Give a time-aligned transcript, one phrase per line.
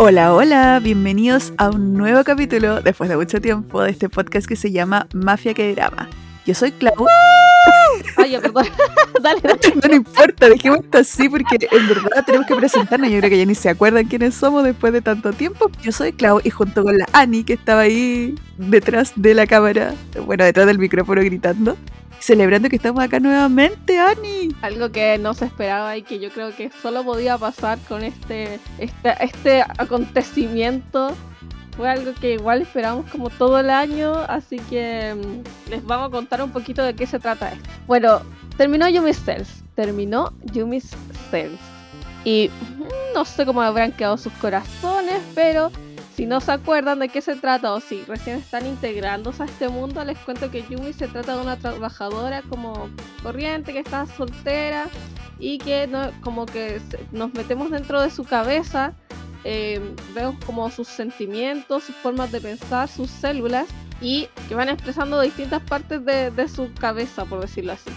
[0.00, 4.54] Hola, hola, bienvenidos a un nuevo capítulo después de mucho tiempo de este podcast que
[4.54, 6.08] se llama Mafia que drama.
[6.46, 7.06] Yo soy Clau.
[8.16, 8.64] Ay, ya, perdón.
[9.22, 9.58] dale, dale.
[9.74, 13.10] No, no importa, dejemos esto así porque en verdad tenemos que presentarnos.
[13.10, 15.70] Yo creo que ya ni se acuerdan quiénes somos después de tanto tiempo.
[15.82, 19.94] Yo soy Clau y junto con la Ani que estaba ahí detrás de la cámara,
[20.24, 21.76] bueno, detrás del micrófono gritando,
[22.20, 24.54] celebrando que estamos acá nuevamente, Ani.
[24.62, 28.60] Algo que no se esperaba y que yo creo que solo podía pasar con este,
[28.78, 31.14] este, este acontecimiento.
[31.76, 36.10] Fue algo que igual esperamos como todo el año, así que mm, les vamos a
[36.10, 37.70] contar un poquito de qué se trata esto.
[37.86, 38.20] Bueno,
[38.56, 40.90] terminó Yumi's Cells, terminó Yumi's
[41.30, 41.60] Cells.
[42.24, 45.70] Y mm, no sé cómo habrán quedado sus corazones, pero
[46.18, 49.68] si no se acuerdan de qué se trata o si recién están integrándose a este
[49.68, 52.90] mundo, les cuento que Yumi se trata de una trabajadora como
[53.22, 54.88] corriente que está soltera
[55.38, 56.80] y que no, como que
[57.12, 58.94] nos metemos dentro de su cabeza,
[59.44, 59.80] eh,
[60.12, 63.68] vemos como sus sentimientos, sus formas de pensar, sus células
[64.00, 67.92] y que van expresando distintas partes de, de su cabeza, por decirlo así.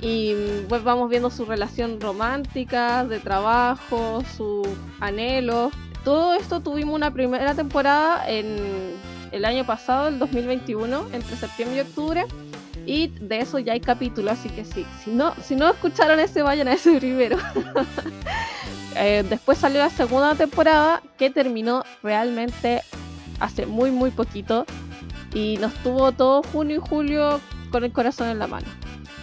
[0.00, 4.66] Y mm, pues vamos viendo su relación romántica, de trabajo, sus
[4.98, 5.72] anhelos.
[6.04, 8.96] Todo esto tuvimos una primera temporada en
[9.32, 12.24] el año pasado, el 2021, entre septiembre y octubre.
[12.86, 14.86] Y de eso ya hay capítulos, así que sí.
[15.04, 17.36] Si no, si no escucharon ese, vayan a ese primero.
[18.96, 22.82] Eh, después salió la segunda temporada que terminó realmente
[23.38, 24.66] hace muy muy poquito
[25.32, 27.40] y nos tuvo todo junio y julio
[27.70, 28.66] con el corazón en la mano.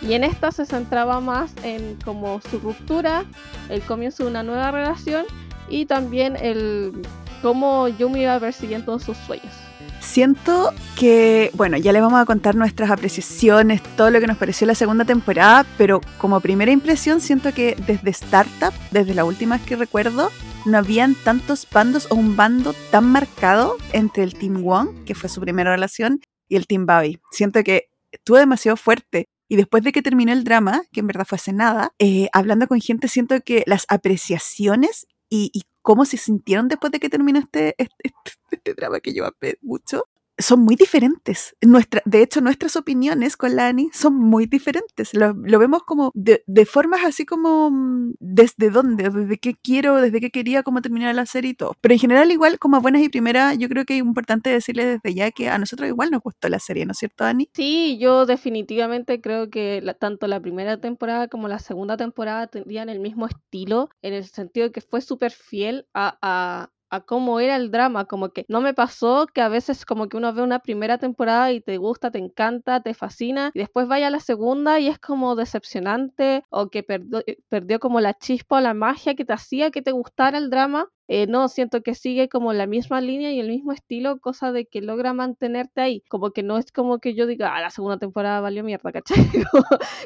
[0.02, 3.26] Y en esta se centraba más en como su ruptura,
[3.70, 5.26] el comienzo de una nueva relación
[5.70, 6.94] y también el
[7.42, 9.54] cómo Yumi iba persiguiendo sus sueños.
[10.00, 14.66] Siento que, bueno, ya les vamos a contar nuestras apreciaciones, todo lo que nos pareció
[14.68, 19.76] la segunda temporada, pero como primera impresión siento que desde Startup, desde la última que
[19.76, 20.30] recuerdo,
[20.66, 25.30] no habían tantos bandos o un bando tan marcado entre el Team Wong, que fue
[25.30, 26.20] su primera relación,
[26.50, 27.20] y el Team Bobby.
[27.32, 29.26] Siento que estuvo demasiado fuerte.
[29.50, 32.68] Y después de que terminó el drama, que en verdad fue hace nada, eh, hablando
[32.68, 37.40] con gente, siento que las apreciaciones y, y cómo se sintieron después de que terminó
[37.40, 40.06] este, este, este- este drama que lleva mucho,
[40.38, 41.56] son muy diferentes.
[41.62, 45.14] Nuestra, de hecho, nuestras opiniones con la Ani son muy diferentes.
[45.14, 50.02] Lo, lo vemos como de, de formas así como mm, desde dónde, desde qué quiero,
[50.02, 51.76] desde qué quería, cómo terminar la serie y todo.
[51.82, 55.02] Pero en general, igual, como a buenas y primeras, yo creo que es importante decirles
[55.02, 57.50] desde ya que a nosotros igual nos gustó la serie, ¿no es cierto, Ani?
[57.54, 63.00] Sí, yo definitivamente creo que tanto la primera temporada como la segunda temporada tenían el
[63.00, 67.72] mismo estilo, en el sentido de que fue súper fiel a, a cómo era el
[67.72, 70.98] drama, como que no me pasó que a veces como que uno ve una primera
[70.98, 74.88] temporada y te gusta, te encanta, te fascina, y después vaya a la segunda y
[74.88, 79.26] es como decepcionante o que perdió, eh, perdió como la chispa o la magia que
[79.26, 80.88] te hacía que te gustara el drama.
[81.08, 84.66] Eh, no, siento que sigue como la misma línea y el mismo estilo, cosa de
[84.66, 86.04] que logra mantenerte ahí.
[86.10, 89.30] Como que no es como que yo diga, ah, la segunda temporada valió mierda, ¿cachai?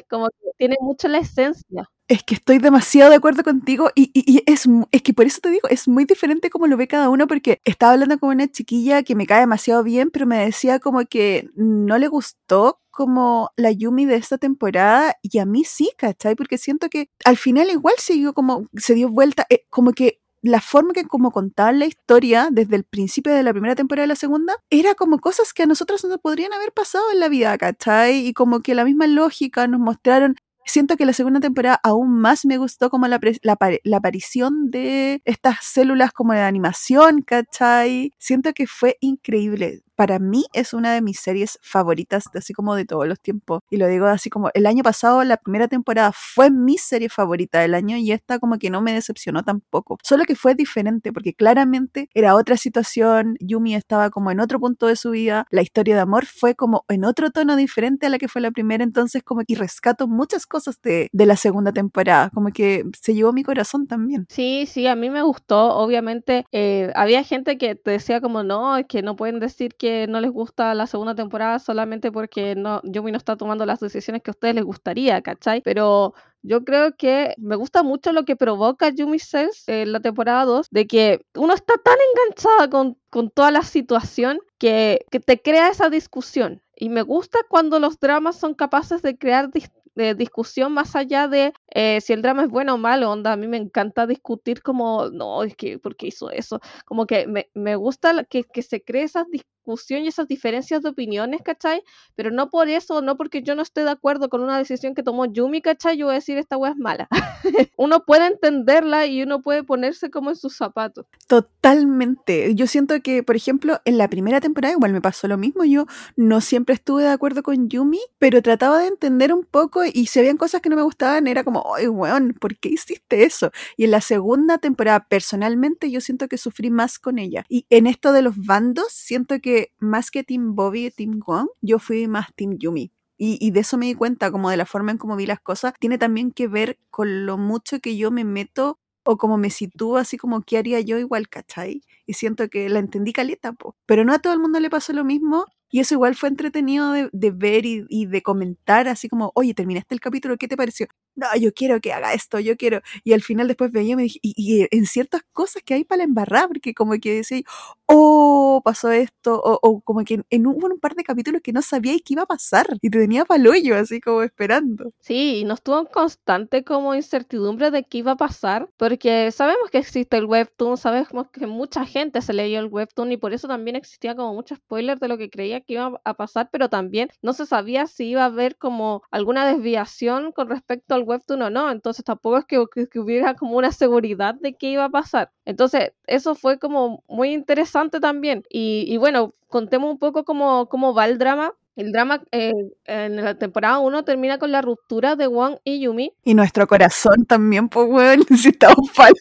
[0.08, 1.88] Como, que tiene mucho la esencia.
[2.08, 5.50] Es que estoy demasiado de acuerdo contigo y, y- es, es que por eso te
[5.50, 9.02] digo, es muy diferente como lo ve cada uno porque estaba hablando con una chiquilla
[9.02, 13.70] que me cae demasiado bien, pero me decía como que no le gustó como la
[13.72, 16.34] Yumi de esta temporada y a mí sí, ¿cachai?
[16.36, 20.60] Porque siento que al final igual siguió como, se dio vuelta, eh, como que la
[20.60, 24.16] forma que como contaban la historia desde el principio de la primera temporada y la
[24.16, 28.26] segunda era como cosas que a nosotros nos podrían haber pasado en la vida, ¿cachai?
[28.26, 32.44] Y como que la misma lógica nos mostraron Siento que la segunda temporada aún más
[32.46, 38.12] me gustó como la, la aparición de estas células como de animación, ¿cachai?
[38.18, 39.82] Siento que fue increíble.
[40.02, 43.60] Para mí es una de mis series favoritas, así como de todos los tiempos.
[43.70, 47.60] Y lo digo así como el año pasado, la primera temporada fue mi serie favorita
[47.60, 49.98] del año y esta como que no me decepcionó tampoco.
[50.02, 54.88] Solo que fue diferente porque claramente era otra situación, Yumi estaba como en otro punto
[54.88, 58.18] de su vida, la historia de amor fue como en otro tono diferente a la
[58.18, 62.28] que fue la primera, entonces como que rescato muchas cosas de, de la segunda temporada,
[62.34, 64.26] como que se llevó mi corazón también.
[64.30, 65.76] Sí, sí, a mí me gustó.
[65.76, 69.91] Obviamente, eh, había gente que te decía como no, es que no pueden decir que
[70.08, 74.22] no les gusta la segunda temporada solamente porque no, Yumi no está tomando las decisiones
[74.22, 75.60] que a ustedes les gustaría, ¿cachai?
[75.62, 80.44] Pero yo creo que me gusta mucho lo que provoca Yumi Cells en la temporada
[80.44, 85.40] 2, de que uno está tan enganchada con, con toda la situación que, que te
[85.40, 86.62] crea esa discusión.
[86.76, 89.50] Y me gusta cuando los dramas son capaces de crear
[89.94, 93.36] de discusión más allá de eh, si el drama es bueno o malo, onda, a
[93.36, 96.60] mí me encanta discutir como, no, es que, ¿por qué hizo eso?
[96.86, 100.82] Como que me, me gusta que, que se cree esas dis- discusión y esas diferencias
[100.82, 101.82] de opiniones, ¿cachai?
[102.16, 105.02] Pero no por eso, no porque yo no esté de acuerdo con una decisión que
[105.02, 105.96] tomó Yumi, ¿cachai?
[105.96, 107.08] Yo voy a decir esta wea es mala.
[107.76, 111.06] uno puede entenderla y uno puede ponerse como en sus zapatos.
[111.28, 112.54] Totalmente.
[112.54, 115.64] Yo siento que, por ejemplo, en la primera temporada igual me pasó lo mismo.
[115.64, 115.86] Yo
[116.16, 120.18] no siempre estuve de acuerdo con Yumi, pero trataba de entender un poco y si
[120.18, 123.52] habían cosas que no me gustaban, era como, ay, weón, ¿por qué hiciste eso?
[123.76, 127.44] Y en la segunda temporada, personalmente, yo siento que sufrí más con ella.
[127.48, 131.48] Y en esto de los bandos, siento que más que Team Bobby y Team Wong,
[131.60, 132.92] yo fui más Team Yumi.
[133.24, 135.74] Y, de eso me di cuenta, como de la forma en cómo vi las cosas,
[135.78, 139.96] tiene también que ver con lo mucho que yo me meto o como me sitúo,
[139.96, 141.82] así como qué haría yo igual, ¿cachai?
[142.04, 143.76] Y siento que la entendí caleta, po.
[143.86, 146.90] Pero no a todo el mundo le pasó lo mismo y eso igual fue entretenido
[146.90, 150.56] de, de ver y, y, de comentar, así como, oye, terminaste el capítulo, ¿qué te
[150.56, 150.88] pareció?
[151.14, 152.80] No, yo quiero que haga esto, yo quiero.
[153.04, 155.84] Y al final después veía y me dije, y, y en ciertas cosas que hay
[155.84, 157.42] para embarrar, porque como que decía,
[157.86, 161.94] oh, pasó esto, o, como que en, hubo un par de capítulos que no sabía
[162.04, 164.92] qué iba a pasar y te tenía hoyo así como esperando.
[165.00, 169.70] Sí, y nos tuvo en constante como incertidumbre de qué iba a pasar, porque sabemos
[169.70, 173.48] que existe el webtoon, sabemos que mucha gente se leyó el webtoon y por eso
[173.48, 177.08] también existía como mucho spoiler de lo que creía que iba a pasar, pero también
[177.20, 181.50] no se sabía si iba a haber como alguna desviación con respecto al webtoon o
[181.50, 184.90] no, entonces tampoco es que, que, que hubiera como una seguridad de qué iba a
[184.90, 185.30] pasar.
[185.44, 188.44] Entonces, eso fue como muy interesante también.
[188.50, 191.52] Y, y bueno, contemos un poco cómo, cómo va el drama.
[191.74, 192.52] El drama eh,
[192.84, 196.12] en la temporada 1 termina con la ruptura de Wong y Yumi.
[196.22, 199.14] Y nuestro corazón también, pues, weón, necesitamos palo.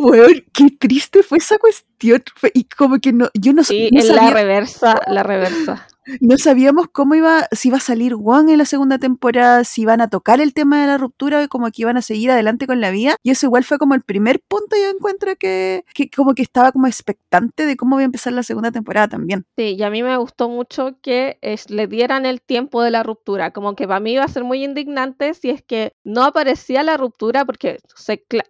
[0.00, 2.22] Weón, qué triste fue esa cuestión.
[2.54, 4.22] y como que no, yo no, sí, no en sabía.
[4.22, 5.86] la reversa, la reversa.
[6.20, 10.00] No sabíamos cómo iba, si iba a salir Wong en la segunda temporada, si iban
[10.00, 12.90] a tocar el tema de la ruptura, como que iban a seguir adelante con la
[12.90, 13.16] vida.
[13.22, 16.72] Y eso igual fue como el primer punto yo encuentro que, que como que estaba
[16.72, 19.44] como expectante de cómo iba a empezar la segunda temporada también.
[19.56, 21.38] Sí, y a mí me gustó mucho que
[21.68, 23.52] le dieran el tiempo de la ruptura.
[23.52, 26.96] Como que para mí iba a ser muy indignante si es que no aparecía la
[26.96, 27.78] ruptura, porque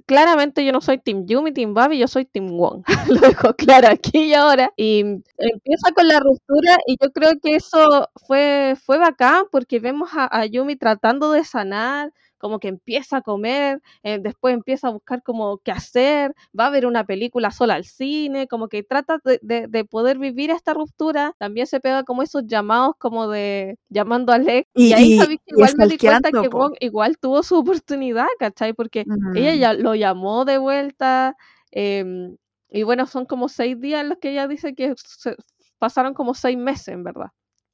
[0.06, 2.82] claramente yo no soy Team Yumi, Team Babi, yo soy Team Wong.
[3.08, 4.72] Lo dejo claro aquí y ahora.
[4.76, 5.00] Y
[5.38, 10.28] empieza con la ruptura y yo creo que eso fue, fue bacán porque vemos a,
[10.30, 15.22] a, Yumi tratando de sanar, como que empieza a comer, eh, después empieza a buscar
[15.22, 19.38] como qué hacer, va a ver una película sola al cine, como que trata de,
[19.42, 24.32] de, de poder vivir esta ruptura, también se pega como esos llamados como de llamando
[24.32, 27.42] a Lex, y, y ahí sabéis que igual me di cuenta que Wong igual tuvo
[27.42, 28.74] su oportunidad, ¿cachai?
[28.74, 29.38] Porque uh -huh.
[29.38, 31.36] ella ya lo llamó de vuelta,
[31.72, 32.34] eh,
[32.68, 35.36] y bueno, son como seis días los que ella dice que se,
[35.78, 37.28] pasaron como seis meses, en verdad.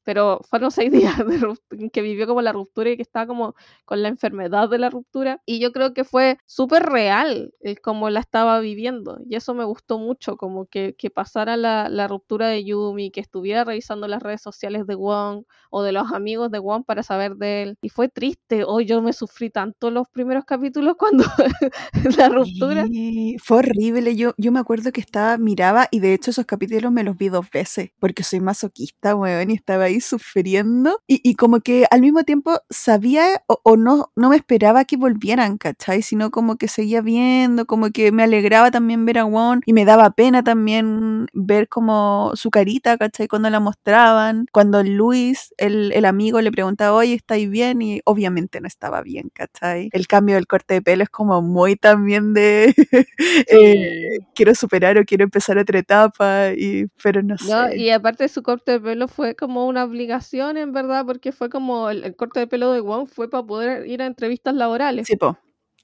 [0.05, 3.55] Pero fueron seis días de que vivió como la ruptura y que estaba como
[3.85, 5.41] con la enfermedad de la ruptura.
[5.47, 9.19] Y yo creo que fue súper real el cómo la estaba viviendo.
[9.29, 13.21] Y eso me gustó mucho, como que, que pasara la, la, ruptura de Yumi, que
[13.21, 17.37] estuviera revisando las redes sociales de Wong o de los amigos de Wong para saber
[17.37, 17.79] de él.
[17.83, 18.65] Y fue triste.
[18.65, 21.25] Hoy yo me sufrí tanto los primeros capítulos cuando
[22.19, 22.87] la ruptura.
[22.87, 24.17] Sí, fue horrible.
[24.17, 27.29] Yo, yo me acuerdo que estaba, miraba, y de hecho esos capítulos me los vi
[27.29, 32.01] dos veces, porque soy masoquista, weón, y estaba ahí sufriendo y, y, como que al
[32.01, 36.03] mismo tiempo sabía o, o, no, no me esperaba que volvieran, ¿cachai?
[36.03, 39.85] Sino como que seguía viendo, como que me alegraba también ver a Won y me
[39.85, 43.29] daba pena también ver como su carita, ¿cachai?
[43.29, 47.83] Cuando la mostraban, cuando Luis, el, el amigo, le preguntaba, oye, ¿estáis bien?
[47.83, 49.89] Y obviamente no estaba bien, ¿cachai?
[49.93, 52.75] El cambio del corte de pelo es como muy también de
[53.49, 57.79] eh, quiero superar o quiero empezar otra etapa, y, pero no, no sé.
[57.79, 61.91] Y aparte su corte de pelo fue como una obligación, en verdad, porque fue como
[61.91, 65.07] el, el corte de pelo de Wong fue para poder ir a entrevistas laborales.
[65.07, 65.39] Sí, po.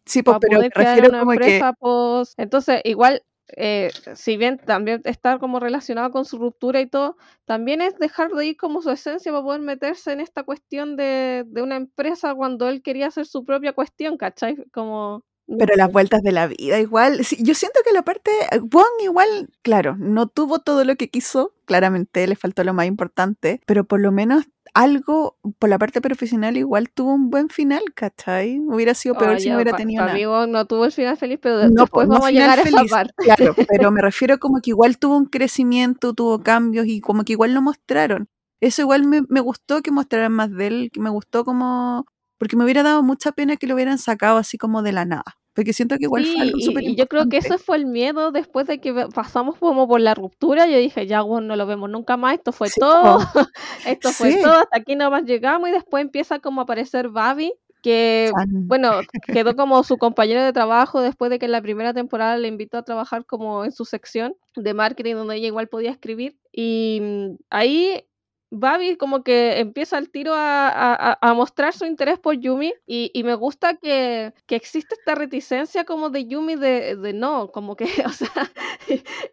[0.04, 1.62] Sí, po, pero me refiero como que...
[1.78, 2.38] Post.
[2.38, 3.22] Entonces, igual,
[3.56, 8.30] eh, si bien también está como relacionado con su ruptura y todo, también es dejar
[8.30, 12.34] de ir como su esencia para poder meterse en esta cuestión de, de una empresa
[12.34, 14.56] cuando él quería hacer su propia cuestión, ¿cachai?
[14.72, 15.24] Como...
[15.58, 17.24] Pero las vueltas de la vida, igual.
[17.24, 18.30] Sí, yo siento que la parte.
[18.60, 21.54] Wong, igual, claro, no tuvo todo lo que quiso.
[21.64, 23.60] Claramente le faltó lo más importante.
[23.64, 28.58] Pero por lo menos algo, por la parte profesional, igual tuvo un buen final, ¿cachai?
[28.60, 30.12] Hubiera sido peor oh, si no hubiera tenido nada.
[30.12, 32.84] Amigo, no tuvo el final feliz, pero no, después no vamos a llegar feliz, a
[32.84, 33.14] esa parte.
[33.16, 37.32] Claro, pero me refiero como que igual tuvo un crecimiento, tuvo cambios y como que
[37.32, 38.28] igual lo mostraron.
[38.60, 42.04] Eso igual me, me gustó que mostraran más de él, que me gustó como
[42.38, 45.36] porque me hubiera dado mucha pena que lo hubieran sacado así como de la nada.
[45.58, 47.86] Porque siento que igual sí, fue algo súper Y yo creo que ese fue el
[47.86, 50.68] miedo después de que pasamos como por la ruptura.
[50.68, 52.34] Yo dije, ya, bueno, no lo vemos nunca más.
[52.34, 53.18] Esto fue sí, todo.
[53.84, 54.14] Esto sí.
[54.14, 54.52] fue todo.
[54.52, 55.68] Hasta aquí nomás llegamos.
[55.68, 57.52] Y después empieza como a aparecer Babi.
[57.82, 62.36] que, bueno, quedó como su compañero de trabajo después de que en la primera temporada
[62.36, 66.38] le invitó a trabajar como en su sección de marketing donde ella igual podía escribir.
[66.52, 68.04] Y mm, ahí
[68.50, 73.10] Babi como que empieza al tiro a, a- a mostrar su interés por Yumi y,
[73.12, 77.76] y me gusta que, que existe esta reticencia como de Yumi de, de no, como
[77.76, 78.30] que, o sea,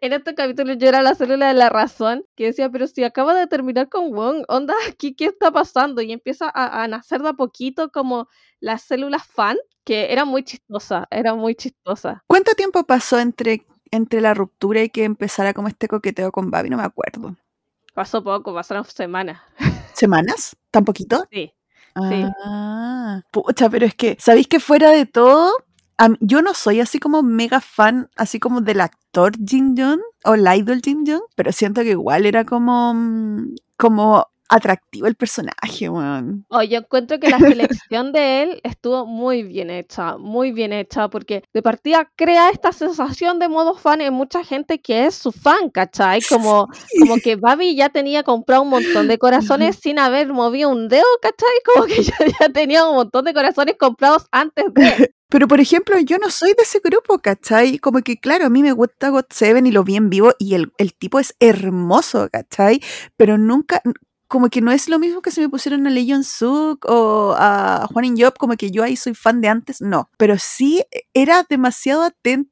[0.00, 3.34] en este capítulo yo era la célula de la razón que decía, pero si acaba
[3.34, 6.02] de terminar con Wong, onda, ¿qué, qué está pasando?
[6.02, 8.28] Y empieza a, a nacer de a poquito como
[8.60, 12.22] las células fan, que era muy chistosa, era muy chistosa.
[12.26, 16.68] ¿Cuánto tiempo pasó entre, entre la ruptura y que empezara como este coqueteo con Babi?
[16.70, 17.36] No me acuerdo.
[17.96, 19.40] Pasó poco, pasaron semanas.
[19.94, 20.54] ¿Semanas?
[20.70, 21.24] ¿Tan poquito?
[21.32, 21.50] Sí.
[22.10, 22.26] Sí.
[22.44, 25.50] Ah, pucha, pero es que, ¿sabéis que fuera de todo?
[26.20, 30.46] yo no soy así como mega fan, así como del actor Jin Young o el
[30.58, 36.44] idol Jin Young, pero siento que igual era como, mm, como atractivo el personaje, weón.
[36.48, 41.08] Oh, yo encuentro que la selección de él estuvo muy bien hecha, muy bien hecha,
[41.08, 45.32] porque de partida crea esta sensación de modo fan en mucha gente que es su
[45.32, 46.20] fan, ¿cachai?
[46.28, 50.88] Como, como que Babi ya tenía comprado un montón de corazones sin haber movido un
[50.88, 51.48] dedo, ¿cachai?
[51.64, 55.14] Como que ya, ya tenía un montón de corazones comprados antes de...
[55.28, 57.78] Pero, por ejemplo, yo no soy de ese grupo, ¿cachai?
[57.78, 60.54] Como que, claro, a mí me gusta God Seven y lo vi en vivo y
[60.54, 62.80] el, el tipo es hermoso, ¿cachai?
[63.16, 63.82] Pero nunca,
[64.28, 67.34] como que no es lo mismo que si me pusieron a Lee Jong Suk o
[67.38, 70.10] a Juan In Job, como que yo ahí soy fan de antes, no.
[70.18, 72.50] Pero sí era demasiado atento,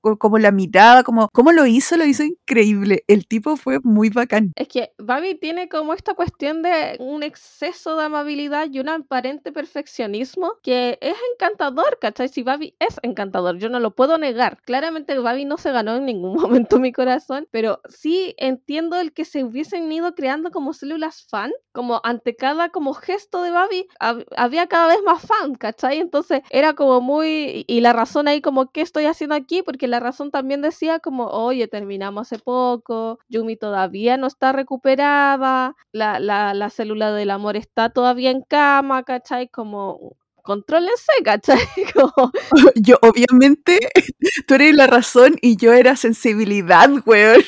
[0.00, 3.04] co- como la mirada, como cómo lo hizo, lo hizo increíble.
[3.08, 4.52] El tipo fue muy bacán.
[4.56, 9.52] Es que Babi tiene como esta cuestión de un exceso de amabilidad y un aparente
[9.52, 12.28] perfeccionismo que es encantador, ¿cachai?
[12.28, 14.58] Si Babi es encantador, yo no lo puedo negar.
[14.62, 19.24] Claramente Babi no se ganó en ningún momento mi corazón, pero sí entiendo el que
[19.24, 24.26] se hubiesen ido creando como células fan, como ante cada como gesto de Babi hab-
[24.36, 25.98] había cada vez más fan, ¿cachai?
[25.98, 27.64] Entonces era como muy...
[27.68, 29.55] Y la razón ahí como, ¿qué estoy haciendo aquí?
[29.62, 35.74] Porque la razón también decía como, oye, terminamos hace poco, Yumi todavía no está recuperada,
[35.92, 39.48] la, la, la célula del amor está todavía en cama, ¿cachai?
[39.48, 41.58] Como, contrólense, ¿cachai?
[41.94, 42.32] Como,
[42.76, 43.78] Yo, obviamente,
[44.46, 47.42] tú eres la razón y yo era sensibilidad, weón.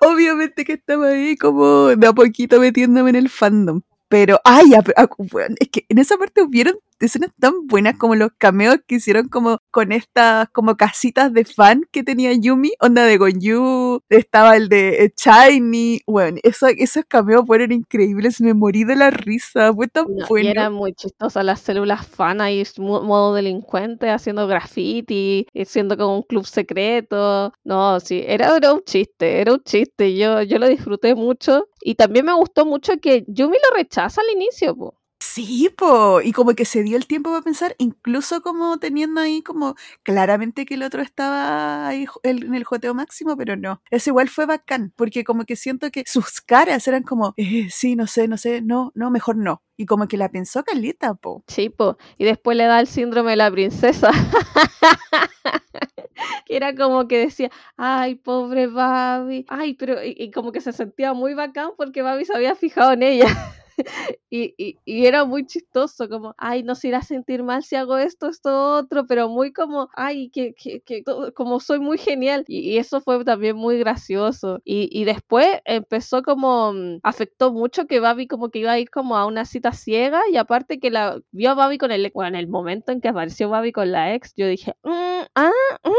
[0.00, 3.80] obviamente que estaba ahí como de a poquito metiéndome en el fandom.
[4.08, 4.70] Pero, ay,
[5.58, 9.58] es que en esa parte hubieron escenas tan buenas como los cameos que hicieron como
[9.70, 15.04] con estas como casitas de fan que tenía Yumi, onda de Gonyu, estaba el de
[15.04, 20.06] eh, Shiny, bueno, eso, esos cameos fueron increíbles, me morí de la risa, fue tan
[20.08, 20.50] no, y bueno.
[20.50, 26.22] eran muy chistosas las células fan ahí, modo delincuente, haciendo graffiti, y siendo como un
[26.22, 27.52] club secreto.
[27.64, 30.16] No, sí, era, era un chiste, era un chiste.
[30.16, 31.68] Yo, yo lo disfruté mucho.
[31.80, 34.94] Y también me gustó mucho que Yumi lo rechaza al inicio, po.
[35.28, 39.42] Sí, po, y como que se dio el tiempo para pensar, incluso como teniendo ahí
[39.42, 43.82] como claramente que el otro estaba ahí en el joteo máximo, pero no.
[43.90, 47.96] Eso igual fue bacán, porque como que siento que sus caras eran como, eh, sí,
[47.96, 49.62] no sé, no sé, no, no, mejor no.
[49.76, 51.42] Y como que la pensó Calita, po.
[51.48, 51.98] Sí, po.
[52.18, 54.10] Y después le da el síndrome de la princesa.
[56.46, 59.44] que era como que decía, ay, pobre Babi.
[59.48, 62.92] Ay, pero y, y como que se sentía muy bacán porque Babi se había fijado
[62.92, 63.26] en ella.
[64.30, 67.76] y, y, y era muy chistoso, como, ay, no se irá a sentir mal si
[67.76, 71.98] hago esto, esto, otro, pero muy como, ay, que, que, que todo- como soy muy
[71.98, 72.44] genial.
[72.48, 74.60] Y, eso fue también muy gracioso.
[74.64, 78.90] Y, y después empezó como, mm, afectó mucho que Babi como que iba a ir
[78.90, 82.28] como a una cita ciega y aparte que la vio a Babi con el, bueno,
[82.30, 84.90] en el momento en que apareció Babi con la ex, yo dije, "Mm,
[85.34, 85.50] ah,
[85.84, 85.90] mm".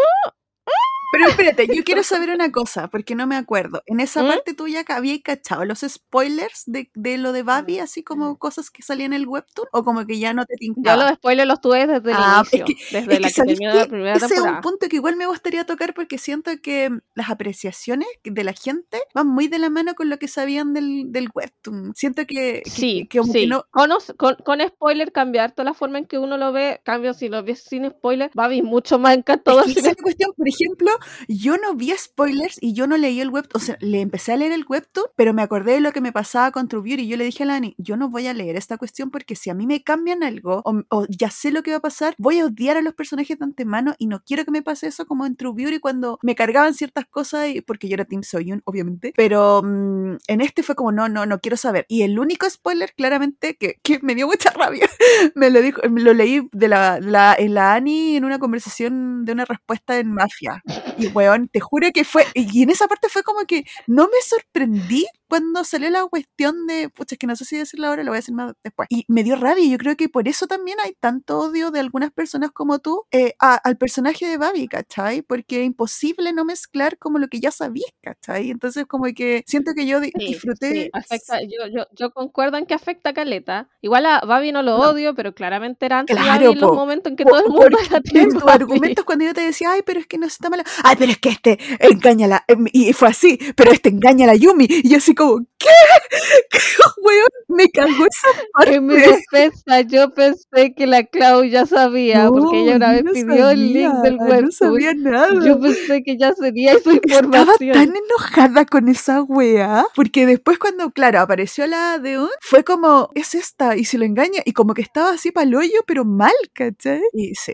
[1.17, 3.81] Pero espérate, yo quiero saber una cosa, porque no me acuerdo.
[3.87, 4.27] En esa ¿Mm?
[4.27, 8.69] parte tú ya habías cachado los spoilers de, de lo de Babi, así como cosas
[8.69, 11.03] que salían en el webtoon, o como que ya no te Yo tincaba.
[11.09, 13.33] los spoilers los tuve desde el Ah, es inicio, que, desde es la que que
[13.33, 14.61] ¿sabéis terminó la primera Ese es un temporada.
[14.61, 19.27] punto que igual me gustaría tocar porque siento que las apreciaciones de la gente van
[19.27, 21.93] muy de la mano con lo que sabían del, del webtoon.
[21.95, 23.47] Siento que, que, Sí, que como sí.
[23.47, 23.65] no...
[23.71, 26.81] Con, con, con spoiler cambiar toda la forma en que uno lo ve.
[26.83, 30.03] Cambio, si lo ves sin spoiler, Babi mucho más Es encantador sin esa es la
[30.03, 30.91] cuestión, por ejemplo,
[31.27, 34.37] yo no vi spoilers y yo no leí el webtoon, o sea, le empecé a
[34.37, 37.07] leer el webtoon, pero me acordé de lo que me pasaba con True Beauty y
[37.07, 39.53] yo le dije a Lani, yo no voy a leer esta cuestión porque si a
[39.53, 42.77] mí me cambian algo o, ya sé lo que va a pasar, voy a odiar
[42.77, 45.53] a los personajes de antemano y no quiero que me pase eso como en True
[45.55, 50.17] Beauty cuando me cargaban ciertas cosas, y, porque yo era Team Soyun, obviamente, pero mm,
[50.27, 51.85] en este fue como, no, no, no quiero saber.
[51.87, 54.89] Y el único spoiler, claramente, que, que me dio mucha rabia,
[55.35, 59.31] me lo dijo, lo leí de la, la, en la Ani en una conversación de
[59.31, 60.63] una respuesta en Mafia.
[60.97, 64.21] Y weón, te juro que fue, y en esa parte fue como que no me
[64.23, 68.11] sorprendí cuando salió la cuestión de, pucha, es que no sé si decirlo ahora, lo
[68.11, 68.87] voy a decir más después.
[68.89, 71.79] Y me dio rabia, y yo creo que por eso también hay tanto odio de
[71.79, 75.21] algunas personas como tú eh, al personaje de Babi, ¿cachai?
[75.21, 78.49] Porque es imposible no mezclar como lo que ya sabís, ¿cachai?
[78.49, 80.89] Entonces como que siento que yo disfruté.
[80.93, 83.69] afecta, yo, yo, yo, concuerdo en que afecta a Caleta.
[83.81, 87.25] Igual a Babi no lo odio, pero claramente eran claro, en los momentos en que
[87.25, 88.39] todo el mundo la tiene.
[88.47, 90.63] argumentos cuando yo te decía, ay, pero es que no está mala.
[90.87, 92.45] Ay, pero es que este engaña la.
[92.47, 94.67] Em, y fue así, pero este engaña a la Yumi.
[94.69, 95.67] Y yo así como, ¿qué?
[96.49, 96.59] ¿Qué
[97.01, 97.27] weón?
[97.49, 98.75] Me cagó esa parte.
[98.75, 103.49] En mi defensa, yo pensé que la Clau ya sabía, porque ella una vez pidió
[103.49, 104.43] el link del web.
[104.43, 105.27] No sabía nada.
[105.45, 107.49] Yo pensé que ya sería esa información.
[107.49, 112.63] Estaba tan enojada con esa wea, porque después cuando, claro, apareció la de un, fue
[112.63, 115.83] como, es esta, y se lo engaña, y como que estaba así para el hoyo,
[115.85, 117.01] pero mal, ¿cachai?
[117.11, 117.53] Y sí,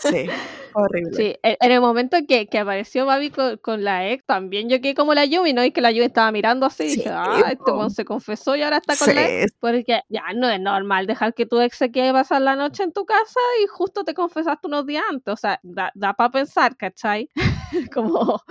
[0.00, 0.26] sí.
[0.74, 1.16] Horrible.
[1.16, 5.14] Sí, en el momento que, que apareció Babi con, la ex, también yo quedé como
[5.14, 5.64] la Yumi, ¿no?
[5.64, 8.62] Y que la Yumi estaba mirando así y dije, ah, este mon se confesó y
[8.62, 9.52] ahora está con la ex.
[9.60, 12.92] Porque ya no es normal dejar que tu ex se quede pasar la noche en
[12.92, 15.32] tu casa y justo te confesaste unos días antes.
[15.32, 17.30] O sea, da, da para pensar, ¿cachai?
[17.94, 18.42] como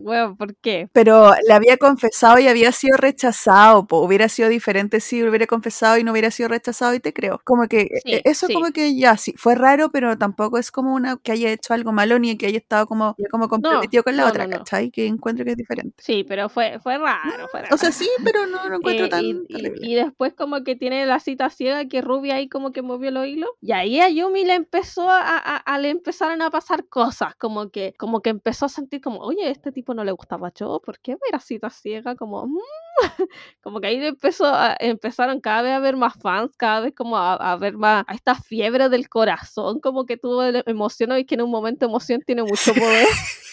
[0.00, 0.88] bueno, ¿por qué?
[0.92, 3.86] Pero le había confesado y había sido rechazado.
[3.90, 7.40] hubiera sido diferente si hubiera confesado y no hubiera sido rechazado, y te creo.
[7.44, 11.16] Como que e, eso como que ya sí, fue raro, pero tampoco es como una
[11.16, 14.48] que haya hecho algo malo ni que haya estado como, como comprometido con la otra,
[14.48, 14.90] ¿cachai?
[14.90, 15.96] Que encuentro que es diferente.
[15.98, 17.74] Sí, pero fue, fue raro, fue raro.
[17.74, 19.24] O sea, sí, pero no lo encuentro eh, tan.
[19.24, 23.10] Y, y, después, como que tiene la cita ciega que Ruby ahí como que movió
[23.10, 23.50] los hilos.
[23.60, 27.70] Y ahí a Yumi le empezó a, a, a, le empezaron a pasar cosas, como
[27.70, 30.98] que, como que empezó a sentir como, oye, este tipo no le gustaba yo, ¿por
[31.00, 32.14] qué ver así ciega?
[32.16, 32.58] Como, mm",
[33.62, 37.56] como que ahí empezó empezaron cada vez a ver más fans, cada vez como a,
[37.56, 41.50] ver más a esta fiebre del corazón, como que tuvo emoción y que en un
[41.50, 43.06] momento emoción tiene mucho poder.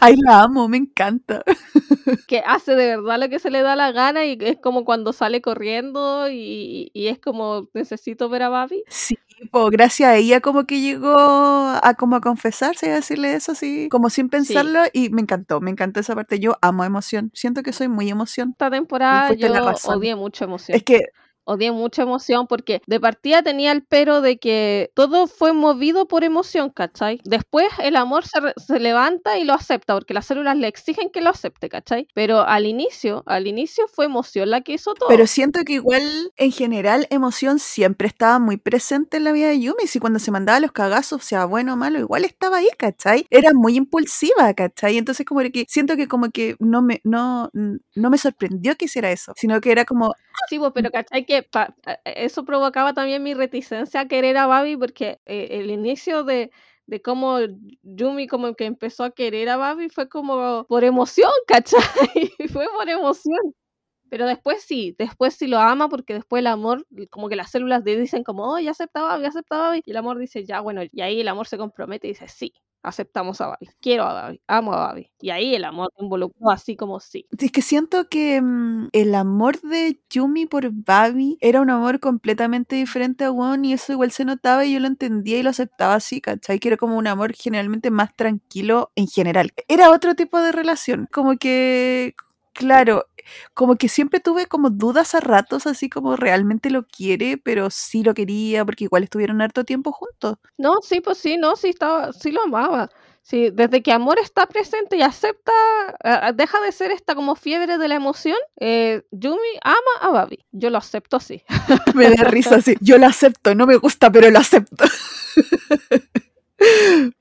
[0.00, 1.42] Ay, la amo, me encanta.
[2.28, 5.12] Que hace de verdad lo que se le da la gana y es como cuando
[5.12, 8.84] sale corriendo y, es como necesito ver a Babi.
[8.88, 9.18] Sí,
[9.70, 13.88] gracias a ella como que llegó a como a confesarse y a decirle eso así,
[13.90, 16.38] como sin pensarlo y me encantó, me encantó esa parte.
[16.38, 18.50] Yo amo emoción, siento que soy muy emoción.
[18.50, 19.48] Esta temporada yo
[19.84, 20.76] odié mucho emoción.
[20.76, 21.06] Es que
[21.44, 26.24] odié mucha emoción porque de partida tenía el pero de que todo fue movido por
[26.24, 27.20] emoción, ¿cachai?
[27.24, 31.30] Después el amor se, levanta y lo acepta porque las células le exigen que lo
[31.30, 32.08] acepte, ¿cachai?
[32.14, 35.08] Pero al inicio, al inicio fue emoción la que hizo todo.
[35.08, 36.02] Pero siento que igual
[36.36, 40.30] en general emoción siempre estaba muy presente en la vida de Yumi, si cuando se
[40.30, 43.26] mandaba los cagazos, sea bueno o malo, igual estaba ahí, ¿cachai?
[43.30, 44.98] Era muy impulsiva, ¿cachai?
[44.98, 49.10] Entonces como que siento que como que no me, no, no me sorprendió que hiciera
[49.10, 50.14] eso, sino que era como...
[50.48, 51.24] Sí, pero ¿cachai?
[51.24, 51.33] Que
[52.04, 56.50] eso provocaba también mi reticencia a querer a Babi porque eh, el inicio de,
[56.86, 57.38] de cómo
[57.82, 62.30] Yumi como que empezó a querer a Babi fue como por emoción, ¿cachai?
[62.52, 63.54] fue por emoción.
[64.10, 67.84] Pero después sí, después sí lo ama porque después el amor, como que las células
[67.84, 69.82] dicen como, oh, ya aceptaba Babi, ya aceptaba Babi.
[69.86, 72.52] Y el amor dice, ya, bueno, y ahí el amor se compromete y dice, sí,
[72.84, 75.10] aceptamos a Babi, quiero a Babi, amo a Babi.
[75.20, 77.26] Y ahí el amor involucró así como sí.
[77.38, 82.76] Es que siento que mm, el amor de Yumi por Babi era un amor completamente
[82.76, 85.94] diferente a Won y eso igual se notaba y yo lo entendía y lo aceptaba
[85.94, 86.60] así, ¿cachai?
[86.60, 89.52] Que era como un amor generalmente más tranquilo en general.
[89.68, 92.14] Era otro tipo de relación, como que
[92.54, 93.06] claro,
[93.52, 98.02] como que siempre tuve como dudas a ratos, así como realmente lo quiere, pero sí
[98.02, 100.38] lo quería, porque igual estuvieron harto tiempo juntos.
[100.56, 102.90] No, sí, pues sí, no, sí estaba, sí lo amaba.
[103.22, 105.52] Sí, desde que amor está presente y acepta,
[106.34, 110.44] deja de ser esta como fiebre de la emoción, eh, Yumi ama a Babi.
[110.52, 111.42] Yo lo acepto así.
[111.94, 112.76] me da risa así.
[112.82, 114.84] Yo lo acepto, no me gusta, pero lo acepto.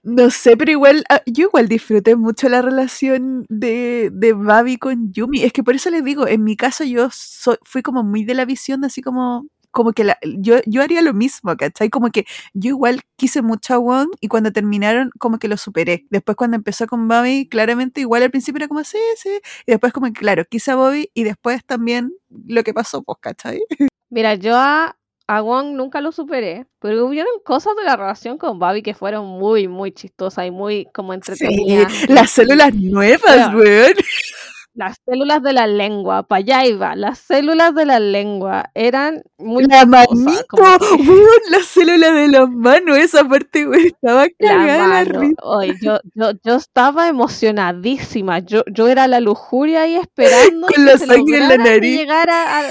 [0.04, 5.12] No sé, pero igual, ah, yo igual disfruté mucho la relación de, de Babi con
[5.12, 5.44] Yumi.
[5.44, 7.10] Es que por eso les digo, en mi caso yo
[7.64, 11.56] fui como muy de la visión, así como, como que yo, yo haría lo mismo,
[11.58, 11.90] ¿cachai?
[11.90, 16.06] Como que yo igual quise mucho a Wong y cuando terminaron como que lo superé.
[16.10, 19.40] Después cuando empezó con Bobby, claramente igual al principio era como sí, sí.
[19.66, 22.14] Y después como claro, quise a Bobby y después también
[22.48, 23.62] lo que pasó, pues, ¿cachai?
[24.10, 24.96] Mira, yo a,
[25.28, 29.26] a Wong nunca lo superé, pero hubieron cosas de la relación con Bobby que fueron
[29.26, 31.92] muy, muy chistosas y muy como entretenidas.
[31.94, 33.94] Sí, las células nuevas, weón.
[34.76, 39.66] Las células de la lengua, para allá iba, las células de la lengua eran muy
[39.66, 45.76] La manito, como las células de las manos, esa parte, güey, estaba cagada la Oye,
[45.80, 51.38] yo, yo, yo estaba emocionadísima, yo, yo era la lujuria ahí esperando Con la sangre
[51.38, 51.96] en la nariz.
[51.96, 52.64] Llegar a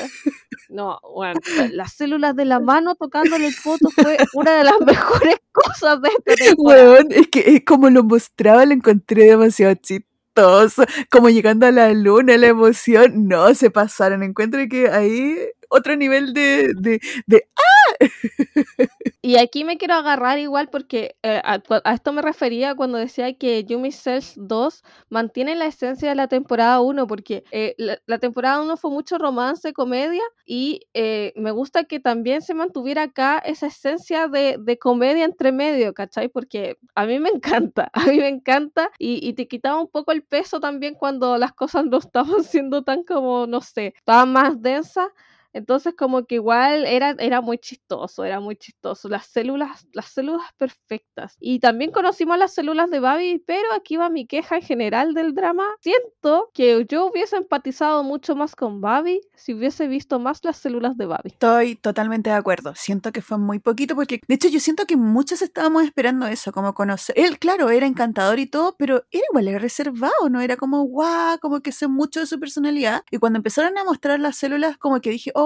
[0.72, 1.38] no, bueno,
[1.72, 6.08] las células de la mano tocándole el foto fue una de las mejores cosas de
[6.08, 6.98] esta temporada.
[7.10, 10.84] es que como lo mostraba, lo encontré demasiado chistoso.
[11.10, 13.28] Como llegando a la luna, la emoción.
[13.28, 14.22] No, se pasaron.
[14.22, 15.36] Encuentro que ahí
[15.68, 17.71] otro nivel de, de, de ¡ah!
[19.24, 21.62] Y aquí me quiero agarrar igual porque eh, a,
[21.94, 26.80] esto me refería cuando decía que Yumi Cells 2 mantiene la esencia de la temporada
[26.80, 32.00] 1, porque eh, la, temporada 1 fue mucho romance, comedia, y eh, me gusta que
[32.00, 36.28] también se mantuviera acá esa esencia de, de, comedia entre medio, ¿cachai?
[36.28, 40.10] Porque a mí me encanta, a mí me encanta, y, y te quitaba un poco
[40.10, 44.60] el peso también cuando las cosas no estaban siendo tan como, no sé, estaban más
[44.60, 45.08] densas
[45.52, 49.08] entonces como que igual era, era muy chistoso, era muy chistoso.
[49.08, 51.36] Las células, las células perfectas.
[51.40, 55.34] Y también conocimos las células de Babi, pero aquí va mi queja en general del
[55.34, 55.64] drama.
[55.80, 60.96] Siento que yo hubiese empatizado mucho más con Babi si hubiese visto más las células
[60.96, 61.30] de Babi.
[61.30, 62.74] Estoy totalmente de acuerdo.
[62.74, 66.52] Siento que fue muy poquito porque, de hecho, yo siento que muchos estábamos esperando eso,
[66.52, 67.18] como conocer.
[67.18, 70.40] Él, claro, era encantador y todo, pero era igual, era reservado, ¿no?
[70.40, 73.02] Era como, guau, como que sé mucho de su personalidad.
[73.10, 75.41] Y cuando empezaron a mostrar las células, como que dije, oh,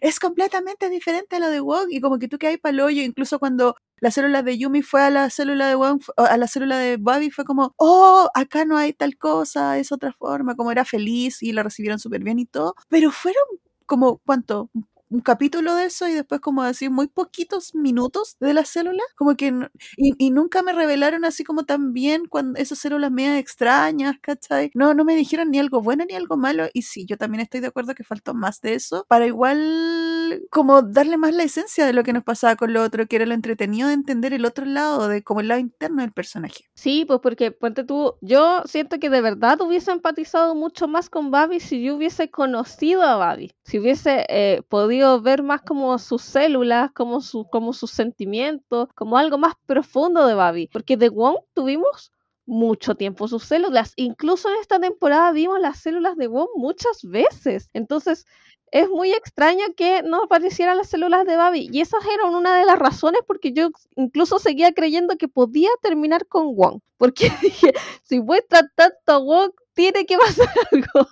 [0.00, 3.02] es completamente diferente a lo de Wong y como que tú que hay para hoyo,
[3.02, 6.78] incluso cuando la célula de Yumi fue a la célula de Wong, a la célula
[6.78, 10.84] de Bobby, fue como, oh, acá no hay tal cosa, es otra forma, como era
[10.84, 13.44] feliz y la recibieron súper bien y todo, pero fueron
[13.86, 14.70] como, ¿cuánto?
[15.20, 19.52] Capítulo de eso y después como decir muy poquitos minutos de las células, como que
[19.96, 24.70] y, nunca me revelaron así como tan bien cuando esas células medias extrañas, ¿cachai?
[24.74, 27.60] No, no me dijeron ni algo bueno ni algo malo y sí, yo también estoy
[27.60, 31.92] de acuerdo que faltó más de eso para igual como darle más la esencia de
[31.92, 34.64] lo que nos pasaba con lo otro, que era lo entretenido de entender el otro
[34.64, 36.64] lado, de como el lado interno del personaje.
[36.74, 41.30] Sí, pues porque ponte tú, yo siento que de verdad hubiese empatizado mucho más con
[41.30, 46.22] Babi si yo hubiese conocido a Babi, si hubiese eh, podido ver más como sus
[46.22, 50.68] células, como, su, como sus sentimientos, como algo más profundo de Babi.
[50.72, 52.12] Porque de Wong tuvimos
[52.46, 53.92] mucho tiempo sus células.
[53.96, 57.70] Incluso en esta temporada vimos las células de Wong muchas veces.
[57.72, 58.26] Entonces,
[58.72, 61.68] es muy extraño que no aparecieran las células de Babi.
[61.70, 66.26] Y esas eran una de las razones porque yo incluso seguía creyendo que podía terminar
[66.26, 66.80] con Wong.
[66.96, 71.08] Porque dije, si muestra tanto a Wong, tiene que pasar algo.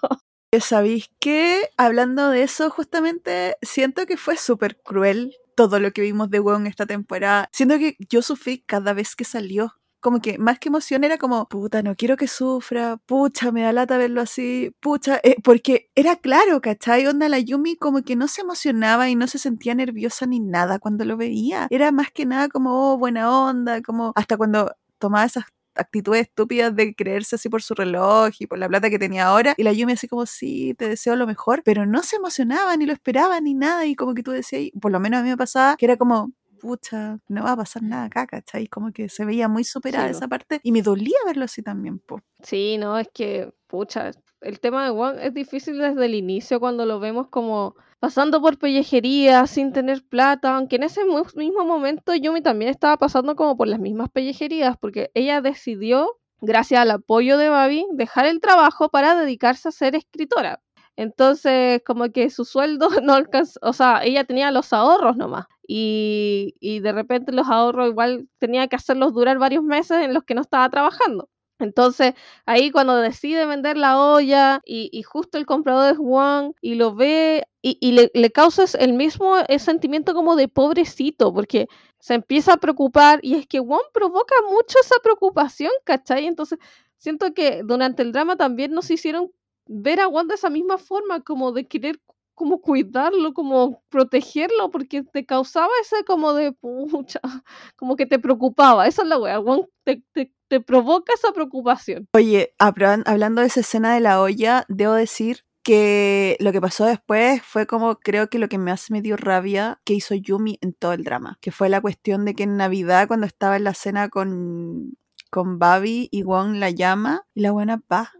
[0.58, 6.28] ¿Sabéis que Hablando de eso, justamente siento que fue súper cruel todo lo que vimos
[6.30, 7.48] de Wong esta temporada.
[7.52, 9.74] Siento que yo sufrí cada vez que salió.
[10.00, 13.72] Como que más que emoción era como, puta, no quiero que sufra, pucha, me da
[13.72, 17.06] lata verlo así, pucha, eh, porque era claro, ¿cachai?
[17.06, 20.78] Onda la Yumi como que no se emocionaba y no se sentía nerviosa ni nada
[20.78, 21.68] cuando lo veía.
[21.70, 25.44] Era más que nada como, oh, buena onda, como hasta cuando tomaba esas
[25.81, 29.55] actitudes estúpidas de creerse así por su reloj y por la plata que tenía ahora.
[29.57, 32.87] Y la Yumi así como, sí, te deseo lo mejor, pero no se emocionaba, ni
[32.87, 33.87] lo esperaba, ni nada.
[33.87, 36.33] Y como que tú decías, por lo menos a mí me pasaba que era como,
[36.61, 38.69] pucha, no va a pasar nada acá, ¿cachai?
[38.69, 42.21] Como que se veía muy superada esa parte y me dolía verlo así también, po.
[42.43, 46.87] Sí, no, es que, pucha, el tema de Wong es difícil desde el inicio cuando
[46.87, 51.02] lo vemos como pasando por pellejería sin tener plata, aunque en ese
[51.36, 56.80] mismo momento Yumi también estaba pasando como por las mismas pellejerías, porque ella decidió, gracias
[56.80, 60.60] al apoyo de Babi, dejar el trabajo para dedicarse a ser escritora.
[60.96, 65.46] Entonces, como que su sueldo no alcanzó, o sea, ella tenía los ahorros nomás.
[65.68, 70.24] Y, y de repente los ahorros igual tenía que hacerlos durar varios meses en los
[70.24, 71.28] que no estaba trabajando.
[71.60, 72.14] Entonces,
[72.46, 77.44] ahí cuando decide vender la olla y, justo el comprador es Juan y lo ve
[77.62, 81.68] y, le, le causa el mismo sentimiento como de pobrecito, porque
[81.99, 86.27] se empieza a preocupar y es que Juan provoca mucho esa preocupación, ¿cachai?
[86.27, 86.59] Entonces,
[86.96, 89.31] siento que durante el drama también nos hicieron
[89.66, 92.01] ver a Juan de esa misma forma, como de querer
[92.35, 97.20] como cuidarlo, como protegerlo, porque te causaba ese como de pucha,
[97.77, 98.87] como que te preocupaba.
[98.87, 102.09] Esa es la wea, Juan te, te te provoca esa preocupación.
[102.12, 107.42] Oye, hablando de esa escena de la olla, debo decir que lo que pasó después
[107.44, 110.94] fue como creo que lo que más me dio rabia que hizo Yumi en todo
[110.94, 114.09] el drama, que fue la cuestión de que en Navidad cuando estaba en la cena
[114.09, 114.98] con
[115.30, 118.11] con Babi y Wong la llama y la buena va,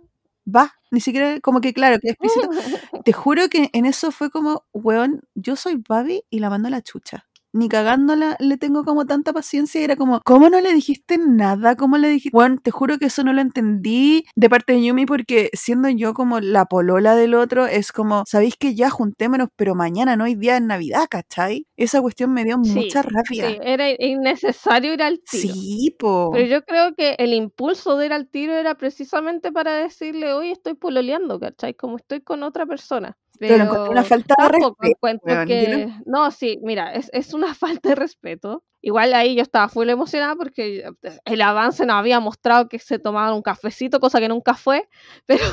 [0.47, 2.49] va, ni siquiera como que claro, que explícito.
[3.05, 6.71] Te juro que en eso fue como, weón, yo soy Babi y la mando a
[6.71, 9.81] la chucha ni cagándola le tengo como tanta paciencia.
[9.81, 11.77] Y era como, ¿cómo no le dijiste nada?
[11.77, 12.37] ¿Cómo le dijiste?
[12.37, 16.15] Bueno, te juro que eso no lo entendí de parte de Yumi porque siendo yo
[16.15, 20.35] como la polola del otro, es como, sabéis que ya juntémonos, pero mañana no hay
[20.35, 21.67] día de Navidad, ¿cachai?
[21.77, 23.51] Esa cuestión me dio mucha rabia.
[23.51, 25.55] Sí, era innecesario ir al tiro.
[25.55, 26.31] Sí, po.
[26.33, 30.51] Pero yo creo que el impulso de ir al tiro era precisamente para decirle, hoy
[30.51, 31.75] estoy pololeando, ¿cachai?
[31.75, 33.17] Como estoy con otra persona.
[33.49, 34.77] Pero, encontré una falta de respeto.
[34.83, 35.87] encuentro que...
[36.05, 38.63] No- No, sí, mira, es, es una falta de respeto.
[38.83, 40.89] Igual ahí yo estaba full emocionada porque
[41.25, 44.89] el avance nos había mostrado que se tomaban un cafecito, cosa que nunca fue,
[45.27, 45.45] pero,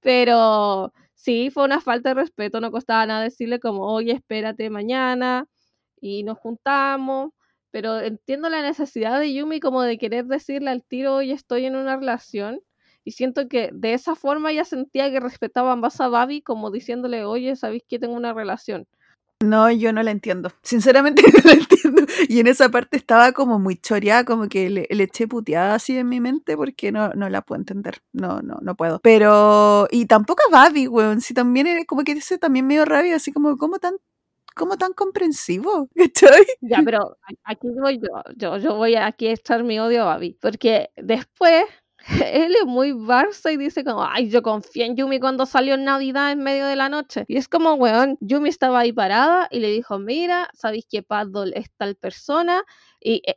[0.00, 5.46] pero sí, fue una falta de respeto, no costaba nada decirle como, oye, espérate mañana
[6.00, 7.30] y nos juntamos,
[7.70, 11.76] pero entiendo la necesidad de Yumi como de querer decirle al tiro, oye, estoy en
[11.76, 12.60] una relación.
[13.04, 17.24] Y siento que de esa forma ya sentía que respetaban más a Babi como diciéndole,
[17.24, 18.86] oye, ¿sabéis que tengo una relación?
[19.44, 20.50] No, yo no la entiendo.
[20.62, 22.04] Sinceramente no la entiendo.
[22.28, 25.96] Y en esa parte estaba como muy choreada, como que le, le eché puteada así
[25.98, 28.00] en mi mente porque no, no la puedo entender.
[28.12, 29.00] No, no, no puedo.
[29.00, 31.20] Pero, y tampoco a Babi, weón.
[31.20, 33.94] Si también era como que ese también medio rabia, así como, ¿cómo tan,
[34.54, 35.88] cómo tan comprensivo?
[35.94, 36.46] ¿Cachai?
[36.62, 40.06] Ya, pero aquí voy yo, yo, yo voy a aquí a echar mi odio a
[40.06, 41.64] Babi, porque después
[42.32, 45.84] él es muy Barça y dice como, ay, yo confié en Yumi cuando salió en
[45.84, 47.24] Navidad en medio de la noche.
[47.28, 51.52] Y es como, weón, Yumi estaba ahí parada y le dijo, mira, ¿sabéis que Paddle
[51.58, 52.62] es tal persona?
[53.00, 53.36] Y eh,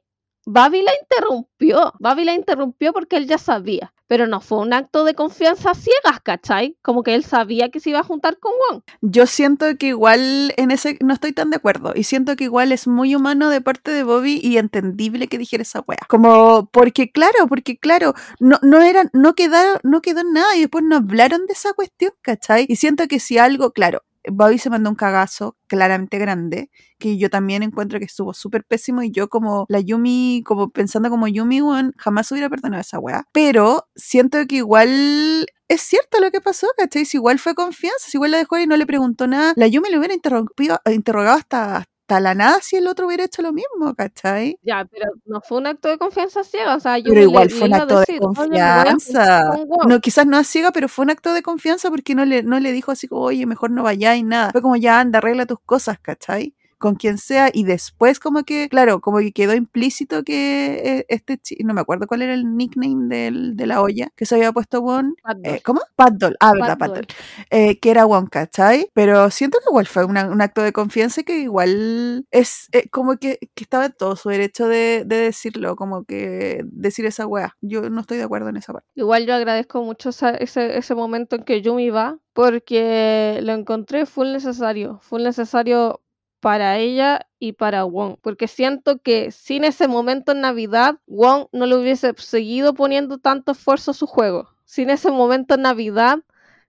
[0.49, 5.03] Babi la interrumpió, Babi la interrumpió porque él ya sabía, pero no fue un acto
[5.03, 6.77] de confianza ciegas, ¿cachai?
[6.81, 8.81] Como que él sabía que se iba a juntar con Wong.
[9.01, 12.71] Yo siento que igual en ese no estoy tan de acuerdo y siento que igual
[12.71, 15.99] es muy humano de parte de Bobby y entendible que dijera esa wea.
[16.07, 20.86] Como porque claro, porque claro, no no era no quedaron no quedó nada y después
[20.86, 22.65] no hablaron de esa cuestión, ¿cachai?
[22.69, 27.29] Y siento que si algo, claro, Bobby se mandó un cagazo claramente grande, que yo
[27.29, 31.61] también encuentro que estuvo súper pésimo y yo como la Yumi, como pensando como Yumi,
[31.61, 33.25] weón, jamás hubiera perdonado esa weá.
[33.31, 37.05] Pero siento que igual es cierto lo que pasó, ¿cachai?
[37.05, 39.89] Si igual fue confianza, si igual la dejó y no le preguntó nada, la Yumi
[39.89, 43.93] le hubiera interrumpido, interrogado hasta, hasta la nada si el otro hubiera hecho lo mismo,
[43.93, 44.57] ¿cachai?
[44.63, 47.47] Ya, pero no fue un acto de confianza ciega, o sea, Pero Yumi le- igual
[47.49, 49.49] le fue un acto de decir, "Oye, me voy a juntar confianza.
[49.49, 49.87] con Wong".
[49.89, 52.59] No, quizás no a ciega, pero fue un acto de confianza porque no le, no
[52.61, 54.51] le dijo así como, oye, mejor no vayáis, nada.
[54.53, 56.53] Fue como, ya anda, arregla tus cosas, ¿cachai?
[56.79, 61.37] Con quien sea, y después como que, claro, como que quedó implícito que eh, este
[61.39, 64.51] chico, no me acuerdo cuál era el nickname del, de la olla que se había
[64.51, 65.15] puesto Won.
[65.43, 65.59] Eh.
[65.65, 65.81] ¿Cómo?
[65.95, 66.35] Pat Doll.
[66.39, 66.77] Ah, verdad.
[66.77, 67.07] Doll.
[67.49, 68.89] Eh, que era Won, ¿cachai?
[68.93, 72.87] Pero siento que igual fue una- un acto de confianza y que igual es eh,
[72.89, 77.25] como que, que estaba en todo su derecho de, de decirlo, como que decir esa
[77.25, 77.55] wea.
[77.61, 78.87] Yo no estoy de acuerdo en esa parte.
[78.95, 84.05] Igual yo agradezco mucho esa- ese, ese momento en que Yumi va, porque lo encontré
[84.05, 86.01] full necesario, full necesario
[86.39, 91.65] para ella y para Wong, porque siento que sin ese momento en Navidad, Wong no
[91.65, 94.50] le hubiese seguido poniendo tanto esfuerzo a su juego.
[94.65, 96.19] Sin ese momento en Navidad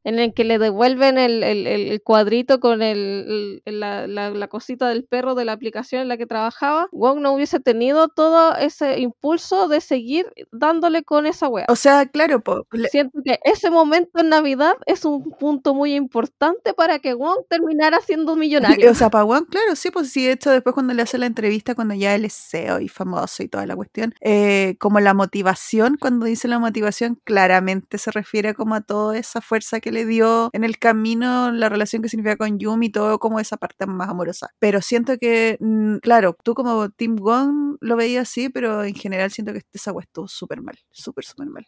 [0.05, 4.49] en el que le devuelven el, el- el- cuadrito con el, el- la, la- la
[4.49, 8.57] cosita del perro de la aplicación en la que trabajaba, Wong no hubiese tenido todo
[8.57, 11.67] ese impulso de seguir dándole con esa wea.
[11.69, 15.95] O sea, claro, po, le- Siento que ese momento en Navidad es un punto muy
[15.95, 18.91] importante para que Wong terminara siendo millonario.
[18.91, 21.27] o sea, para Wong, claro, sí, pues sí, de hecho, después cuando le hace la
[21.27, 25.13] entrevista, cuando ya él es CEO y famoso y toda la cuestión, eh, como la
[25.15, 30.05] motivación, cuando dice la motivación, claramente se refiere como a toda esa fuerza que le
[30.05, 34.09] dio en el camino, la relación que significa con Yumi, todo como esa parte más
[34.09, 34.51] amorosa.
[34.59, 39.31] Pero siento que, mm, claro, tú como Tim Wong lo veías así, pero en general
[39.31, 41.67] siento que esa wea estuvo súper mal, súper, súper mal.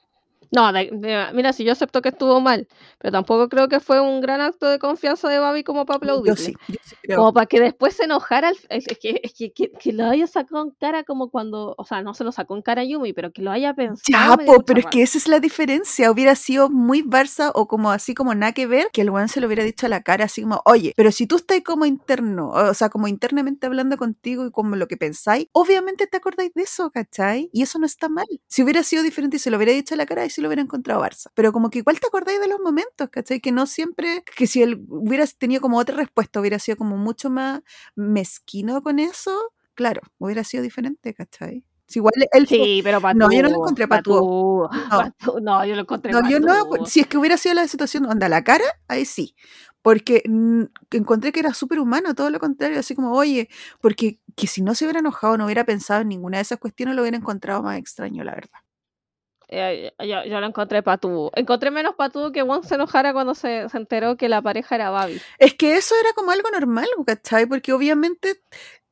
[0.53, 2.67] No, de- de- mira, si yo acepto que estuvo mal,
[2.99, 5.99] pero tampoco creo que fue un gran acto de confianza de Babi como para Yo
[5.99, 6.37] aplaudirle.
[6.45, 6.97] sí, yo sí.
[7.15, 10.27] Como para que después se enojara, al- es que, es que, que, que lo haya
[10.27, 13.13] sacado en cara como cuando, o sea, no se lo sacó en cara a Yumi,
[13.13, 14.37] pero que lo haya pensado.
[14.39, 16.11] Ya, po, pero es que esa es la diferencia.
[16.11, 19.41] Hubiera sido muy Barça o como así como nada que ver, que el weón se
[19.41, 22.51] lo hubiera dicho a la cara, así como, oye, pero si tú estás como interno,
[22.51, 26.63] o sea, como internamente hablando contigo y como lo que pensáis, obviamente te acordáis de
[26.63, 27.51] eso, ¿cachai?
[27.53, 28.27] Y eso no está mal.
[28.49, 30.49] Si hubiera sido diferente y se lo hubiera dicho a la cara, y se lo
[30.49, 31.31] hubiera encontrado Barça.
[31.35, 33.41] Pero como que igual te acordáis de los momentos, ¿cachai?
[33.41, 37.31] Que no siempre, que si él hubiera tenido como otra respuesta, hubiera sido como mucho
[37.31, 37.61] más
[37.95, 41.65] mezquino con eso, claro, hubiera sido diferente, ¿cachai?
[41.87, 44.71] Si igual él Sí, pero para No, yo no lo encontré patúo.
[45.27, 45.41] No.
[45.41, 48.29] No, yo lo encontré No, yo no, si es que hubiera sido la situación onda
[48.29, 49.35] la cara, ahí sí.
[49.83, 50.23] Porque
[50.89, 53.49] que encontré que era súper humano, todo lo contrario, así como, oye,
[53.81, 56.95] porque que si no se hubiera enojado, no hubiera pensado en ninguna de esas cuestiones,
[56.95, 58.61] lo hubiera encontrado más extraño, la verdad.
[59.53, 61.33] Eh, yo, yo lo encontré patudo.
[61.35, 64.91] Encontré menos patudo que Wong se enojara cuando se, se enteró que la pareja era
[64.91, 65.21] Babi.
[65.39, 67.47] Es que eso era como algo normal, ¿cachai?
[67.47, 68.41] Porque obviamente,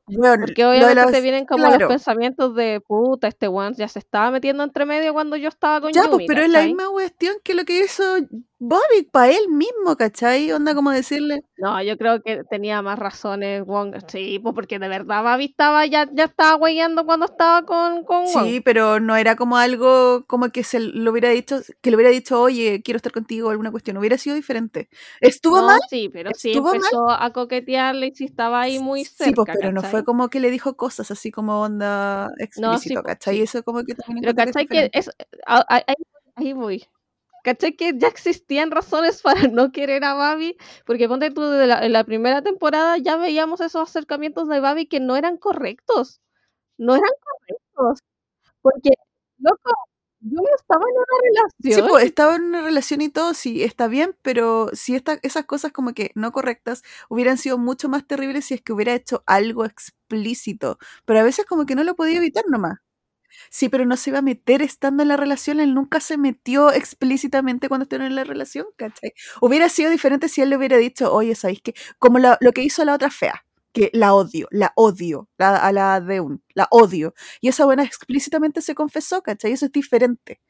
[0.08, 1.78] bueno, Porque obviamente las- te vienen como claro.
[1.78, 5.80] los pensamientos de puta, este Wong ya se estaba metiendo entre medio cuando yo estaba
[5.80, 8.02] con Ya, Yumi, pues, pero es la misma cuestión que lo que hizo
[8.60, 10.50] Bobby, para él mismo, ¿cachai?
[10.52, 11.42] Onda como decirle.
[11.56, 13.94] No, yo creo que tenía más razones Wong.
[14.08, 18.24] Sí, pues porque de verdad Bobby estaba, ya, ya estaba huellando cuando estaba con, con
[18.24, 18.46] Wong.
[18.46, 22.10] Sí, pero no era como algo como que se lo hubiera dicho, que le hubiera
[22.10, 23.96] dicho, oye, quiero estar contigo, alguna cuestión.
[23.96, 24.88] Hubiera sido diferente.
[25.20, 25.78] ¿Estuvo No, mal?
[25.88, 26.76] sí, pero sí ¿Estuvo mal?
[26.76, 29.24] empezó a coquetearle y sí estaba ahí muy cerca.
[29.24, 30.04] Sí, pues, pero no fue ¿cachai?
[30.04, 33.36] como que le dijo cosas así como onda explícito, pues, ¿cachai?
[33.36, 33.42] sí.
[33.42, 35.10] Eso como que también Pero que ¿cachai que es,
[35.46, 35.82] ahí,
[36.36, 36.84] ahí voy.
[37.42, 40.56] ¿Cachai que ya existían razones para no querer a Babi?
[40.86, 44.86] Porque ponte tú, de la, en la primera temporada ya veíamos esos acercamientos de Babi
[44.86, 46.20] que no eran correctos.
[46.78, 48.00] No eran correctos.
[48.62, 48.90] Porque,
[49.38, 49.70] loco,
[50.20, 51.06] yo no estaba en una
[51.62, 51.88] Sí, relación.
[51.88, 55.72] pues estaba en una relación y todo, sí, está bien, pero si esta, esas cosas
[55.72, 59.64] como que no correctas hubieran sido mucho más terribles si es que hubiera hecho algo
[59.64, 62.78] explícito, pero a veces como que no lo podía evitar nomás.
[63.50, 66.72] Sí, pero no se iba a meter estando en la relación, él nunca se metió
[66.72, 69.12] explícitamente cuando estuvieron en la relación, ¿cachai?
[69.40, 71.74] Hubiera sido diferente si él le hubiera dicho, oye, ¿sabéis qué?
[71.98, 76.00] Como lo que hizo la otra fea, que la odio, la odio, la, a la
[76.00, 77.14] Deun, la odio.
[77.40, 79.52] Y esa buena explícitamente se confesó, ¿cachai?
[79.52, 80.40] Eso es diferente.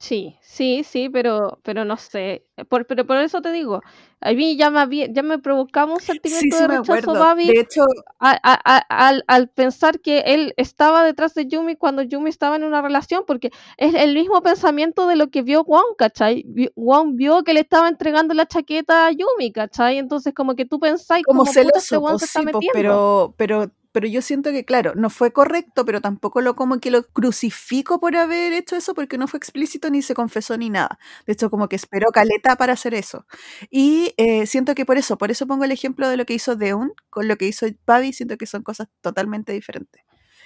[0.00, 2.44] Sí, sí, sí, pero, pero no sé.
[2.68, 3.82] Por, pero por eso te digo,
[4.20, 6.92] a mí ya me, había- ya me provocaba un Sí, sentimiento sí de me rechazo
[6.92, 7.12] acuerdo.
[7.14, 7.82] Babi De hecho,
[8.18, 12.56] a- a- a- al, al pensar que él estaba detrás de Yumi cuando Yumi estaba
[12.56, 16.42] en una relación, porque es el mismo pensamiento de lo que vio Wong, ¿cachai?
[16.48, 19.98] Vi- Wong vio que le estaba entregando la chaqueta a Yumi, ¿cachai?
[19.98, 22.46] Entonces como que tú pensáis como como, puta, este celoso, Wong pues se está sí,
[22.50, 22.72] pues, metiendo.
[22.72, 26.90] pero, pero, pero yo siento que, claro, no fue correcto, pero tampoco lo como que
[26.90, 30.98] lo crucifico por haber hecho eso porque no fue explícito ni se confesó ni nada.
[31.26, 33.24] De hecho, como que esperó caleta para hacer eso.
[33.70, 36.56] Y eh, siento que por eso, por eso pongo el ejemplo de lo que hizo
[36.56, 40.02] Deun con lo que hizo Pavi, siento que son cosas totalmente diferentes.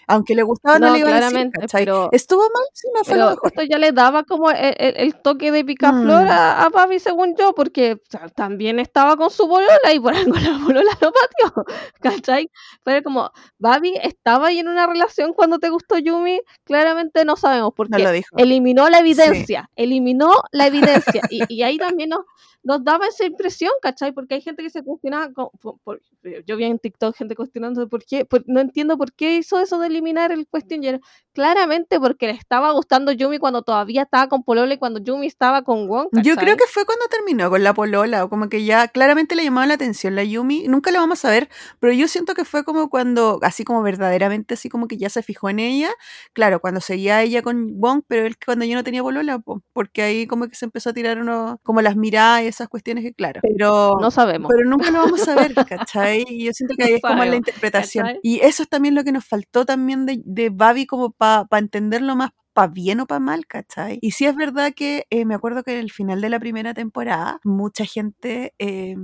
[0.07, 2.65] Aunque le gustaba, no, No, le iba a decir, claramente, pero, ¿Estuvo mal?
[2.73, 3.49] Sí, no fue lo pero mejor.
[3.53, 6.31] esto ya le daba como el, el- el toque de picaflor Mm.
[6.31, 10.13] a, a Babi, según yo, porque o sea, también estaba con su bolola y por
[10.15, 11.65] algo la bolola lo pateó,
[12.01, 12.51] ¿cachai?
[12.85, 17.69] Pero como, Babi estaba ahí en una relación cuando te gustó Yumi, claramente no sabemos,
[17.71, 18.37] No porque lo dijo.
[18.39, 19.05] eliminó la Sí.
[19.11, 22.25] evidencia, eliminó la evidencia, y, y ahí también nos,
[22.63, 24.13] nos daba esa impresión, ¿cachai?
[24.13, 26.01] Porque hay gente que se cuestionaba, con- por- por-
[26.47, 29.79] yo vi en TikTok gente cuestionando por qué, por- no entiendo por qué hizo eso
[29.79, 30.47] de eliminar el
[30.83, 31.01] era
[31.33, 35.63] claramente porque le estaba gustando Yumi cuando todavía estaba con Polola y cuando Yumi estaba
[35.63, 36.57] con Wong, Yo creo ¿cachai?
[36.57, 39.75] que fue cuando terminó con la polola, o como que ya claramente le llamaba la
[39.75, 40.67] atención la Yumi.
[40.69, 44.55] Nunca lo vamos a ver, pero yo siento que fue como cuando, así como verdaderamente,
[44.55, 45.91] así como que ya se fijó en ella.
[46.33, 50.03] Claro, cuando seguía ella con Wong, pero él cuando yo no tenía polola, po, porque
[50.03, 53.13] ahí como que se empezó a tirar uno, como las miradas y esas cuestiones que,
[53.15, 53.41] claro.
[53.43, 54.51] Pero, No sabemos.
[54.51, 56.25] pero nunca lo vamos a ver, ¿cachai?
[56.29, 58.07] Y yo siento que ahí No es como la interpretación.
[58.07, 58.21] ¿cachai?
[58.23, 62.17] Y eso es también lo que nos faltó también de, de Babi como para entenderlo
[62.17, 63.99] más para bien o para mal, ¿cachai?
[64.03, 66.75] Y sí es verdad que eh, me acuerdo que en el final de la primera
[66.75, 68.97] temporada mucha gente eh,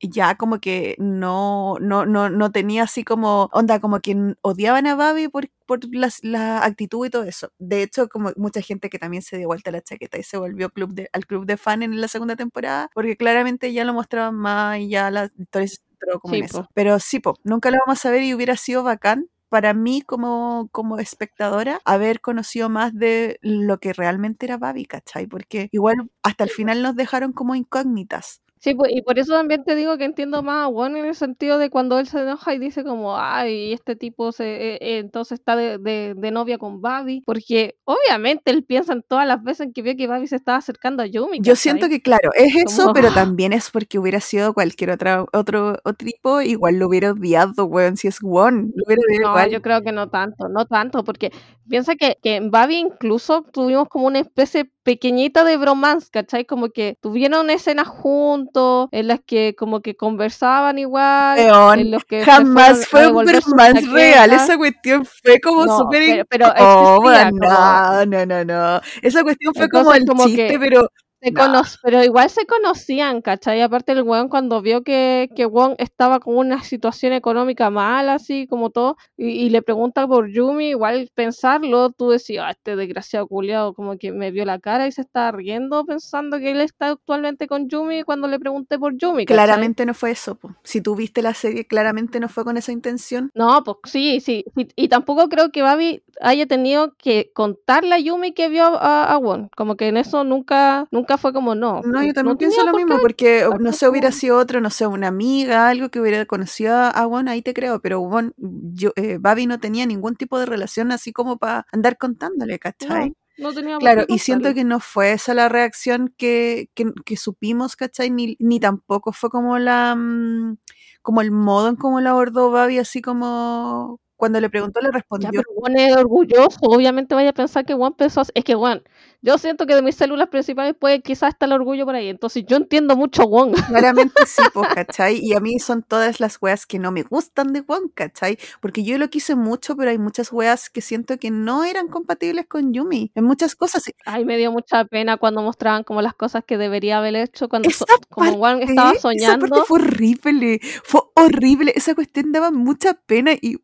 [0.00, 4.94] ya como que no, no, no, no tenía así como onda, como que odiaban a
[4.94, 7.50] Babi por, por las- la actitud y todo eso.
[7.58, 10.70] De hecho, como mucha gente que también se dio vuelta la chaqueta y se volvió
[10.70, 14.34] club de, al club de fan en la segunda temporada, porque claramente ya lo mostraban
[14.36, 15.78] más y ya la historia se
[16.20, 16.66] como en eso.
[16.74, 20.68] Pero sí, po, nunca lo vamos a ver y hubiera sido bacán para mí como,
[20.72, 25.26] como espectadora haber conocido más de lo que realmente era Babi, ¿cachai?
[25.26, 28.40] Porque igual hasta el final nos dejaron como incógnitas.
[28.62, 31.14] Sí, pues, y por eso también te digo que entiendo más a Won en el
[31.14, 34.98] sentido de cuando él se enoja y dice como, ay, este tipo se, eh, eh,
[34.98, 39.42] entonces está de, de- de novia con Babi, porque obviamente él piensa en todas las
[39.42, 42.30] veces en que vio que Babi se estaba acercando a Yumi, Yo siento que, claro,
[42.34, 46.74] es eso, Como, pero también es porque hubiera sido cualquier otra, otro, otro tipo, igual
[46.78, 49.50] lo hubiera odiado, weón, si es Won, lo hubiera odiado No, igual.
[49.50, 51.32] yo creo que no tanto, no tanto, porque
[51.66, 56.44] piensa que, que en Babi incluso tuvimos como una especie pequeñita de bromance, ¿cachai?
[56.44, 62.04] Como que tuvieron escenas juntos, en las que como que conversaban igual, Weón, en los
[62.04, 66.52] que se jamás fue a un bromance real, esa cuestión fue como No, súper pero,
[66.52, 67.08] pero como...
[67.08, 70.90] no, no, no, no, esa cuestión fue como el como chiste, que pero
[71.22, 73.60] se cono- pero igual se conocían, ¿cachai?
[73.60, 78.46] Aparte el weón cuando vio que, que Wong estaba con una situación económica mala, así
[78.46, 83.26] como todo, y, y le pregunta por Yumi, igual pensarlo, tú decías, ah, este desgraciado
[83.26, 86.88] culiado como que me vio la cara y se estaba riendo pensando que él está
[86.90, 89.26] actualmente con Yumi cuando le pregunté por Yumi, ¿cachai?
[89.26, 90.54] Claramente no fue eso, po.
[90.64, 93.30] si tú viste la serie, claramente no fue con esa intención.
[93.34, 94.44] No, pues sí, sí,
[94.76, 99.18] y tampoco creo que Babi haya tenido que contarle a Yumi que vio a, a
[99.18, 102.64] Won, como que en eso nunca, nunca fue como no, No, yo no también pienso
[102.64, 106.24] lo mismo, porque no sé, hubiera sido otro, no sé, una amiga, algo que hubiera
[106.26, 110.16] conocido a a Won, ahí te creo, pero Won, yo, eh, Babi no tenía ningún
[110.16, 113.14] tipo de relación así como para andar contándole, ¿cachai?
[113.38, 117.16] No, no tenía Claro, y siento que no fue esa la reacción que, que, que
[117.16, 118.10] supimos, ¿cachai?
[118.10, 120.56] Ni, ni tampoco fue como la mm,
[121.02, 124.92] como el modo en cómo la abordó Babi, así como cuando le preguntó le Ya,
[124.92, 125.30] respondió.
[125.32, 128.30] pero Juan es orgulloso, obviamente vaya a pensar que Juan pensó así.
[128.36, 128.82] Es que Juan,
[129.22, 132.08] yo siento que de mis células principales puede quizás estar el orgullo por ahí.
[132.08, 133.52] Entonces yo entiendo mucho a Juan.
[133.68, 135.18] Claramente sí, pues, ¿cachai?
[135.22, 138.38] Y a mí son todas las weas que no me gustan de Juan, ¿cachai?
[138.60, 142.46] Porque yo lo quise mucho, pero hay muchas weas que siento que no eran compatibles
[142.46, 143.10] con Yumi.
[143.14, 143.82] En muchas cosas.
[144.04, 147.68] Ay, me dio mucha pena cuando mostraban como las cosas que debería haber hecho cuando
[147.70, 149.46] so- Esa como Juan estaba parte, esa soñando.
[149.48, 150.60] parte fue horrible.
[150.84, 151.72] Fue horrible.
[151.74, 153.56] Esa cuestión daba mucha pena y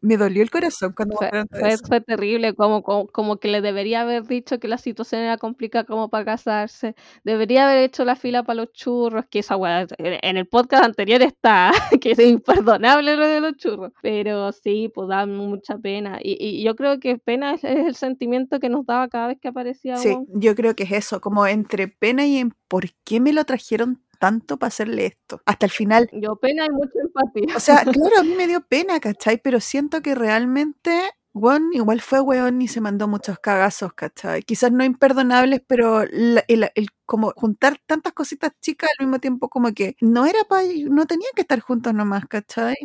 [0.00, 4.58] me dolió el corazón cuando Fue, terrible, como, como, como que le debería haber dicho
[4.58, 6.94] que la situación era complicada como para casarse.
[7.24, 11.22] Debería haber hecho la fila para los churros, que esa weá, en el podcast anterior
[11.22, 13.92] está, que es imperdonable lo de los churros.
[14.02, 16.18] Pero sí, pues da mucha pena.
[16.22, 19.38] Y, y yo creo que pena es, es el sentimiento que nos daba cada vez
[19.40, 23.20] que aparecía Sí, yo creo que es eso, como entre pena y en por qué
[23.20, 25.40] me lo trajeron tanto para hacerle esto.
[25.46, 26.08] Hasta el final.
[26.12, 27.56] Yo pena y mucha empatía.
[27.56, 29.38] O sea, claro, a mí me dio pena, ¿cachai?
[29.42, 34.42] Pero siento que realmente, Juan igual fue weón y se mandó muchos cagazos, ¿cachai?
[34.42, 39.48] Quizás no imperdonables, pero la- el, el- como juntar tantas cositas chicas al mismo tiempo
[39.50, 42.76] como que no era para, no tenían que estar juntos nomás, ¿cachai?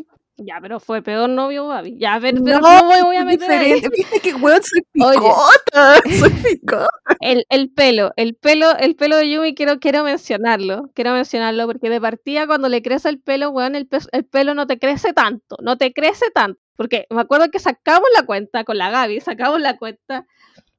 [0.42, 1.98] Ya, pero fue peor novio, Babi.
[2.00, 3.74] Ya, pero No, no me voy a meter ahí.
[3.74, 3.90] diferente.
[3.98, 5.20] Viste que weón soy Oye.
[5.20, 6.90] picota, soy picota.
[7.20, 11.90] El, el pelo, el pelo, el pelo de Yumi quiero, quiero mencionarlo, quiero mencionarlo porque
[11.90, 15.12] de partida cuando le crece el pelo, weón, el, pe- el pelo no te crece
[15.14, 16.60] tanto, no te crece tanto.
[16.78, 20.26] Porque me acuerdo que sacamos la cuenta con la Gaby, sacamos la cuenta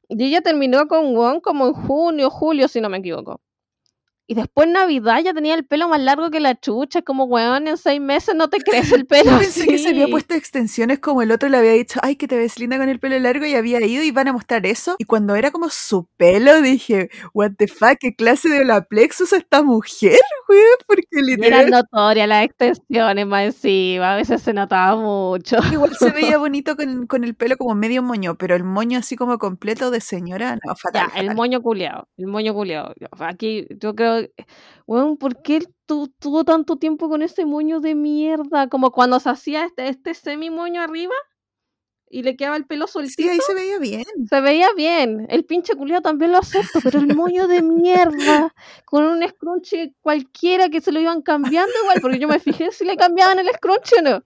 [0.08, 3.40] y ella terminó con Won como en junio, julio, si no me equivoco.
[4.30, 7.66] Y después en Navidad ya tenía el pelo más largo que la chucha, como weón,
[7.66, 9.28] en seis meses no te crece el pelo.
[9.32, 12.28] Yo pensé que se había puesto extensiones como el otro le había dicho, ay, que
[12.28, 14.94] te ves linda con el pelo largo y había ido y van a mostrar eso.
[14.98, 19.64] Y cuando era como su pelo, dije, what the fuck, qué clase de Olaplexus esta
[19.64, 24.94] mujer, güey, porque Y eran literal notorias las extensiones más encima, a veces se notaba
[24.94, 25.56] mucho.
[25.72, 29.16] igual se veía bonito con, con el pelo como medio moño, pero el moño así
[29.16, 31.34] como completo de señora, no, Ya, fatal, el fatal.
[31.34, 32.94] moño culeado, el moño culeado.
[33.18, 34.19] Aquí yo creo,
[34.86, 38.68] weón, ¿por qué él tu- tuvo tanto tiempo con ese moño de mierda?
[38.68, 41.14] Como cuando se hacía este, este semi moño arriba
[42.12, 43.30] y le quedaba el pelo Sí, soltito.
[43.30, 44.04] ahí se veía bien.
[44.28, 45.26] Se veía bien.
[45.30, 48.52] El pinche culiao también lo acepto, pero el moño de mierda,
[48.84, 52.84] con un scrunchie cualquiera que se lo iban cambiando igual, porque yo me fijé si
[52.84, 54.24] le cambiaban el scrunchie o no.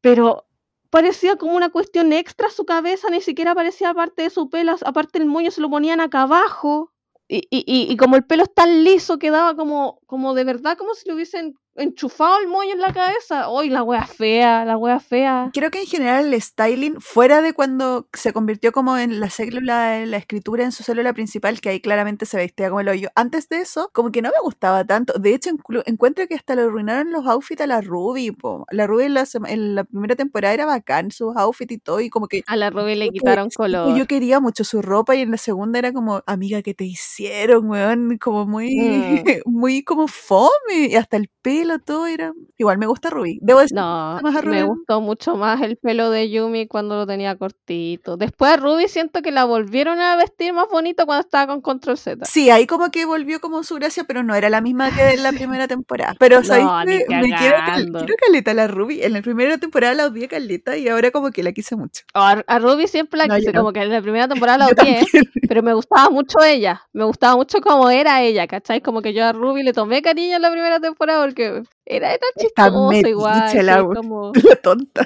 [0.00, 0.46] Pero
[0.90, 5.18] parecía como una cuestión extra su cabeza, ni siquiera parecía parte de su pelo, aparte
[5.18, 6.92] el moño se lo ponían acá abajo.
[7.28, 10.94] Y, y, y, como el pelo es tan liso, quedaba como, como de verdad, como
[10.94, 13.50] si le hubiesen enchufado el moño en la cabeza.
[13.50, 15.50] ¡Uy, la wea fea, la wea fea!
[15.52, 20.00] Creo que en general el styling, fuera de cuando se convirtió como en la célula,
[20.02, 23.08] en la escritura en su célula principal, que ahí claramente se vestía como el hoyo,
[23.14, 25.14] antes de eso, como que no me gustaba tanto.
[25.18, 25.50] De hecho,
[25.86, 28.30] encuentro que hasta le arruinaron los outfits a la Ruby.
[28.32, 28.66] po.
[28.70, 32.10] La Ruby en la, en la primera temporada era bacán, sus outfits y todo, y
[32.10, 33.96] como que A la Ruby le que, quitaron color.
[33.96, 37.68] yo quería mucho su ropa y en la segunda era como, amiga, ¿qué te hicieron,
[37.70, 38.18] weón?
[38.18, 39.24] Como muy, Mm.
[39.46, 42.32] muy como fome, y hasta el pelo, todo era...
[42.58, 43.38] Igual me gusta Ruby.
[43.42, 46.96] Debo decir me No, más a me gustó mucho más el pelo de Yumi cuando
[46.96, 48.16] lo tenía cortito.
[48.16, 51.98] Después a Ruby siento que la volvieron a vestir más bonito cuando estaba con Control
[51.98, 52.24] Z.
[52.24, 55.22] Sí, ahí como que volvió como su gracia, pero no era la misma que en
[55.22, 56.14] la primera temporada.
[56.18, 57.04] Pero ¿sabéis No, ni qué?
[57.08, 57.56] Me quiero,
[57.92, 59.02] quiero caleta la Ruby.
[59.02, 62.04] En la primera temporada la odié caleta y ahora como que la quise mucho.
[62.14, 65.00] A, a Ruby siempre la No, quise, como que en la primera temporada la odié,
[65.48, 66.82] pero me gustaba mucho ella.
[66.92, 68.80] Me gustaba mucho cómo era ella, ¿cachai?
[68.80, 72.26] Como que yo a Ruby le tomé cariño en la primera temporada porque era, era
[72.36, 75.04] Está chistosa igual, sí, la, como la tonta.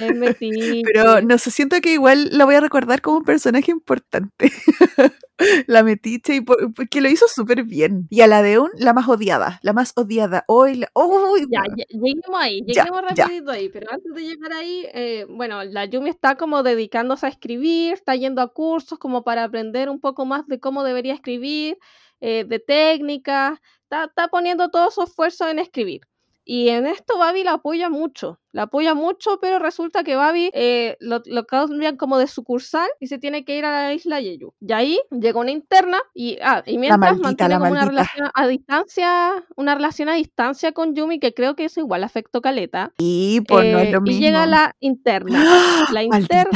[0.85, 4.51] Pero no sé, siento que igual la voy a recordar como un personaje importante.
[5.67, 8.07] la metiche y por- porque lo hizo súper bien.
[8.11, 9.59] Y a la de un, la más odiada.
[9.63, 10.45] La más odiada.
[10.49, 10.91] Hoy, la...
[10.95, 13.25] ¡Uy, Ya, lle- lleguemos ahí, Ya, lleguemos ya.
[13.25, 17.31] rapidito ahí, pero antes de llegar ahí, eh, bueno, la Yumi está como dedicándose a
[17.31, 21.79] escribir, está yendo a cursos como para aprender un poco más de cómo debería escribir,
[22.21, 26.03] eh, de técnicas, está, está poniendo todo su esfuerzo en escribir.
[26.45, 30.97] Y en esto Babi la apoya mucho, la apoya mucho, pero resulta que Babi eh,
[31.01, 34.53] lo, lo cambian como de sucursal y se tiene que ir a la isla Yeyu.
[34.61, 38.47] Y ahí llega una interna y, ah, y mientras maldita, mantiene como una relación a
[38.47, 42.93] distancia, una relación a distancia con Yumi, que creo que eso igual afectó Caleta.
[42.99, 44.53] Y pues no es Eh, lo y llega mismo.
[44.57, 45.39] la interna.
[45.47, 45.85] ¡Ah!
[45.93, 46.49] La Maldita.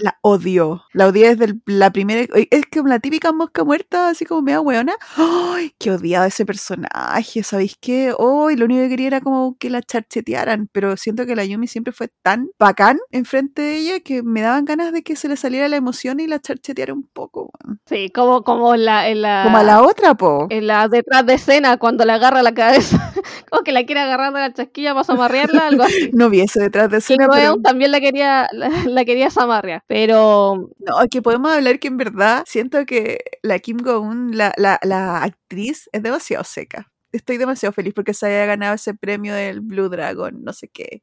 [0.00, 0.82] La odio.
[0.92, 2.26] La odié desde el- la primera.
[2.50, 4.94] Es que la típica mosca muerta, así como media weona.
[5.16, 5.72] ¡Ay!
[5.78, 7.42] Qué odiaba ese personaje.
[7.42, 8.12] ¿Sabéis qué?
[8.16, 10.68] Hoy lo único que quería era como que la charchetearan.
[10.72, 14.64] Pero siento que la Yumi siempre fue tan bacán enfrente de ella que me daban
[14.64, 17.50] ganas de que se le saliera la emoción y la charcheteara un poco.
[17.86, 20.46] Sí, como, como en la, en la, Como a la otra, po.
[20.50, 23.12] en la detrás de escena cuando le agarra la cabeza.
[23.50, 26.10] como que la quiere agarrar de la chasquilla para zamarrearla, algo así.
[26.20, 30.70] No vi eso detrás de escena, pero también la quería, la, la quería zamarrear, pero
[30.78, 35.22] no, que podemos hablar que en verdad siento que la Kim Go-un, la, la, la
[35.22, 36.90] actriz, es demasiado seca.
[37.12, 41.02] Estoy demasiado feliz porque se haya ganado ese premio del Blue Dragon, no sé qué.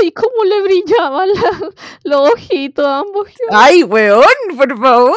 [0.00, 1.70] ay, cómo le brillaban la-
[2.04, 3.28] los ojitos a ambos.
[3.50, 4.24] ¡Ay, weón!
[4.56, 5.16] Por favor.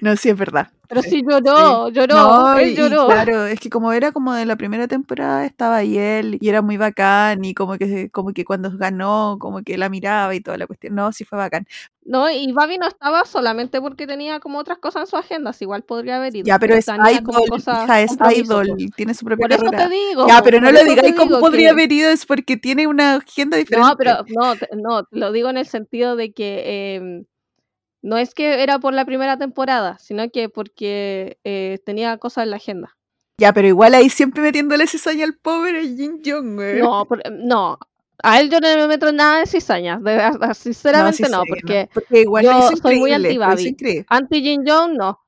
[0.00, 0.70] No, sí, es verdad.
[0.92, 3.06] Pero sí lloró, lloró, No, él lloró.
[3.06, 6.60] claro, es que como era como de la primera temporada estaba ahí él y era
[6.60, 10.58] muy bacán y como que como que cuando ganó como que la miraba y toda
[10.58, 10.94] la cuestión.
[10.94, 11.66] No, sí fue bacán.
[12.04, 15.64] No, y Babi no estaba solamente porque tenía como otras cosas en su agenda, si
[15.64, 16.44] igual podría haber ido.
[16.44, 19.88] Ya, pero es idol, cosas- hija, es idol, tiene su propia Por eso carrera.
[19.88, 20.26] te digo.
[20.28, 23.56] Ya, pero no lo digáis como podría que- haber ido, es porque tiene una agenda
[23.56, 23.88] diferente.
[23.88, 27.24] No, pero no, no, lo digo en el sentido de que em,
[28.02, 32.50] no es que era por la primera temporada, sino que porque eh, tenía cosas en
[32.50, 32.96] la agenda.
[33.38, 36.80] Ya, pero igual ahí siempre metiéndole cizaña al pobre Jin Jong, güey.
[36.80, 37.78] No, por- no.
[38.22, 40.20] A él yo no me meto nada de cizañas, de
[40.54, 44.04] sinceramente sí no, sé, porque porque igual yo soy muy anti-Babi.
[44.08, 45.18] anti Jin Jong no.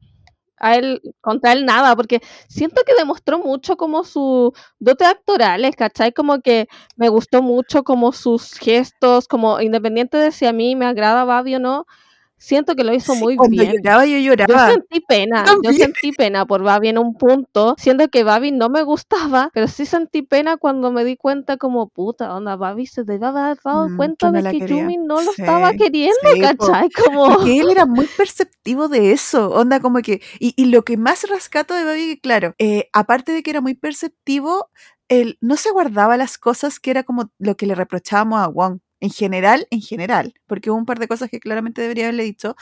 [0.56, 6.12] A él, contra él nada, porque siento que demostró mucho como sus dotes actorales, ¿cachai?
[6.12, 10.86] Como que me gustó mucho como sus gestos, como independiente de si a mí me
[10.86, 11.86] agrada Babi o no,
[12.44, 13.72] siento que lo hizo Sí, muy cuando bien.
[13.72, 14.58] lloraba, yo Yo lloraba.
[14.58, 18.82] sentí pena, yo sentí pena por Babi en un punto, siendo que Babi no me
[18.82, 23.26] gustaba, pero sí sentí pena cuando me di cuenta como puta, onda, Babi se debe
[23.26, 24.82] haber dado Mm, que cuenta de que quería.
[24.82, 26.40] Yumi no lo Sí, estaba queriendo, sí.
[26.40, 26.90] ¿cachai?
[26.90, 27.26] Como...
[27.26, 31.24] Porque él era muy perceptivo de eso, onda como que, y, y lo que más
[31.28, 34.68] rescato de Babi, que claro, eh, aparte de que era muy perceptivo,
[35.08, 38.80] él no se guardaba las cosas que era como lo que le reprochábamos a Wong.
[39.00, 42.56] En general, en general, porque hubo un par de cosas que claramente debería haberle dicho.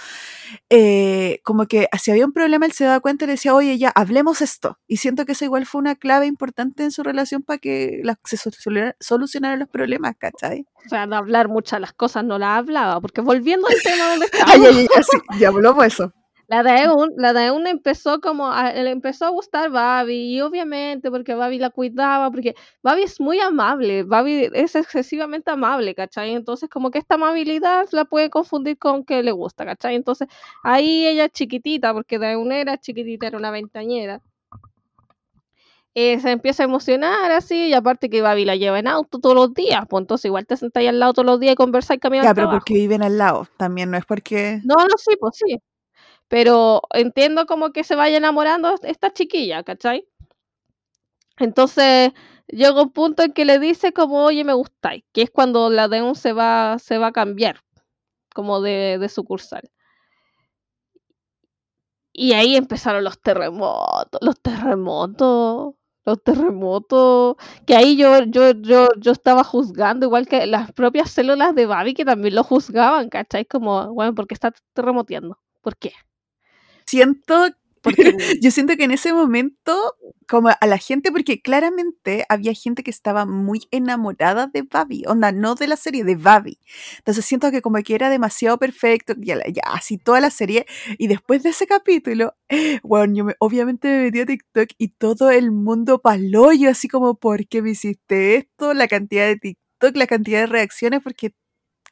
[0.71, 3.79] eh, como que si había un problema, él se daba cuenta y le decía, oye,
[3.79, 4.79] ya, hablemos esto.
[4.89, 8.17] Y siento que eso igual fue una clave importante en su relación para que las-
[8.25, 10.67] se soluciona- solucionaran los problemas, ¿cachai?
[10.85, 14.27] O sea, de hablar muchas las cosas no las hablaba, porque volviendo al tema donde
[14.33, 16.13] Ay, estábamos, ay, ay, ya, sí, ya hablamos eso.
[16.53, 21.35] La de Eun, la empezó como, a, le empezó a gustar Babi, y obviamente porque
[21.35, 26.35] Babi la cuidaba, porque Babi es muy amable, Babi es excesivamente amable, ¿cachai?
[26.35, 29.95] Entonces como que esta amabilidad la puede confundir con que le gusta, ¿cachai?
[29.95, 30.29] Entonces
[30.63, 34.21] ahí ella es chiquitita, porque de Eun era chiquitita, era una veintañera.
[35.95, 39.35] eh, se empieza a emocionar así, y aparte que Babi la lleva en auto todos
[39.35, 42.29] los días, pues entonces igual te sentáis al lado todos los días y conversáis caminando
[42.29, 44.61] Ya, pero porque viven al lado, también no es porque...
[44.65, 45.59] No, no, sí, pues sí.
[46.33, 50.09] Pero entiendo como que se vaya enamorando esta chiquilla, ¿cachai?
[51.37, 52.13] Entonces
[52.47, 55.89] llega un punto en que le dice como, oye, me gustáis, que es cuando la
[55.89, 57.61] Deun se va, se va a cambiar,
[58.35, 59.71] como de, de sucursal.
[62.15, 65.75] Y ahí empezaron los terremotos, los terremotos,
[66.07, 71.55] los terremotos, que ahí yo, yo, yo, yo estaba juzgando, igual que las propias células
[71.55, 73.45] de Babi que también lo juzgaban, ¿cachai?
[73.45, 75.39] Como, bueno, ¿por qué está terremoteando?
[75.61, 75.93] ¿Por qué?
[76.93, 77.47] Siento,
[77.83, 78.13] Porque
[78.43, 79.95] yo siento que en ese momento,
[80.29, 85.33] como a la gente, porque claramente había gente que estaba muy enamorada de Babi, onda,
[85.33, 86.59] no de la serie, de Babi.
[86.99, 89.37] Entonces siento que como que era demasiado perfecto, ya,
[89.73, 90.67] así toda la serie,
[90.99, 92.35] y después de ese capítulo,
[92.85, 96.89] bueno, yo me- obviamente me metí a TikTok y todo el mundo paló, yo así
[96.89, 98.75] como, ¿por qué me hiciste esto?
[98.75, 101.33] La cantidad de TikTok, la cantidad de reacciones, porque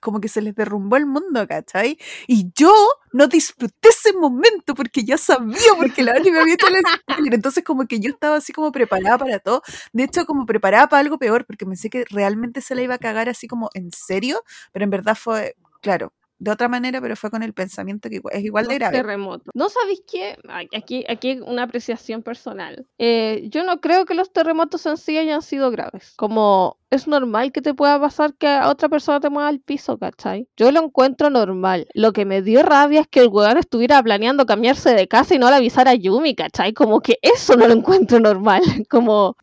[0.00, 1.98] como que se les derrumbó el mundo, ¿cachai?
[2.26, 2.72] Y yo
[3.12, 7.34] no disfruté ese momento porque ya sabía, porque la Ani me había hecho el spoiler.
[7.34, 9.62] Entonces, como que yo estaba así como preparada para todo.
[9.92, 12.98] De hecho, como preparada para algo peor, porque pensé que realmente se la iba a
[12.98, 14.42] cagar así como en serio,
[14.72, 18.44] pero en verdad fue, claro, de otra manera, pero fue con el pensamiento que es
[18.44, 18.96] igual de grave.
[18.96, 19.48] terremotos.
[19.54, 20.36] ¿No sabéis qué?
[20.74, 22.86] Aquí, aquí una apreciación personal.
[22.98, 26.14] Eh, yo no creo que los terremotos en sí hayan sido graves.
[26.16, 29.98] Como es normal que te pueda pasar que a otra persona te mueva al piso,
[29.98, 30.48] ¿cachai?
[30.56, 31.86] Yo lo encuentro normal.
[31.92, 35.38] Lo que me dio rabia es que el weón estuviera planeando cambiarse de casa y
[35.38, 36.72] no le avisara a Yumi, ¿cachai?
[36.72, 38.62] Como que eso no lo encuentro normal.
[38.88, 39.36] Como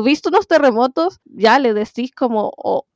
[0.00, 2.86] tuviste unos terremotos, ya le decís como, o,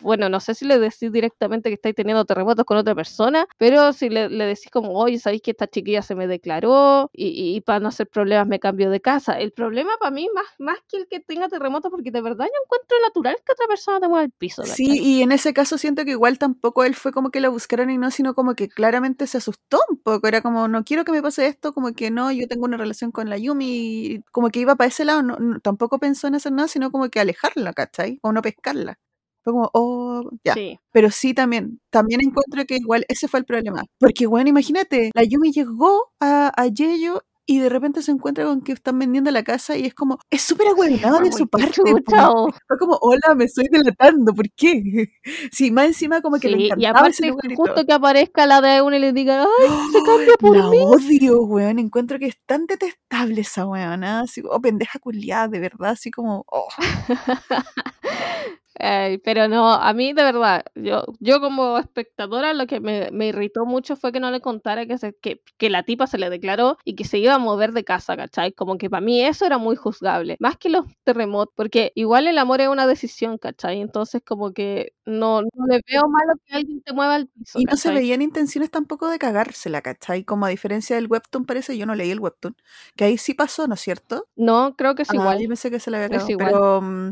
[0.00, 3.92] bueno, no sé si le decís directamente que estáis teniendo terremotos con otra persona, pero
[3.92, 7.88] si le, decís como, oye, sabéis que esta chiquilla se me declaró y, para no
[7.88, 9.38] hacer problemas me cambio de casa.
[9.38, 12.62] El problema para mí, más, más que el que tenga terremotos, porque de verdad yo
[12.64, 14.62] encuentro natural que otra persona te mueva el piso.
[14.64, 17.90] Sí, y en ese caso siento que igual tampoco él fue como que lo buscaron
[17.90, 20.26] y no, sino como que claramente se asustó un poco.
[20.26, 23.12] Era como, no quiero que me pase esto, como que no, yo tengo una relación
[23.12, 26.68] con la Yumi, como que iba para ese lado, no, tampoco pensó en hacer nada,
[26.68, 28.18] sino como que alejarla, ¿cachai?
[28.22, 28.98] O no pescarla.
[29.42, 30.54] Fue como, oh, ya.
[30.92, 33.84] Pero sí también, también encuentro que igual ese fue el problema.
[33.98, 38.60] Porque, bueno, imagínate, la Yumi llegó a, a Yeyo y de repente se encuentra con
[38.60, 41.80] que están vendiendo la casa y es como, es súper agüeronado de su parte.
[41.80, 44.82] Fue como, hola, me estoy delatando, ¿por qué?
[45.52, 48.96] Sí, más encima como que le encantaba y aparte justo que aparezca la de uno
[48.96, 50.78] y le diga, ay, se cambia por la mí.
[50.82, 55.90] odio, weón, encuentro que es tan detestable esa weona, así, oh, pendeja culiada, de verdad,
[55.90, 56.68] así como, oh.
[58.78, 63.64] pero no, a mí de verdad, yo, yo como espectadora lo que me, me irritó
[63.64, 66.78] mucho fue que no le contara que, se, que, que, la tipa se le declaró
[66.84, 68.52] y que se iba a mover de casa, ¿cachai?
[68.52, 72.38] Como que para mí eso era muy juzgable, más que los terremotos, porque igual el
[72.38, 73.80] amor es una decisión, ¿cachai?
[73.80, 77.58] Entonces como que no, no le veo malo que alguien te mueva el piso.
[77.58, 80.24] Y no se veían intenciones tampoco de cagársela, ¿cachai?
[80.24, 82.56] Como a diferencia del webtoon parece, yo no leí el webtoon,
[82.96, 84.28] que ahí sí pasó, ¿no es cierto?
[84.36, 85.40] No, creo que es ah, igual.
[85.40, 87.10] Yo pensé que se le había cagado, pero mm,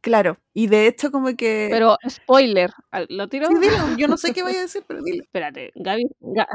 [0.00, 1.66] claro, y de hecho como que...
[1.68, 2.72] Pero spoiler,
[3.08, 3.48] ¿lo tiro?
[3.48, 5.24] Sí, dilo, yo no sé qué voy a decir, pero dilo.
[5.24, 6.04] Espérate, Gaby,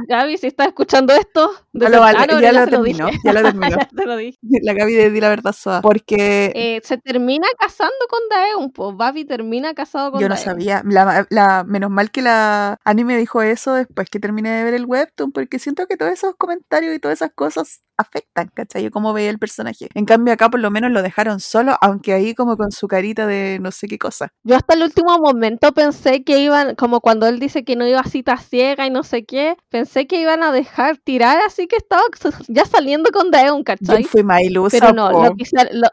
[0.07, 1.51] Gaby, si estás escuchando esto...
[1.73, 3.77] Ya lo, vale, ya, lo terminó, ya lo terminó.
[3.95, 4.37] te lo dije.
[4.63, 6.51] La Gaby de Di la verdad soa, porque...
[6.55, 11.27] Eh, se termina casando con Daeun, pues Babi termina casado con Yo no sabía, la,
[11.29, 15.33] la, menos mal que la anime dijo eso después que terminé de ver el webtoon,
[15.33, 18.89] porque siento que todos esos comentarios y todas esas cosas afectan, ¿cachai?
[18.89, 19.89] Cómo ve el personaje.
[19.93, 23.27] En cambio acá por lo menos lo dejaron solo, aunque ahí como con su carita
[23.27, 24.31] de no sé qué cosa.
[24.43, 27.99] Yo hasta el último momento pensé que iban, como cuando él dice que no iba
[27.99, 31.75] a cita ciega y no sé qué, pensé que iban a dejar tirar, así que
[31.75, 32.03] estaba
[32.47, 34.03] ya saliendo con Daeon, ¿cachai?
[34.03, 34.77] Yo fui más ilusa.
[34.79, 35.35] Pero no, lo,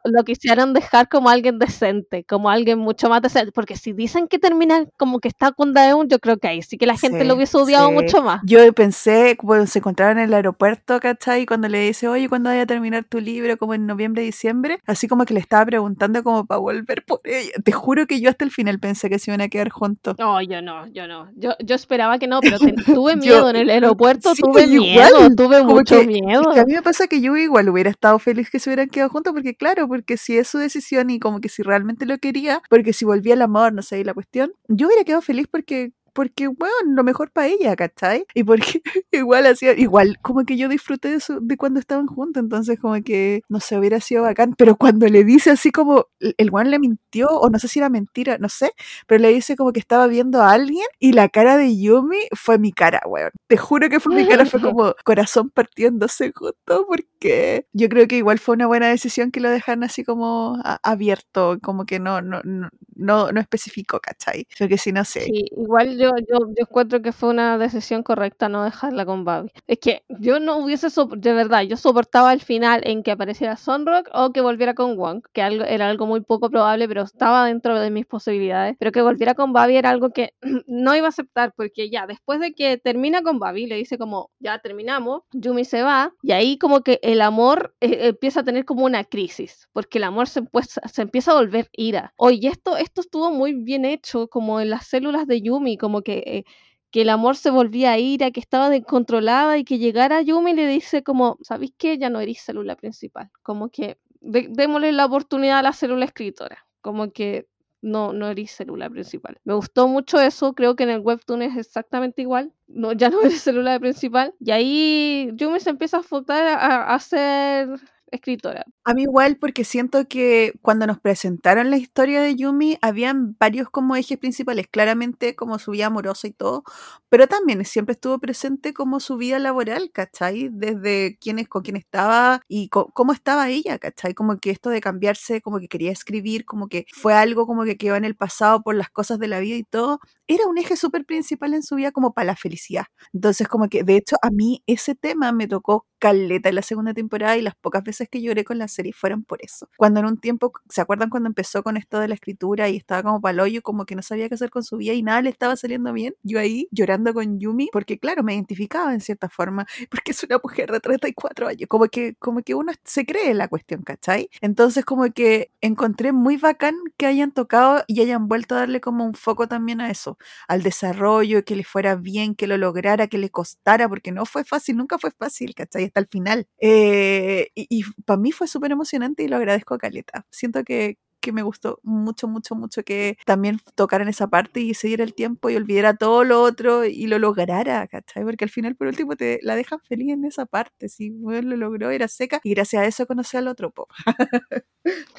[0.05, 4.39] lo, quisieron dejar como alguien decente, como alguien mucho más decente, porque si dicen que
[4.39, 7.35] termina como que está con Daeon, yo creo que ahí sí que la gente lo
[7.35, 8.41] hubiese odiado mucho más.
[8.45, 11.47] Yo pensé, cuando se encontraron en el aeropuerto, ¿cachai?
[11.47, 13.57] Cuando le dice, oye, ¿cuándo vaya a terminar tu libro?
[13.57, 17.53] Como en noviembre, diciembre, así como que le estaba preguntando como para volver por ella.
[17.65, 20.17] Te juro que yo hasta el final pensé que se iban a quedar juntos.
[20.19, 21.29] No, yo no, yo no.
[21.37, 26.03] Yo, yo esperaba que no, pero tuve miedo en el aeropuerto, tuve miedo, tuve mucho
[26.05, 26.51] miedo.
[26.51, 29.33] a mí me pasa que yo igual hubiera estado feliz que se hubieran quedado juntos,
[29.33, 32.93] porque claro, porque si es su decisión y como que si realmente lo quería, porque
[32.93, 36.49] si volvía el amor, no sé, y la cuestión, yo hubiera quedado feliz porque porque,
[36.49, 38.25] bueno, lo mejor para ella, ¿cachai?
[38.35, 38.81] Y porque
[39.13, 42.95] igual hacía, igual como que yo disfruté de, su, de cuando estaban juntos, entonces como
[43.03, 46.79] que, no sé, hubiera sido bacán, pero cuando le dice así como, el Juan le
[46.79, 48.73] mintió, o no sé si era mentira, no sé,
[49.07, 52.59] pero le dice como que estaba viendo a alguien y la cara de Yumi fue
[52.59, 53.31] mi cara, weón.
[53.47, 58.17] Te juro que fue mi cara, fue como corazón partiéndose justo porque yo creo que
[58.17, 62.41] igual fue una buena decisión que lo dejan así como abierto, como que no, no,
[62.43, 64.47] no, no, no especificó, ¿cachai?
[64.59, 65.25] Porque si no sé.
[65.25, 69.51] Sí, igual yo yo, yo, encuentro que fue una decisión correcta no dejarla con Babi.
[69.67, 74.09] Es que yo no hubiese, de verdad, yo soportaba el final en que apareciera Sunrock
[74.13, 77.79] o que volviera con Wong, que algo, era algo muy poco probable, pero estaba dentro
[77.79, 78.77] de mis posibilidades.
[78.79, 80.35] Pero que volviera con Babi era algo que
[80.67, 84.31] no iba a aceptar, porque ya después de que termina con Babi, le dice como,
[84.39, 88.65] ya terminamos, Yumi se va, y ahí como que el amor eh, empieza a tener
[88.65, 92.13] como una crisis, porque el amor se, pues, se empieza a volver ira.
[92.17, 96.23] Oye, esto, esto estuvo muy bien hecho, como en las células de Yumi, como que,
[96.27, 96.45] eh,
[96.91, 100.67] que el amor se volvía ira, que estaba descontrolada y que llegara Yumi y le
[100.67, 101.99] dice como, ¿sabéis qué?
[101.99, 103.31] Ya no eres célula principal.
[103.43, 106.67] Como que démosle la oportunidad a la célula escritora.
[106.81, 107.49] Como que
[107.83, 109.39] no, no eres célula principal.
[109.45, 112.53] Me gustó mucho eso, creo que en el webtoon es exactamente igual.
[112.67, 114.35] No, ya no eres célula principal.
[114.41, 117.69] Y ahí Yumi se empieza a fotar a, a ser
[118.11, 118.65] escritora.
[118.85, 123.69] A mí igual porque siento que cuando nos presentaron la historia de Yumi habían varios
[123.71, 126.63] como ejes principales, claramente como su vida amorosa y todo,
[127.09, 130.49] pero también siempre estuvo presente como su vida laboral, ¿cachai?
[130.53, 134.15] Desde quién es, con quién estaba y cómo estaba ella, ¿cachai?
[134.15, 137.77] Como que esto de cambiarse, como que quería escribir, como que fue algo como que
[137.77, 140.77] quedó en el pasado por las cosas de la vida y todo, era un eje
[140.77, 142.87] súper principal en su vida como para la felicidad.
[143.13, 146.95] Entonces como que de hecho a mí ese tema me tocó caleta en la segunda
[146.95, 149.69] temporada y las pocas veces que lloré con la serie fueron por eso.
[149.77, 153.03] Cuando en un tiempo, ¿se acuerdan cuando empezó con esto de la escritura y estaba
[153.03, 155.57] como paloyo, como que no sabía qué hacer con su vida y nada le estaba
[155.57, 156.15] saliendo bien?
[156.23, 160.39] Yo ahí llorando con Yumi, porque claro, me identificaba en cierta forma, porque es una
[160.43, 164.29] mujer de 34 años, como que, como que uno se cree en la cuestión, ¿cachai?
[164.41, 169.05] Entonces como que encontré muy bacán que hayan tocado y hayan vuelto a darle como
[169.05, 170.19] un foco también a eso,
[170.49, 174.45] al desarrollo, que le fuera bien, que lo lograra, que le costara, porque no fue
[174.45, 175.86] fácil, nunca fue fácil, ¿cachai?
[175.87, 176.47] Hasta el final.
[176.61, 180.27] Eh, y, para mí fue súper emocionante y lo agradezco a Caleta.
[180.31, 184.89] Siento que, que me gustó mucho, mucho, mucho que también tocaran esa parte y se
[184.89, 188.25] diera el tiempo y olvidara todo lo otro y lo lograra, ¿cachai?
[188.25, 190.89] Porque al final, por último, te la dejan feliz en esa parte.
[190.89, 193.71] Si lo logró, era seca y gracias a eso conocí al otro.
[193.71, 193.89] Po.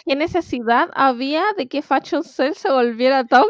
[0.06, 3.46] ¿Qué necesidad había de que Fashion Cell se volviera tan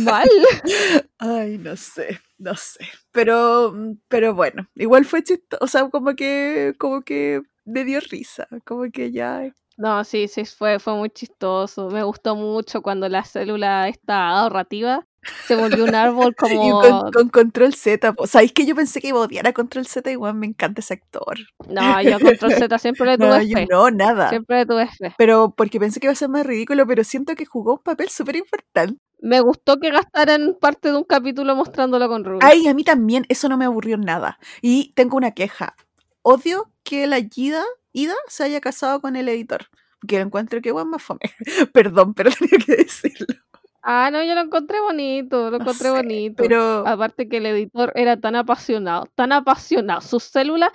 [0.00, 0.28] mal?
[1.18, 2.86] Ay, no sé, no sé.
[3.12, 3.74] Pero,
[4.08, 8.90] pero bueno, igual fue chistoso, o sea, como que, como que me dio risa, como
[8.90, 11.88] que ya no, sí, sí, fue, fue muy chistoso.
[11.90, 15.06] Me gustó mucho cuando la célula está ahorrativa
[15.46, 16.80] se volvió un árbol como.
[17.12, 18.14] con, control Z.
[18.26, 20.10] ¿Sabéis que yo pensé que iba a odiar a control Z?
[20.10, 21.38] Igual me encanta ese actor.
[21.68, 24.28] No, yo a control Z siempre le tuve no, No, nada.
[24.28, 25.14] Siempre le tuve fe.
[25.16, 28.08] Pero porque pensé que iba a ser más ridículo, pero siento que jugó un papel
[28.08, 28.98] súper importante.
[29.20, 32.40] Me gustó que gastaran parte de un capítulo mostrándolo con Ruby.
[32.42, 34.38] Ay, a mí también, eso no me aburrió nada.
[34.60, 35.76] Y tengo una queja.
[36.20, 37.64] Odio que la Ida,
[37.96, 39.66] Ida se haya casado con el editor.
[40.06, 41.20] Que encuentro que igual más fome.
[41.72, 43.43] Perdón, pero tenía que decirlo.
[43.86, 46.42] Ah, no, yo lo encontré bonito, lo encontré bonito.
[46.42, 50.00] Pero aparte que el editor era tan apasionado, tan apasionado.
[50.00, 50.70] Sus células,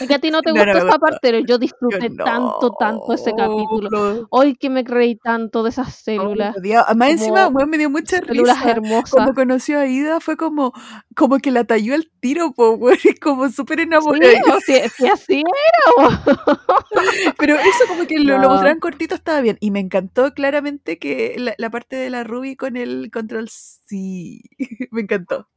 [0.00, 3.32] es que a ti no te gusta esa parte, pero yo disfruté tanto, tanto ese
[3.36, 4.26] capítulo.
[4.30, 6.56] Hoy que me creí tanto de esas células.
[6.86, 8.70] Además encima, me dio mucha células risa.
[8.70, 9.10] hermosas.
[9.10, 10.72] Cuando conoció a Ida fue como,
[11.14, 14.32] como que la talló el tiro, po, güey, como súper enamorada.
[14.64, 16.22] Sí, sí, así era.
[17.38, 19.58] pero eso como que lo, mostraron cortito estaba bien.
[19.60, 24.42] Y me encantó claramente que la, la parte de la Ruby con el control sí.
[24.92, 25.48] me encantó.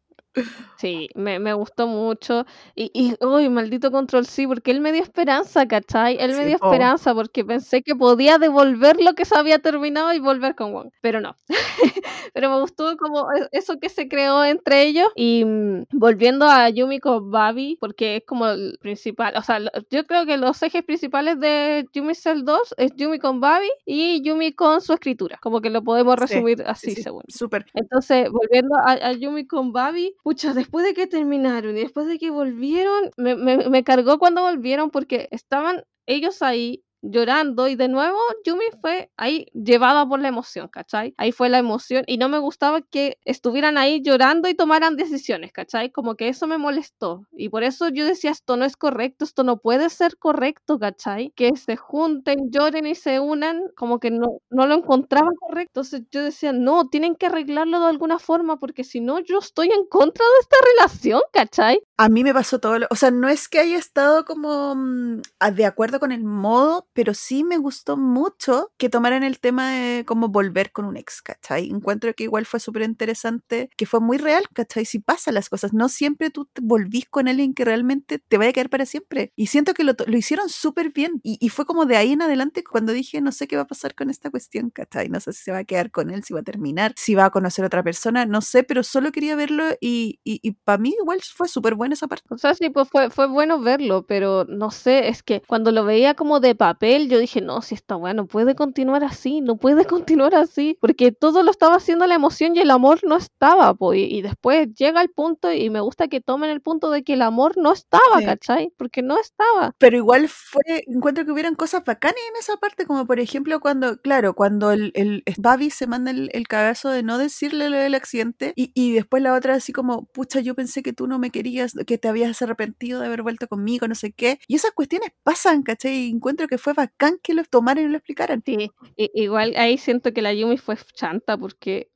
[0.77, 2.45] Sí, me, me gustó mucho.
[2.75, 6.17] Y, y uy, maldito Control sí, porque él me dio esperanza, ¿cachai?
[6.19, 10.19] Él me dio esperanza porque pensé que podía devolver lo que se había terminado y
[10.19, 10.89] volver con Wong.
[11.01, 11.35] Pero no.
[12.33, 15.07] Pero me gustó como e, eso que se creó entre ellos.
[15.15, 19.33] Y mm, volviendo a Yumi con Babi, porque es como el principal.
[19.35, 19.59] O sea,
[19.89, 24.21] yo creo que los ejes principales de Yumi Cell 2 es Yumi con Babi y
[24.21, 25.39] Yumi con su escritura.
[25.41, 27.23] Como que lo podemos resumir así, según.
[27.27, 27.65] Súper.
[27.73, 32.19] Entonces, volviendo a, a Yumi con Babi, pucha, después de que terminaron y después de
[32.19, 37.87] que volvieron, me, me, me cargó cuando volvieron porque estaban ellos ahí llorando y de
[37.87, 41.13] nuevo Yumi fue ahí llevada por la emoción, ¿cachai?
[41.17, 45.51] Ahí fue la emoción y no me gustaba que estuvieran ahí llorando y tomaran decisiones,
[45.51, 45.91] ¿cachai?
[45.91, 49.43] Como que eso me molestó y por eso yo decía esto no es correcto, esto
[49.43, 51.31] no puede ser correcto, ¿cachai?
[51.35, 56.03] Que se junten, lloren y se unan, como que no, no lo encontraba correcto, entonces
[56.11, 59.85] yo decía no, tienen que arreglarlo de alguna forma porque si no yo estoy en
[59.87, 61.81] contra de esta relación, ¿cachai?
[61.97, 65.21] A mí me pasó todo, lo, o sea, no es que haya estado como mm,
[65.53, 70.03] de acuerdo con el modo, pero sí me gustó mucho que tomaran el tema de
[70.03, 71.69] cómo volver con un ex, ¿cachai?
[71.69, 74.83] Encuentro que igual fue súper interesante, que fue muy real, ¿cachai?
[74.83, 78.49] Si pasan las cosas, no siempre tú te volvís con alguien que realmente te vaya
[78.49, 79.31] a quedar para siempre.
[79.35, 81.21] Y siento que lo, lo hicieron súper bien.
[81.21, 83.67] Y, y, fue como de ahí en adelante cuando dije, no sé qué va a
[83.67, 85.07] pasar con esta cuestión, ¿cachai?
[85.07, 87.25] No sé si se va a quedar con él, si va a terminar, si va
[87.25, 90.79] a conocer a otra persona, no sé, pero solo quería verlo y, y, y para
[90.79, 92.25] mí igual fue súper bueno esa parte.
[92.31, 95.85] O sea, sí, pues fue, fue bueno verlo, pero no sé, es que cuando lo
[95.85, 99.85] veía como de papel, yo dije, no, si está bueno, puede continuar así, no puede
[99.85, 103.99] continuar así, porque todo lo estaba haciendo la emoción y el amor no estaba, pues,
[103.99, 107.21] y, después llega el punto y me gusta que tomen el punto de que el
[107.21, 108.71] amor no estaba, ¿cachai?
[108.77, 109.73] Porque no estaba.
[109.77, 113.97] Pero igual fue, encuentro que hubieran cosas bacanas en esa parte, como por ejemplo cuando,
[114.01, 117.95] claro, cuando el, el Babi se manda el, el cagazo de no decirle lo del
[117.95, 121.31] accidente y, y después la otra así como, pucha, yo pensé que tú no me
[121.31, 124.39] querías, que te habías arrepentido de haber vuelto conmigo, no sé qué.
[124.47, 125.93] Y esas cuestiones pasan, ¿cachai?
[125.93, 128.41] Y encuentro que fue bacán que los tomaran y lo explicaran.
[128.45, 131.89] Sí, igual ahí siento que la Yumi fue chanta porque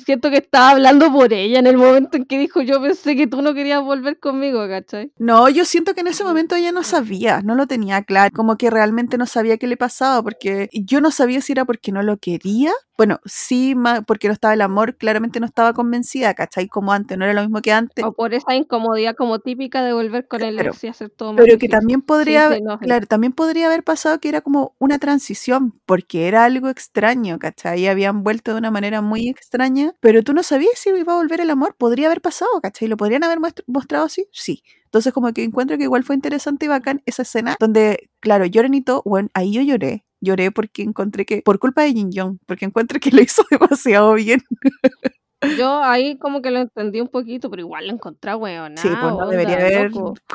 [0.00, 3.26] siento que estaba hablando por ella en el momento en que dijo yo pensé que
[3.26, 5.12] tú no querías volver conmigo, ¿cachai?
[5.18, 8.56] No, yo siento que en ese momento ella no sabía, no lo tenía claro, como
[8.56, 12.02] que realmente no sabía qué le pasaba, porque yo no sabía si era porque no
[12.02, 12.72] lo quería
[13.02, 13.74] bueno, sí,
[14.06, 16.68] porque no estaba el amor, claramente no estaba convencida, ¿cachai?
[16.68, 18.04] Como antes, no era lo mismo que antes.
[18.04, 21.58] O por esa incomodidad como típica de volver con el ex y hacer todo Pero
[21.58, 26.44] que también podría, claro, también podría haber pasado que era como una transición, porque era
[26.44, 27.80] algo extraño, ¿cachai?
[27.80, 31.16] Y habían vuelto de una manera muy extraña pero tú no sabías si iba a
[31.16, 32.88] volver el amor, podría haber pasado, ¿cachai?
[32.88, 34.26] ¿Lo podrían haber mostrado así?
[34.32, 34.62] Sí.
[34.84, 38.74] Entonces como que encuentro que igual fue interesante y bacán esa escena donde, claro, lloran
[38.74, 42.38] y todo, bueno, ahí yo lloré, lloré porque encontré que, por culpa de Jin Young,
[42.46, 44.42] porque encuentro que lo hizo demasiado bien.
[45.58, 48.76] Yo ahí como que lo entendí un poquito, pero igual lo encontré weón.
[48.76, 49.90] Sí, pues no debería haber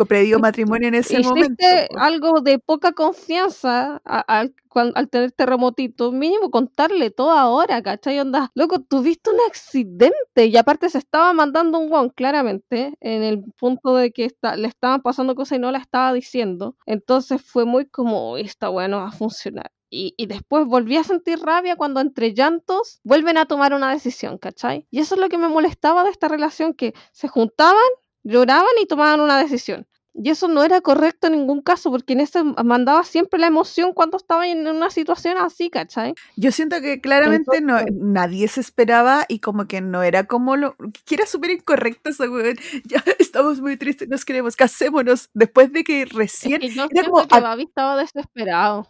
[0.08, 1.48] pedido matrimonio en ese momento.
[1.48, 8.20] Hiciste algo de poca confianza al, al tener terremotito, mínimo contarle todo ahora, ¿cachai?
[8.20, 13.44] Onda, loco, tuviste un accidente y aparte se estaba mandando un guan claramente en el
[13.58, 16.76] punto de que está, le estaban pasando cosas y no la estaba diciendo.
[16.86, 19.72] Entonces fue muy como, esta weá no va a funcionar.
[19.90, 24.38] Y, y, después volví a sentir rabia cuando entre llantos vuelven a tomar una decisión,
[24.38, 24.86] ¿cachai?
[24.92, 27.88] Y eso es lo que me molestaba de esta relación, que se juntaban,
[28.24, 29.88] lloraban y tomaban una decisión.
[30.20, 33.94] Y eso no era correcto en ningún caso, porque en ese mandaba siempre la emoción
[33.94, 36.16] cuando estaba en una situación así, ¿cachai?
[36.36, 40.76] Yo siento que claramente no, nadie se esperaba y como que no era como lo...
[41.06, 42.24] que era súper incorrecto eso.
[42.86, 45.30] Ya estamos muy tristes, nos queremos, casémonos.
[45.36, 46.64] Después de que recién...
[46.64, 48.88] Es que yo era como, que Babi estaba desesperado.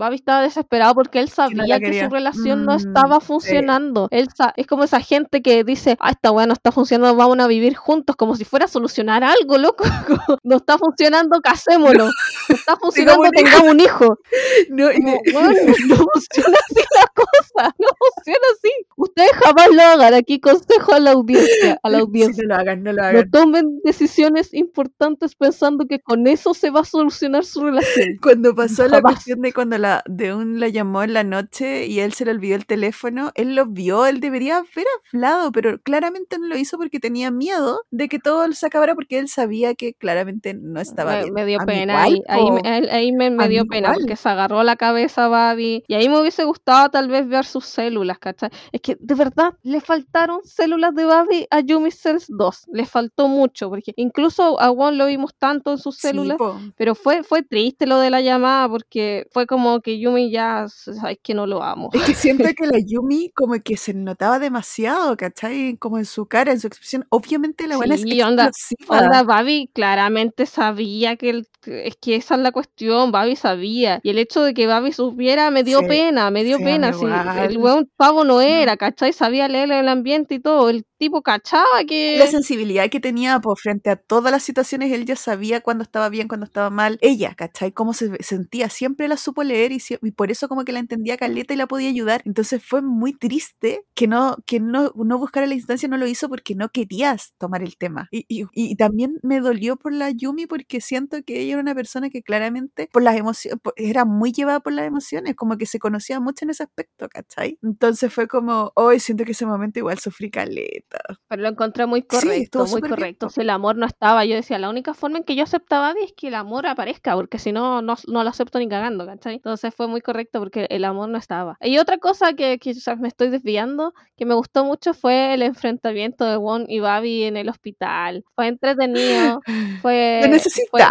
[0.00, 4.08] Babi estaba desesperado porque él sabía que, su relación no mm, estaba funcionando.
[4.10, 7.46] Él es como esa gente que dice, ah, esta weá no está funcionando, vamos a
[7.46, 9.84] vivir juntos, como si fuera a solucionar algo, loco.
[10.42, 12.08] no está funcionando, casémoslo.
[12.48, 14.18] No está funcionando, tengamos un hijo.
[14.70, 18.70] No, no funciona así la cosa, no funciona así.
[18.96, 21.78] Ustedes jamás lo hagan, aquí consejo a la audiencia.
[21.82, 22.44] A la audiencia.
[22.46, 23.16] no lo hagan, no lo hagan.
[23.16, 28.18] No tomen decisiones importantes pensando que con eso se va a solucionar su relación.
[28.22, 32.00] Cuando pasó la cuestión de cuando la de un la llamó en la noche y
[32.00, 36.38] él se le olvidó el teléfono, él lo vio, él debería haber hablado, pero claramente
[36.38, 39.94] no lo hizo porque tenía miedo de que todo se acabara porque él sabía que
[39.94, 41.34] claramente no estaba me, bien.
[41.34, 45.84] Me dio pena, ahí, ahí, me, me dio pena porque se agarró la cabeza Babi
[45.86, 48.50] y ahí me hubiese gustado tal vez ver sus células, ¿cachai?
[48.72, 53.28] Es que de verdad le faltaron células de Babi a Yumi Cells 2, le faltó
[53.28, 56.38] mucho porque incluso a Won lo vimos tanto en sus células,
[56.76, 61.18] pero fue, fue triste lo de la llamada porque fue como que Yumi ya, sabes
[61.22, 61.90] que no lo amo.
[61.92, 65.76] Es que siento que la Yumi como que se notaba demasiado, ¿cachai?
[65.78, 67.06] Como en su cara, en su expresión.
[67.10, 68.50] Obviamente la buena sí, es onda,
[68.88, 74.00] onda, Babi claramente sabía que el, es que esa es la cuestión, Babi sabía.
[74.02, 76.92] Y el hecho de que Babi supiera me dio pena, me dio pena.
[76.92, 77.04] Sí,
[77.40, 79.12] el buen pavo no era, ¿cachai?
[79.12, 80.70] Sabía leer el ambiente y todo.
[80.70, 82.16] El tipo cachaba que...
[82.18, 86.10] La sensibilidad que tenía por frente a todas las situaciones, él ya sabía cuando estaba
[86.10, 86.98] bien, cuando estaba mal.
[87.00, 87.72] Ella, ¿cachai?
[87.72, 89.80] Cómo se sentía, siempre la supo leer y,
[90.12, 92.20] por eso como que la entendía Caleta y la podía ayudar.
[92.26, 96.28] Entonces fue muy triste que no, que no, no buscara la instancia, no lo hizo
[96.28, 98.08] porque no querías tomar el tema.
[98.10, 101.74] Y, y, y también me dolió por la Yumi porque siento que ella era una
[101.74, 105.78] persona que claramente por las emociones, era muy llevada por las emociones, como que se
[105.78, 107.58] conocía mucho en ese aspecto, ¿cachai?
[107.62, 110.89] Entonces fue como, hoy siento que ese momento igual sufrí Caleta
[111.28, 113.28] pero lo encontré muy correcto, muy correcto.
[113.36, 116.28] el amor no estaba, yo decía, la única forma en que yo aceptaba es que
[116.28, 119.36] el amor aparezca, porque si no, no, lo acepto ni cagando, ¿cachai?
[119.36, 121.56] Entonces fue muy correcto porque el amor no estaba.
[121.60, 126.24] Y otra cosa que quizás me estoy desviando, que me gustó mucho fue el enfrentamiento
[126.24, 128.24] de Won y Babi en el hospital.
[128.34, 129.40] Fue entretenido,
[129.82, 130.82] fue, fue,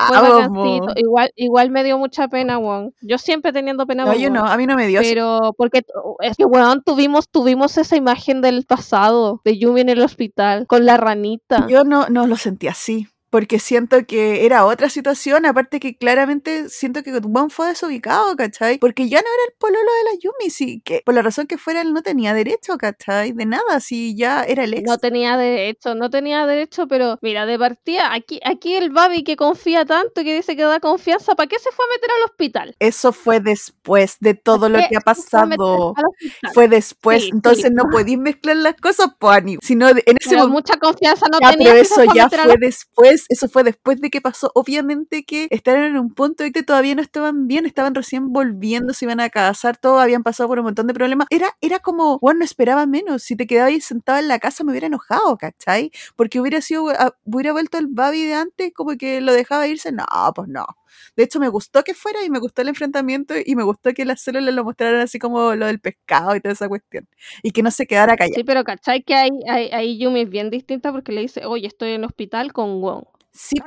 [0.96, 2.94] igual, igual me dio mucha pena Won.
[3.02, 5.02] Yo siempre teniendo pena No, yo no, a mí no me dio.
[5.02, 5.84] Pero porque
[6.22, 10.86] es que, weón, tuvimos, tuvimos esa imagen del pasado, de Yumi en el hospital con
[10.86, 11.68] la ranita.
[11.68, 16.70] Yo no, no lo sentí así porque siento que era otra situación, aparte que claramente
[16.70, 18.78] siento que Juan fue desubicado, ¿cachai?
[18.80, 21.58] Porque ya no era el pololo de la Yumi, sí, que por la razón que
[21.58, 23.32] fuera él no tenía derecho, ¿cachai?
[23.34, 24.84] De nada, si ya era el ex.
[24.84, 29.36] No tenía derecho, no tenía derecho, pero mira, de partida, aquí, aquí el Babi que
[29.36, 32.76] confía tanto, que dice que da confianza, ¿para qué se fue a meter al hospital?
[32.80, 35.94] Eso fue después de todo lo que ha pasado.
[36.54, 40.50] Fue, después, entonces no podéis mezclar las cosas, pues, sino en ese momento.
[40.50, 41.72] mucha confianza no tenía.
[41.72, 44.52] Pero eso ya fue después eso fue después de que pasó.
[44.56, 48.94] Obviamente que estaban en un punto y que todavía no estaban bien, estaban recién volviendo,
[48.94, 51.28] se iban a casar, todos habían pasado por un montón de problemas.
[51.30, 53.24] Era, era como, bueno, no esperaba menos.
[53.24, 55.92] Si te quedabas ahí sentado en la casa me hubiera enojado, ¿cachai?
[56.16, 59.92] Porque hubiera sido, ah, hubiera vuelto el Babi de antes, como que lo dejaba irse.
[59.92, 60.06] No,
[60.36, 60.66] pues no.
[61.16, 64.06] De hecho, me gustó que fuera y me gustó el enfrentamiento y me gustó que
[64.06, 67.08] las células lo mostraran así como lo del pescado y toda esa cuestión.
[67.44, 68.36] Y que no se quedara callado.
[68.36, 69.04] Sí, pero ¿cachai?
[69.04, 72.54] Que hay, hay, Yumi es bien distinta porque le dice, oye, estoy en el hospital
[72.54, 73.04] con Wong.
[73.32, 73.58] Sí,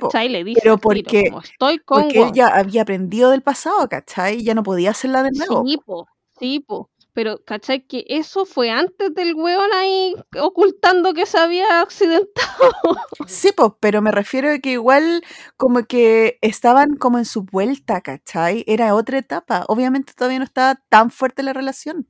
[0.60, 4.42] pero porque, estoy con porque él ya había aprendido del pasado, ¿cachai?
[4.42, 5.64] Ya no podía hacerla de nuevo.
[5.66, 6.06] Sí, po,
[6.38, 6.90] sí, po.
[7.14, 7.86] Pero, ¿cachai?
[7.86, 12.72] Que eso fue antes del weón ahí ocultando que se había accidentado.
[13.26, 15.22] Sí, pues, pero me refiero a que igual
[15.56, 18.64] como que estaban como en su vuelta, ¿cachai?
[18.66, 19.64] Era otra etapa.
[19.68, 22.08] Obviamente todavía no estaba tan fuerte la relación.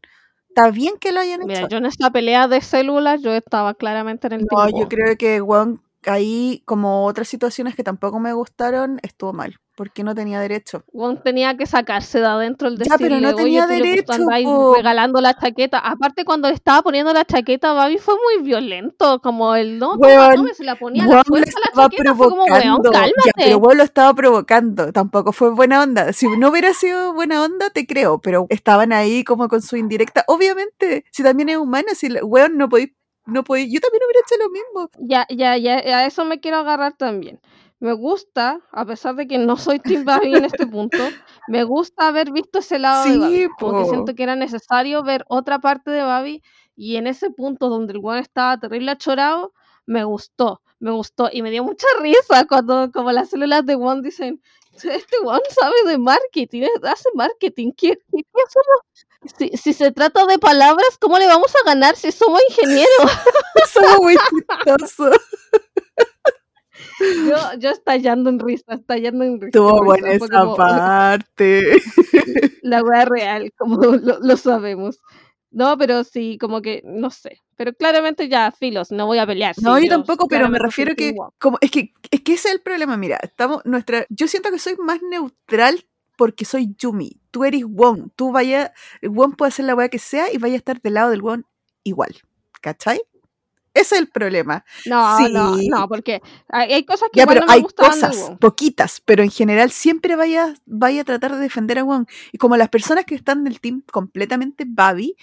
[0.49, 1.69] está bien que lo hayan Mira, hecho.
[1.69, 5.41] yo en esta pelea de células, yo estaba claramente en el No, yo creo que
[5.41, 10.85] Wong ahí, como otras situaciones que tampoco me gustaron, estuvo mal, porque no tenía derecho.
[10.93, 14.47] Wong tenía que sacarse de adentro el Ya, pero decirle, no tenía oye, derecho, andáis
[14.47, 14.75] po".
[14.77, 15.81] regalando la chaqueta.
[15.81, 19.99] Aparte, cuando le estaba poniendo la chaqueta a Babi fue muy violento, como el no,
[19.99, 22.93] toma, se la ponía a Wong la fuerza la estaba chaqueta, fue como, weón, provocando.
[22.93, 23.33] Ya, cálmate.
[23.35, 24.93] pero Wong lo estaba provocando.
[24.93, 26.13] Tampoco fue buena onda.
[26.13, 30.23] Si no hubiera sido buena onda, te creo, pero estaban ahí como con su indirecta.
[30.29, 32.93] Obviamente, si también es humana, si la- weón no podéis,
[33.27, 34.91] no podéis, yo también hubiera hecho lo mismo.
[35.09, 37.41] Ya, ya, ya, a eso me quiero agarrar también.
[37.83, 41.09] Me gusta, a pesar de que no soy Team Babi en este punto,
[41.49, 43.49] me gusta haber visto ese lado de Sí, Babi.
[43.59, 43.91] Como que po.
[43.91, 46.43] siento que era necesario ver otra parte de Babi
[46.77, 49.53] y en ese punto donde el weón estaba terrible achorado,
[49.85, 54.01] me gustó, me gustó y me dio mucha risa cuando como las células de Won
[54.01, 54.41] dicen,
[54.75, 59.35] este Won sabe de marketing, es- hace marketing, ¿qué, qué, qué somos?
[59.39, 62.89] Si, si se trata de palabras, ¿cómo le vamos a ganar si somos ingenieros?
[63.73, 65.17] Somos muy chistosos.
[67.01, 69.47] Yo, yo estallando en risa, estallando en risa.
[69.47, 71.83] Estuvo en buena risa, esa como parte.
[72.63, 75.01] La wea real, como lo, lo sabemos.
[75.53, 77.39] No, pero sí, como que, no sé.
[77.57, 79.55] Pero claramente ya, filos, no voy a pelear.
[79.61, 82.55] No, sí, yo tampoco, pero me refiero que, como, es que, es que ese es
[82.55, 85.85] el problema, mira, estamos, nuestra, yo siento que soy más neutral
[86.17, 88.73] porque soy Yumi, tú eres Wong, tú vaya,
[89.03, 91.43] Wong puede hacer la weá que sea y vaya a estar del lado del Wong
[91.85, 92.17] igual,
[92.61, 93.03] ¿cachai?
[93.75, 94.65] Ese es el problema.
[94.87, 95.69] No, no, Sí.
[95.69, 98.39] no, porque hay, cosas que Ya, igual pero no me hay de cosas, Wong.
[98.39, 102.07] poquitas, pero en general siempre vaya, vaya a tratar de defender a Wong.
[102.33, 105.17] Y como las personas que están del team completamente Babi,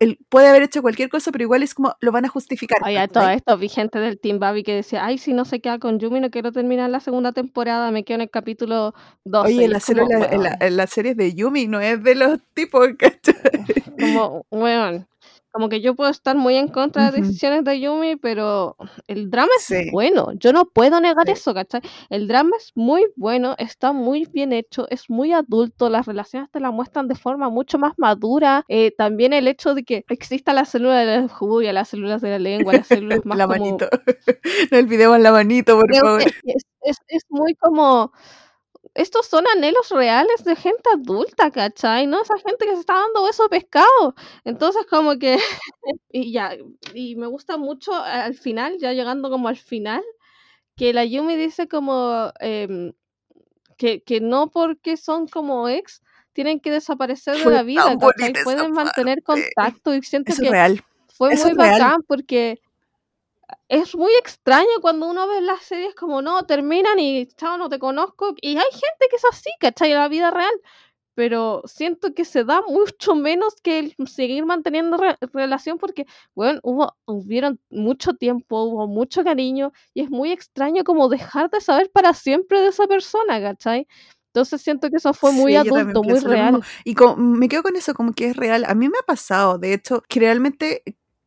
[0.00, 2.78] él puede haber hecho cualquier cosa, pero igual es como lo van a justificar.
[2.84, 5.78] Oye, todo esto vi gente del Team Babi que decía, ay, si no se queda
[5.78, 8.94] con Yumi, no quiero terminar la segunda temporada, me quedo en el capítulo
[9.24, 9.48] 12.
[9.54, 13.34] Oye, la como, la, la serie de Yumi no es de los tipos, ¿cachai?
[14.00, 15.06] como, weón,
[15.52, 17.28] como que yo puedo estar muy en contra de Ujú.
[17.28, 18.76] decisiones de Yumi, pero
[19.06, 19.90] el drama es Sí.
[19.92, 20.32] bueno.
[20.34, 21.32] Yo no puedo negar Sí.
[21.32, 21.82] eso, ¿cachai?
[22.10, 26.58] El drama es muy bueno, está muy bien hecho, es muy adulto, las relaciones te
[26.60, 28.64] la muestran de forma mucho más madura.
[28.68, 32.30] eh, también el hecho de que exista la célula de la jubia, las células de
[32.30, 33.88] la lengua, las células más la como manito.
[34.72, 36.22] No olvidemos la manito, por Creo favor.
[36.82, 38.12] es, es muy como.
[38.94, 42.06] Estos son anhelos reales de gente adulta, ¿cachai?
[42.06, 42.22] ¿No?
[42.22, 44.14] Esa gente que se está dando de pescado.
[44.44, 45.38] Entonces, como que.
[46.12, 46.56] y ya.
[46.94, 50.02] Y me gusta mucho al final, ya llegando como al final,
[50.76, 52.32] que la Yumi dice como.
[52.40, 52.92] em,
[53.78, 58.32] que, que no porque son como ex tienen que desaparecer de Fue la vida, ¿cachai?
[58.44, 59.42] Pueden mantener parte.
[59.54, 60.84] contacto y siento es que real.
[61.08, 61.72] fue Eso muy real.
[61.72, 62.60] bacán porque
[63.68, 67.78] es muy extraño cuando uno ve las series como no, terminan y chao, no te
[67.78, 68.34] conozco.
[68.40, 69.92] Y hay gente que es así, ¿cachai?
[69.92, 70.52] En la vida real.
[71.14, 76.60] Pero siento que se da mucho menos que el seguir manteniendo re- relación porque, bueno,
[76.62, 81.90] hubo, hubieron mucho tiempo, hubo mucho cariño y es muy extraño como dejar de saber
[81.92, 83.86] para siempre de esa persona, ¿cachai?
[84.28, 86.62] Entonces siento que eso fue muy Sí, adulto, muy real.
[86.84, 88.64] Y como- me quedo con eso, como que es real.
[88.66, 90.82] A mí me ha pasado, de hecho, que realmente,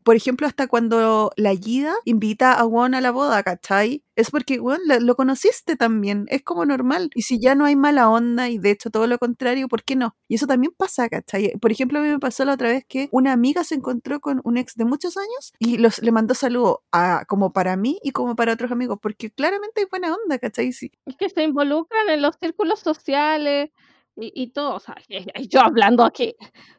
[0.05, 4.03] por ejemplo, hasta cuando la Yida invita a Won a la boda, ¿cachai?
[4.15, 7.09] Es porque, Won, lo conociste también, es como normal.
[7.15, 9.95] Y si ya no hay mala onda y de hecho todo lo contrario, ¿por qué
[9.95, 10.15] no?
[10.27, 11.53] Y eso también pasa, ¿cachai?
[11.59, 14.41] Por ejemplo, a mí me pasó la otra vez que una amiga se encontró con
[14.43, 18.11] un ex de muchos años y los, le mandó saludos a, como para mí y
[18.11, 20.71] como para otros amigos, porque claramente hay buena onda, ¿cachai?
[20.71, 20.91] Sí.
[21.07, 23.71] Es que se involucran en los círculos sociales
[24.15, 24.75] y, y todo.
[24.75, 24.95] O sea,
[25.49, 26.35] yo hablando aquí,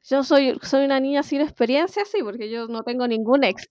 [0.08, 3.68] yo soy, soy una niña sin experiencia, sí, porque yo no tengo ningún ex.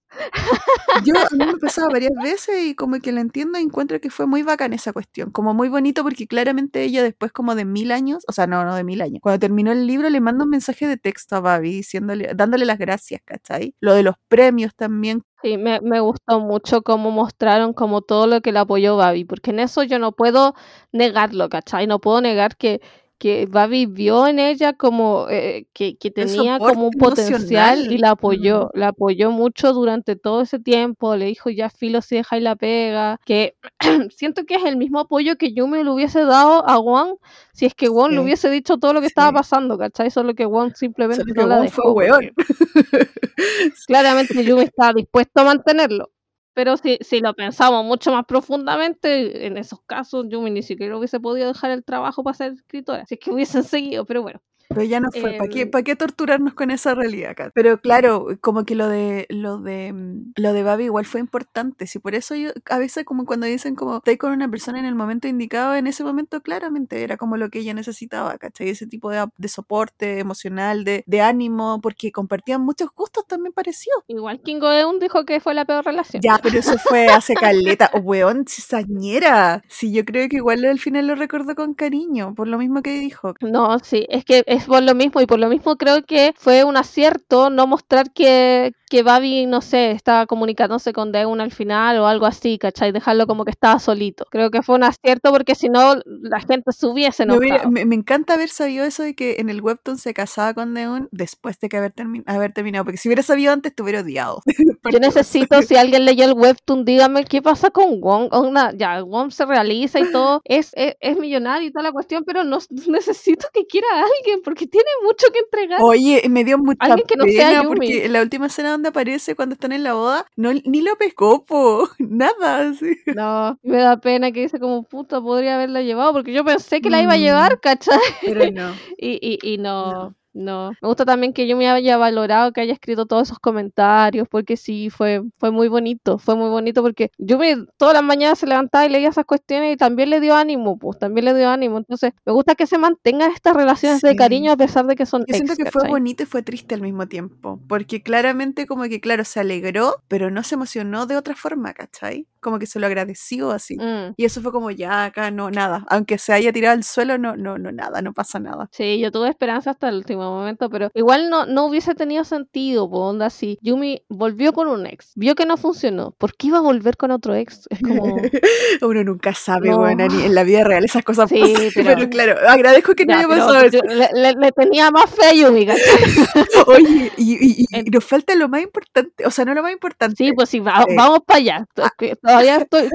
[1.06, 4.00] Yo a mí me ha pasado varias veces y como que la entiendo y encuentro
[4.00, 7.66] que fue muy bacán esa cuestión, como muy bonito porque claramente ella después como de
[7.66, 10.44] mil años, o sea, no, no de mil años, cuando terminó el libro le manda
[10.46, 13.76] un mensaje de texto a Babi diciéndole, dándole las gracias, ¿cachai?
[13.80, 15.24] Lo de los premios también.
[15.42, 19.52] Sí, me, me gustó mucho cómo mostraron como todo lo que le apoyó Babi, porque
[19.52, 20.56] en eso yo no puedo
[20.92, 21.88] negarlo, ¿cachai?
[21.88, 22.82] No puedo negar que,
[23.26, 28.02] que Babi vio en ella como eh, que, que tenía como un potencial y emocional.
[28.02, 28.12] la Mm.
[28.12, 32.42] apoyó, la apoyó mucho durante todo ese tiempo, le dijo ya filo si deja y
[32.42, 33.56] la pega, que
[34.16, 37.18] siento que es el mismo apoyo que Yumi le hubiese dado a Won
[37.52, 40.12] si es que Won le hubiese dicho todo lo que estaba pasando, ¿cachai?
[40.12, 42.32] Solo que Won simplemente Solo que no la Won fue weón.
[43.88, 46.12] claramente Yumi estaba dispuesto a mantenerlo.
[46.56, 51.20] Pero si, si lo pensamos mucho más profundamente, en esos casos Yumi ni siquiera hubiese
[51.20, 54.42] podido dejar el trabajo para ser escritora, si es que hubiesen seguido, pero bueno.
[54.70, 55.34] Pero ya no fue.
[55.38, 57.52] ¿Para qué, Em, para qué torturarnos con esa realidad acá?
[57.54, 61.88] Pero claro, como que lo de lo de mm, lo de Babi igual fue importante.
[61.88, 64.86] Sí, por eso yo a veces como cuando dicen como estoy con una persona en
[64.86, 68.70] el momento indicado, en ese momento claramente era como lo que ella necesitaba, ¿cachai?
[68.70, 74.04] Ese tipo de, de soporte emocional, de, de ánimo, porque compartían muchos gustos también parecidos.
[74.08, 76.22] Igual Kingo Eun dijo que fue la peor relación.
[76.22, 77.92] Ya, pero eso fue hace caleta.
[77.94, 79.64] Oh, weón, cizañera.
[79.68, 83.00] Sí, yo creo que igual al final lo recordó con cariño, por lo mismo que
[83.00, 83.34] dijo.
[83.42, 86.64] No, sí, es que es por lo mismo y por lo mismo creo que fue
[86.64, 91.98] un acierto no mostrar que, que Babi, no sé, estaba comunicándose con Deun al final
[92.00, 92.92] o algo así, ¿cachai?
[92.92, 94.26] Dejarlo como que estaba solito.
[94.30, 97.96] Creo que fue un acierto porque si no la gente se hubiese Me, me- me
[97.96, 101.70] encanta haber sabido eso de que en el webtoon se casaba con Deon después de
[101.70, 104.42] que haber, termi- haber terminado, porque si hubiera sabido antes te hubiera odiado.
[104.92, 108.28] Yo necesito, si alguien leyó el webtoon, dígame qué pasa con Wong.
[108.32, 112.24] Onda, ya, Wong se realiza y todo, es, es, es millonario y toda la cuestión,
[112.26, 115.80] pero no necesito que quiera a alguien porque tiene mucho que entregar.
[115.82, 117.68] Oye, me dio mucha Alguien que no sea Yumi.
[117.68, 121.46] porque en la última escena aparece cuando están en la boda, no, ni lo pescó,
[121.46, 122.98] po, nada, así.
[123.06, 126.90] No, me da pena que dice como puta, podría haberla llevado porque yo pensé que
[126.90, 127.20] la iba a Mm.
[127.22, 127.98] llevar, ¿cachai?
[128.22, 128.74] Pero no.
[128.98, 130.16] Y, y, y no, no.
[130.36, 134.58] Me gusta también que yo me haya valorado que haya escrito todos esos comentarios, porque
[134.58, 138.48] sí, fue, fue muy bonito, fue muy bonito porque yo me, todas las mañanas se
[138.48, 141.78] levantaba y leía esas cuestiones y también le dio ánimo, pues también le dio ánimo.
[141.78, 144.16] Entonces, me gusta que se mantengan estas relaciones de Sí.
[144.18, 146.76] cariño a pesar de que son Yo siento ex, que fue bonito y fue triste
[146.76, 151.16] al mismo tiempo, porque claramente como que, claro, se alegró, pero no se emocionó de
[151.18, 152.28] otra forma, ¿cachai?
[152.42, 153.78] Como que se lo agradeció así.
[153.78, 154.14] Mm.
[154.18, 155.86] Y eso fue como, ya, acá no, nada.
[155.90, 158.68] Aunque se haya tirado al suelo, no, no, no, nada, no pasa nada.
[158.72, 162.90] Sí, yo tuve esperanza hasta el último momento, pero igual no, no hubiese tenido sentido,
[162.90, 163.58] po, onda así.
[163.62, 166.12] Yumi volvió con un ex, vio que no funcionó.
[166.18, 167.68] ¿Por qué iba a volver con otro ex?
[167.70, 168.16] Es como...
[168.82, 169.80] Uno nunca sabe, No.
[169.80, 171.70] bueno, ni en la vida real esas cosas Sí, pasan.
[171.76, 173.80] pero- Pero, claro, agradezco que no Ya, haya pero pasado eso.
[173.84, 175.68] le, le- le tenía más fe a Yumi.
[176.68, 179.72] Oye, y, y- y- y nos falta lo más importante, o sea, no lo más
[179.72, 180.16] importante.
[180.18, 180.96] Sí, pues sí, va- Sí.
[180.96, 181.66] vamos para allá.
[181.98, 182.90] Que Todavía estoy.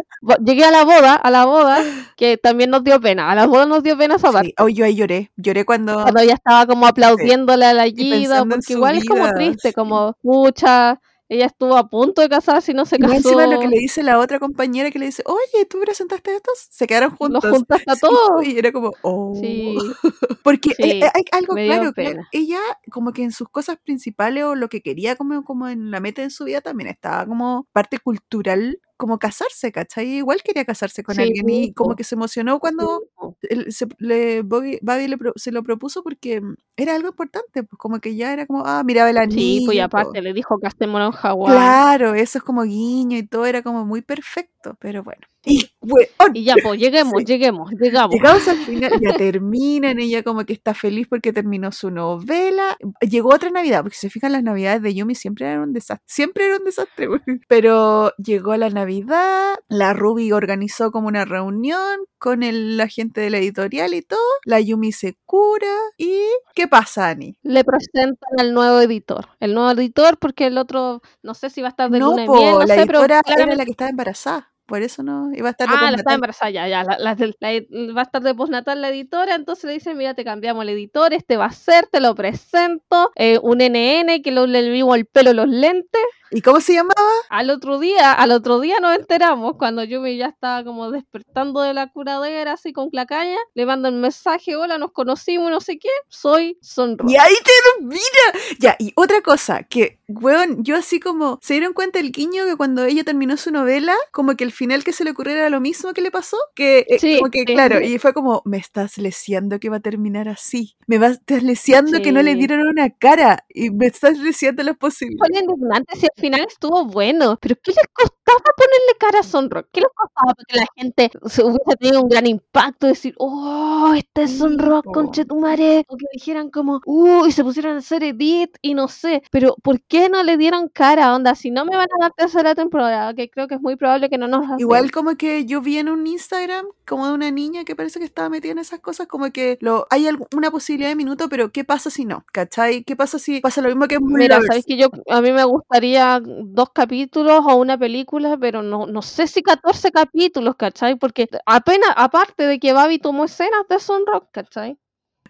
[0.44, 1.82] Llegué a la boda, a la boda,
[2.16, 3.30] que también nos dio pena.
[3.30, 4.48] A la boda nos dio pena esa parte.
[4.48, 4.54] Sí.
[4.62, 5.30] Oye, yo ahí lloré.
[5.36, 5.94] Lloré cuando.
[6.02, 6.86] Cuando ella estaba como
[7.20, 9.74] aplaudiéndole a la Gida, porque igual es como vida, triste, sí.
[9.74, 13.14] como, pucha, ella estuvo a punto de casarse y no se Y casó.
[13.14, 16.66] encima lo que le dice la otra compañera que le dice, oye, ¿tú presentaste estos?
[16.70, 17.44] Se quedaron Los juntos.
[17.44, 18.44] juntaste a Sí, todos.
[18.44, 19.34] Y era como, oh.
[19.40, 19.76] Sí,
[20.42, 22.28] Porque Sí, eh, hay algo claro, pena.
[22.32, 22.58] ella
[22.90, 26.22] como que en sus cosas principales o lo que quería como, como en la meta
[26.22, 30.08] en su vida también estaba como parte cultural, como casarse, ¿cachai?
[30.16, 33.02] Igual quería casarse con Sí, alguien y como que se emocionó cuando
[33.42, 37.62] él se, le, Bobby, Bobby le pro- se lo propuso porque mm, era algo importante,
[37.62, 39.38] pues como que ya era como, ah, miraba el anillo.
[39.40, 41.52] Sí, pues y aparte le dijo casémonos en Hawái.
[41.52, 45.20] Claro, eso es como guiño y todo era como muy perfecto, pero bueno.
[45.42, 47.24] Y, weón, Y ya, pues lleguemos, Sí.
[47.24, 48.14] lleguemos, llegamos.
[48.14, 52.76] Llegamos al final, ya terminan, ella como que está feliz porque terminó su novela.
[53.00, 56.04] Llegó otra Navidad, porque si se fijan las Navidades de Yumi siempre eran un desastre,
[56.06, 57.08] siempre era un desastre,
[57.48, 63.30] pero llegó la Navidad, la Ruby organizó como una reunión con el, la gente de
[63.30, 66.20] la editorial y todo, la Yumi se cura y
[66.54, 67.36] ¿qué pasa, Ani?
[67.42, 69.28] Le presentan al nuevo editor.
[69.40, 72.24] El nuevo editor, porque el otro, no sé si va a estar de No, luna
[72.26, 75.02] po, miel, no la sé, pero editora era claramente- la que estaba embarazada, por eso
[75.02, 76.84] no iba a estar de Ah, la está embarazada, ya, ya.
[76.84, 80.22] La, la- la- va a estar de postnatal la editora, entonces le dicen, mira, te
[80.24, 84.46] cambiamos el editor, este va a ser, te lo presento, eh, un NN que lo,
[84.46, 86.00] le vimos el pelo, los lentes.
[86.30, 86.94] ¿Y cómo se llamaba?
[87.28, 91.74] Al otro día, al otro día nos enteramos, cuando Yumi ya estaba como despertando de
[91.74, 95.78] la curadera, así con la caña, le mandan un mensaje, hola, nos conocimos, no sé
[95.78, 97.06] qué, soy Sonro.
[97.08, 98.44] Y ahí te lo mira.
[98.58, 102.56] Ya, y otra cosa, que, weón, yo así como, ¿se dieron cuenta el guiño que
[102.56, 105.60] cuando ella terminó su novela, como que el final que se le ocurriera era lo
[105.60, 106.36] mismo que le pasó?
[106.54, 107.44] Que, eh, Sí, como que, sí.
[107.46, 110.76] claro, y fue como, me estás leseando que va a terminar así.
[110.86, 113.44] Me vas estás leseando que no le dieron una cara.
[113.48, 115.30] Y me estás leseando las posibilidades.
[115.30, 117.88] Fue indignante final estuvo bueno, pero ¿qué les
[118.32, 119.68] costaba ponerle cara a Sonrock?
[119.72, 122.86] ¿Qué les costaba para que la gente se hubiese tenido un gran impacto?
[122.86, 124.92] Decir, oh, este es po.
[124.92, 125.84] conchetumare.
[125.88, 129.22] O que dijeran como, uh, y se pusieran a hacer edit y no sé.
[129.30, 131.14] Pero ¿por qué no le dieron cara?
[131.14, 134.08] Onda, si no me van a dar tercera temporada, que creo que es muy probable
[134.08, 137.30] que no nos la Igual como que yo vi en un Instagram como de una
[137.30, 140.90] niña que parece que estaba metida en esas cosas, como que lo hay una posibilidad
[140.90, 142.24] de minuto, pero ¿qué pasa si no?
[142.32, 142.82] ¿Cachai?
[142.82, 146.20] ¿Qué pasa si pasa lo mismo que Mira, sabéis que yo a mí me gustaría
[146.20, 150.96] dos capítulos o una película, pero no, no sé si 14 capítulos, ¿cachai?
[150.96, 154.78] Porque apenas, aparte de que Babi tomó escenas de Sunrock, ¿cachai?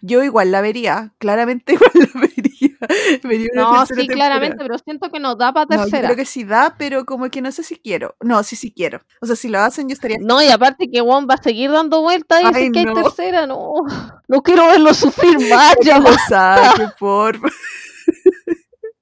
[0.03, 2.41] Yo igual la vería, claramente igual la vería.
[3.23, 4.13] Vería una No, sí, temporada.
[4.15, 6.07] claramente, pero siento que no da para No, yo tercera.
[6.07, 8.15] creo que sí da, pero como que no sé si quiero.
[8.19, 9.01] No, sí, sí quiero.
[9.21, 10.17] O sea, si lo hacen, yo estaría.
[10.19, 12.85] No, y aparte que Juan va a seguir dando vueltas y Ay, dice que hay
[12.85, 12.93] no.
[12.93, 13.73] tercera, no.
[14.27, 17.39] No quiero verlo sufrir más, ya lo saque, por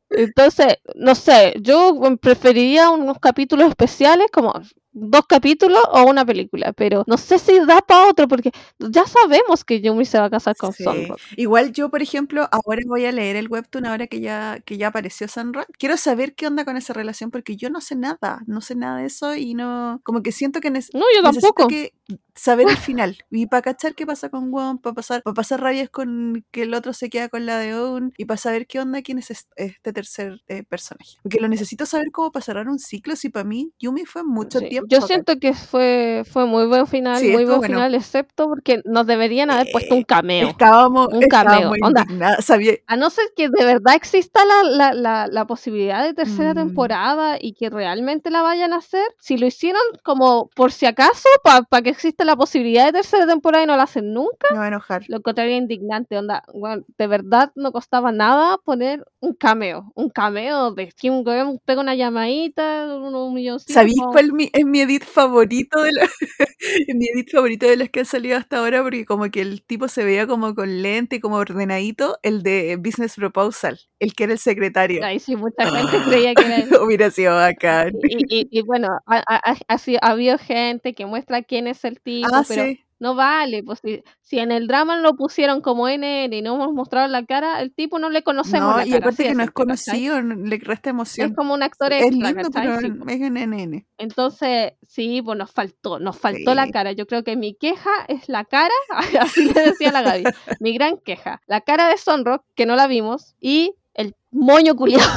[0.10, 4.54] Entonces, no sé, yo preferiría unos capítulos especiales como
[4.92, 9.64] dos capítulos o una película, pero no sé si da para otro porque ya sabemos
[9.64, 10.84] que Yumi se va a casar con Sí.
[10.84, 11.20] Sunrock.
[11.38, 14.88] Igual yo, por ejemplo, ahora voy a leer el webtoon ahora que ya, que ya
[14.88, 15.68] apareció Sunrock.
[15.78, 18.98] Quiero saber qué onda con esa relación porque yo no sé nada, no sé nada
[18.98, 20.80] de eso y no, como que siento que No,
[21.16, 21.68] yo tampoco.
[21.68, 21.94] que
[22.36, 25.90] saber el final y para cachar qué pasa con Won, para pasar, para pasar rabias
[25.90, 29.02] con que el otro se queda con la de Oun y para saber qué onda
[29.02, 31.18] quién es est- este tercer eh, personaje.
[31.24, 34.60] Porque lo necesito saber cómo para cerrar un ciclo si para mí Yumi fue mucho
[34.60, 34.88] Sí, tiempo.
[34.90, 37.76] Yo siento que fue, fue muy buen final, Sí, muy buen bueno.
[37.76, 40.48] final, excepto porque nos deberían haber puesto un Eh, cameo.
[40.50, 45.28] Estábamos, Un cameo, estábamos sabía, A no ser que de verdad exista la, la, la,
[45.28, 46.58] la posibilidad de tercera Mm.
[46.58, 51.28] temporada y que realmente la vayan a hacer, si lo hicieron como por si acaso,
[51.44, 54.66] para que exista la posibilidad de tercera temporada y no la hacen nunca, me va
[54.66, 55.04] a enojar.
[55.10, 56.18] lo encontraría indignante.
[56.18, 59.92] Onda, weón, de verdad no costaba nada poner un cameo.
[59.96, 61.24] Un cameo de Kim
[61.66, 63.74] pega una llamadita, unos milloncitos.
[63.74, 66.08] ¿Sabéis cuál mi- es mi edit favorito de la,
[66.96, 68.82] mi edit favorito de las que han salido hasta ahora?
[68.82, 72.78] Porque como que el tipo se veía como con lente y como ordenadito, el de
[72.78, 75.04] Business Proposal, el que era el secretario.
[75.06, 76.82] Ahí sí, mucha gente creía que era.
[76.84, 77.94] Hubiera sido bacán.
[78.04, 81.84] Y, y- y bueno, ha, ha- ha- sido- ha habido gente que muestra quién es
[81.86, 82.80] el tipo, Ah, pero sí.
[83.00, 86.74] no vale, pues si, si en el drama lo pusieron como NN y no hemos
[86.74, 89.06] mostrado la cara, el tipo no le conocemos No, la y cara.
[89.06, 91.34] aparte así que no es conocido, no- le resta Es emoción.
[91.34, 93.22] como un actor Es extra, lindo, pero Sí, es pues.
[93.22, 93.86] en NN.
[93.98, 96.72] Entonces, sí, pues nos faltó, nos faltó la Sí.
[96.72, 96.92] cara.
[96.94, 98.74] Yo creo que mi queja es la cara,
[99.22, 100.24] así le decía la Gaby,
[100.60, 101.42] mi gran queja.
[101.48, 105.10] La cara de Sunrock, que no la vimos, y el moño culiado.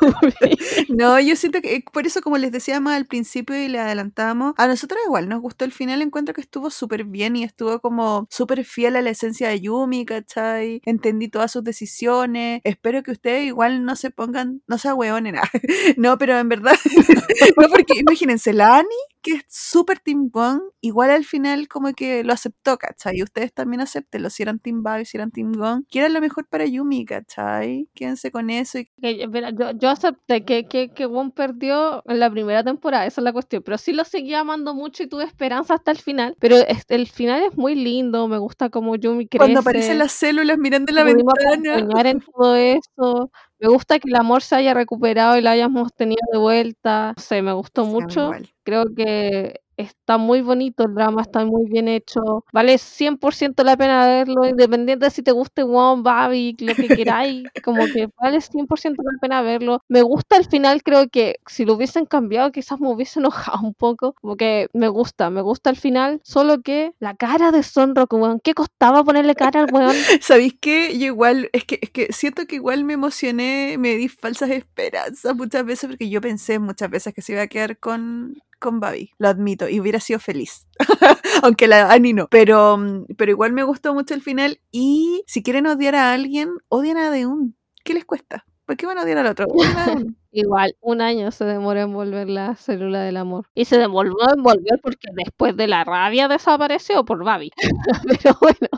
[0.88, 3.78] No, yo siento que eh, por eso, como les decía más al principio y le
[3.78, 6.02] adelantamos, a nosotros igual nos gustó el final.
[6.02, 10.04] Encuentro que estuvo súper bien y estuvo como súper fiel a la esencia de Yumi,
[10.04, 10.80] ¿cachai?
[10.84, 12.60] Entendí todas sus decisiones.
[12.64, 15.50] Espero que ustedes igual no se pongan, no sea hueón en nada.
[15.96, 16.76] No, pero en verdad,
[17.56, 18.88] no, porque imagínense, la Ani,
[19.22, 23.22] que es súper Team Gong, igual al final como que lo aceptó, ¿cachai?
[23.22, 26.64] Ustedes también aceptenlo, si eran Team Babi, si eran Team Gong, quieran lo mejor para
[26.66, 27.88] Yumi, ¿cachai?
[27.94, 32.20] Quédense con eso y Que, mira, yo, yo acepté que, que, que Won perdió en
[32.20, 35.24] la primera temporada, esa es la cuestión, pero sí lo seguía amando mucho y tuve
[35.24, 36.36] esperanza hasta el final.
[36.38, 39.38] Pero este, el final es muy lindo, me gusta como Yumi crece.
[39.38, 42.10] cuando aparecen las células mirando la ventana.
[42.10, 43.30] en todo eso.
[43.58, 47.12] Me gusta que el amor se haya recuperado y lo hayamos tenido de vuelta.
[47.16, 48.32] No sé, me gustó mucho.
[48.62, 52.44] Creo que está muy bonito el drama, está muy bien hecho.
[52.52, 57.44] Vale 100% la pena verlo, independiente de si te guste One, Babi, lo que queráis.
[57.64, 59.82] como que vale 100% la pena verlo.
[59.88, 63.74] Me gusta el final, creo que si lo hubiesen cambiado quizás me hubiese enojado un
[63.74, 64.14] poco.
[64.20, 66.20] Como que me gusta, me gusta el final.
[66.24, 69.94] Solo que la cara de Sonrock, weón, ¿qué costaba ponerle cara al weón?
[70.20, 70.98] ¿Sabéis qué?
[70.98, 75.36] Yo igual, es que, es que siento que igual me emocioné, me di falsas esperanzas
[75.36, 79.10] muchas veces porque yo pensé muchas veces que se iba a quedar con, con Babi,
[79.18, 80.68] lo admito, y hubiera sido feliz.
[81.42, 82.28] Aunque la Ani no.
[82.28, 86.50] Pero, mm, pero igual me gustó mucho el final y si quieren odiar a alguien,
[86.68, 87.56] odian a Deun.
[87.82, 88.44] ¿Qué les cuesta?
[88.66, 89.46] ¿Por qué van a odiar al otro?
[89.48, 89.94] Odien a.
[90.32, 93.46] Igual, un año se demoró en volver la célula del amor.
[93.54, 97.50] Y se demoró en volver porque después de la rabia desapareció por Babi.
[98.22, 98.68] pero bueno,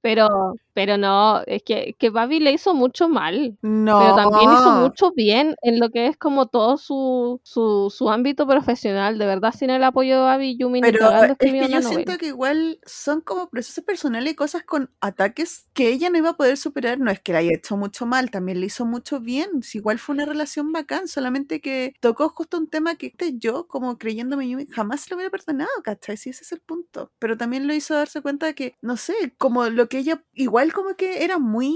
[0.00, 3.58] pero, pero no, es que, que Babi le hizo mucho mal.
[3.60, 3.98] No.
[4.00, 8.46] Pero también hizo mucho bien en lo que es como todo su, su, su ámbito
[8.46, 9.18] profesional.
[9.18, 11.82] De verdad, sin el apoyo de Babi, Yumi Pero cagando es que yo novela.
[11.82, 16.30] siento que igual son como procesos personales y cosas con ataques que ella no iba
[16.30, 16.98] a poder superar.
[16.98, 19.62] No es que la haya hecho mucho mal, también le hizo mucho bien.
[19.62, 23.66] Si igual fue una relación bacán, solamente que tocó justo un tema que este, yo,
[23.68, 26.16] como creyéndome Yumi, jamás se lo hubiera perdonado, ¿cachai?
[26.16, 27.12] Si ese es el punto.
[27.18, 30.72] Pero también lo hizo darse cuenta de que, no sé, como lo que ella, igual
[30.72, 31.74] como que era muy...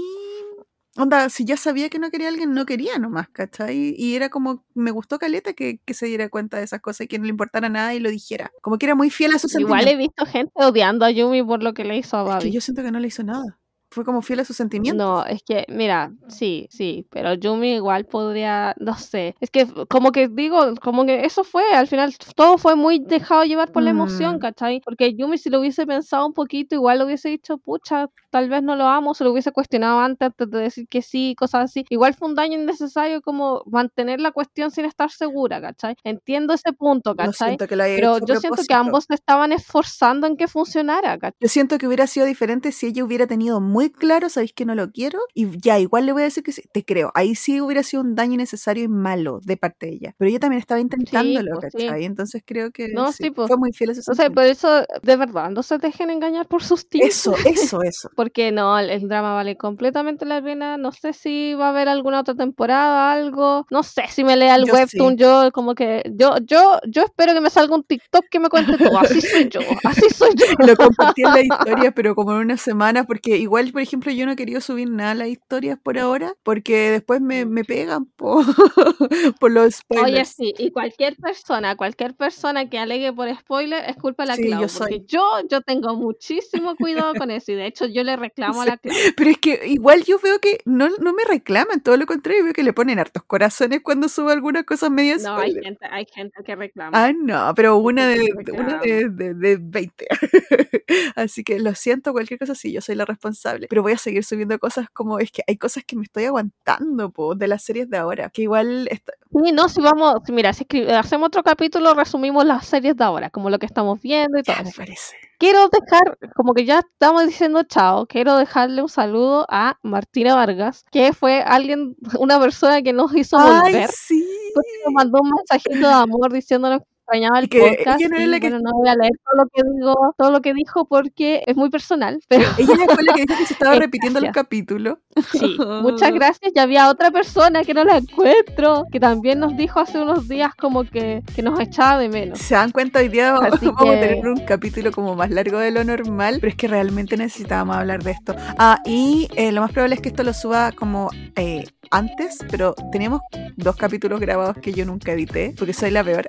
[0.97, 3.93] Onda, si ya sabía que no quería a alguien, no quería nomás, ¿cachai?
[3.97, 7.07] Y era como, me gustó Caleta que, que se diera cuenta de esas cosas y
[7.09, 8.49] que no le importara nada y lo dijera.
[8.61, 11.61] Como que era muy fiel a sus Igual he visto gente odiando a Yumi por
[11.63, 12.43] lo que le hizo a Es Babi.
[12.45, 13.59] que yo siento que no le hizo nada.
[13.95, 15.05] Fue como fiel a sus sentimientos.
[15.05, 20.11] No, es que, mira, sí, sí, pero Yumi igual podría, no sé, es que como
[20.11, 23.91] que digo, como que eso fue, al final todo fue muy dejado llevar por la
[23.91, 24.39] emoción, Mm.
[24.39, 24.81] ¿cachai?
[24.83, 28.61] Porque Yumi si lo hubiese pensado un poquito, igual lo hubiese dicho, pucha, tal vez
[28.63, 31.85] no lo amo, se lo hubiese cuestionado antes, antes de decir que sí, cosas así.
[31.89, 35.95] Igual fue un daño innecesario como mantener la cuestión sin estar segura, ¿cachai?
[36.03, 37.51] Entiendo ese punto, No ¿cachai?
[37.51, 41.17] siento que lo haya Pero yo siento que ambos se estaban esforzando en que funcionara,
[41.17, 41.37] ¿cachai?
[41.39, 44.65] Yo siento que hubiera sido diferente si ella hubiera tenido muy muy claro, sabéis que
[44.65, 47.11] no lo quiero, y ya, igual le voy a decir que sí, te creo.
[47.13, 50.15] Ahí sí hubiera sido un daño innecesario y malo de parte de ella.
[50.17, 51.85] Pero ella también estaba intentándolo, pues, sí.
[51.85, 52.05] ¿cachai?
[52.05, 53.47] Entonces creo que No, sí, sí, pues.
[53.47, 56.47] fue muy fiel a ese O sea, por eso, de verdad, no se dejen engañar
[56.47, 57.07] por sus tíos.
[57.07, 58.09] Eso, eso, eso.
[58.15, 60.77] Porque no, el, el drama vale completamente la pena.
[60.77, 63.65] No sé si va a haber alguna otra temporada, algo.
[63.69, 65.13] No sé si me lea el Yo webtoon.
[65.13, 65.17] sí.
[65.19, 66.01] Yo, como que.
[66.15, 68.97] Yo, yo, yo espero que me salga un TikTok que me cuente todo.
[68.99, 69.59] Así soy yo.
[69.83, 70.45] Así soy yo.
[70.65, 74.25] Lo compartí en la historia, pero como en una semana, porque igual, por ejemplo, yo
[74.25, 78.05] no he querido subir nada a las historias por ahora, porque después me, me pegan
[78.05, 78.41] po-
[79.41, 80.13] por los spoilers.
[80.13, 84.35] Oye, sí, y cualquier persona, cualquier persona que alegue por spoiler es culpa de la
[84.37, 84.61] Sí, Clau.
[84.61, 85.05] yo porque soy.
[85.09, 87.51] yo, yo tengo muchísimo cuidado con eso.
[87.51, 88.15] Y de hecho, yo le
[88.55, 88.95] reclamo a Sí, la Clau.
[89.17, 92.53] Pero es que igual yo veo que no, no me reclaman, todo lo contrario, veo
[92.53, 96.41] que le ponen hartos corazones cuando subo algunas cosas medio No, hay gente, hay gente
[96.45, 96.91] que reclama.
[97.07, 100.07] Ah, no, pero una de, una de, de, de 20.
[101.17, 103.64] Así que lo siento, cualquier cosa sí, yo soy la responsable.
[103.69, 107.09] Pero voy a seguir subiendo cosas como es que hay cosas que me estoy aguantando
[107.09, 108.29] po, de las series de ahora.
[108.29, 112.95] Que igual está- Sí, no, si vamos, mira, si hacemos otro capítulo, resumimos las series
[112.95, 115.15] de ahora, como lo que estamos viendo y todo ya me parece.
[115.37, 120.85] Quiero dejar, como que ya estamos diciendo chao, quiero dejarle un saludo a Martina Vargas,
[120.91, 124.25] que fue alguien, una persona que nos hizo Ay, volver, sí.
[124.53, 127.99] porque nos mandó un mensajito de amor diciéndonos extrañaba el que podcast.
[128.01, 130.31] ella no es la que bueno, no voy a leer todo lo que digo, todo
[130.31, 133.53] lo que dijo porque es muy personal, pero ella fue la que dijo que se
[133.53, 134.97] estaba Eh, repitiendo los capítulos.
[135.31, 136.51] Sí, muchas gracias.
[136.55, 140.53] Y había otra persona que no la encuentro, que también nos dijo hace unos días
[140.55, 142.39] como que, que nos echaba de menos.
[142.39, 145.59] Se dan cuenta, hoy día Así vamos a que- tener un capítulo como más largo
[145.59, 148.35] de lo normal, pero es que realmente necesitábamos hablar de esto.
[148.57, 152.73] Ah, y eh, lo más probable es que esto lo suba como eh, antes, pero
[152.91, 153.21] teníamos
[153.55, 156.25] dos capítulos grabados que yo nunca edité, porque soy la peor.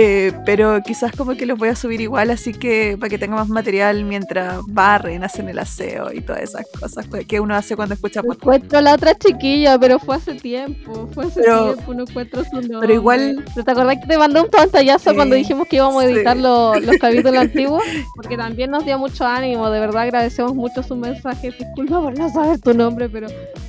[0.00, 3.34] Eh, pero quizás como que los voy a subir igual, así que para que tenga
[3.34, 7.94] más material mientras barren, hacen el aseo y todas esas cosas que uno hace cuando
[7.94, 8.42] escucha podcast.
[8.42, 12.44] encuentro a la otra chiquilla, pero fue hace tiempo, fue hace Pero- tiempo, no encuentro
[12.44, 12.78] su nombre.
[12.80, 16.04] pero igual- ¿Pero ¿Te acordás que te mandé un pantallazo Sí, cuando dijimos que íbamos
[16.04, 16.12] a sí.
[16.12, 17.82] editar lo- los capítulos antiguos?
[18.14, 21.58] Porque también nos dio mucho ánimo, de verdad agradecemos mucho sus mensajes.
[21.58, 23.26] Disculpa por no saber tu nombre, pero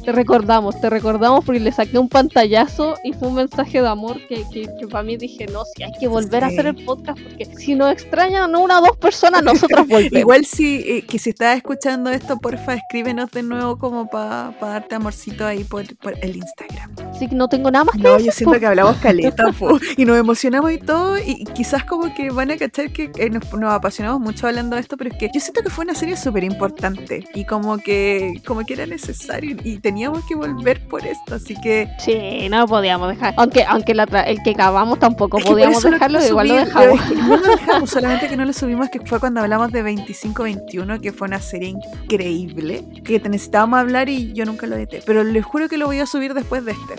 [0.10, 4.18] te recordamos, te recordamos porque le saqué un pantallazo y fue un mensaje de amor
[4.28, 7.20] que, que, que para mí dije, no, si hay que volver a hacer el podcast
[7.22, 10.20] porque si nos extrañan una o dos personas, nosotros volvemos.
[10.20, 14.96] Igual si, eh, que si estás escuchando esto, porfa, escríbenos de nuevo como para darte
[14.96, 16.96] amorcito ahí por, por el Instagram.
[17.12, 18.26] Así que no tengo nada más que No, decir.
[18.26, 22.32] yo siento que hablamos caleta, po, y nos emocionamos y todo, y quizás como que
[22.32, 25.30] van a cachar que eh, nos, nos apasionamos mucho hablando de esto, pero es que
[25.32, 29.56] yo siento que fue una serie súper importante, y como que, como que era necesario,
[29.64, 31.90] y teníamos que volver por esto, así que...
[32.00, 33.34] Sí, no podíamos dejar.
[33.36, 36.56] Aunque, aunque la tra- el que acabamos tampoco es que podíamos lo dejarlo, igual lo
[36.56, 37.12] dejamos.
[37.16, 41.12] No lo dejamos, solamente que no lo subimos, que fue cuando hablamos de 25-21, que
[41.12, 45.44] fue una serie increíble, que te necesitábamos hablar y yo nunca lo edité, pero les
[45.44, 46.94] juro que lo voy a subir después de este.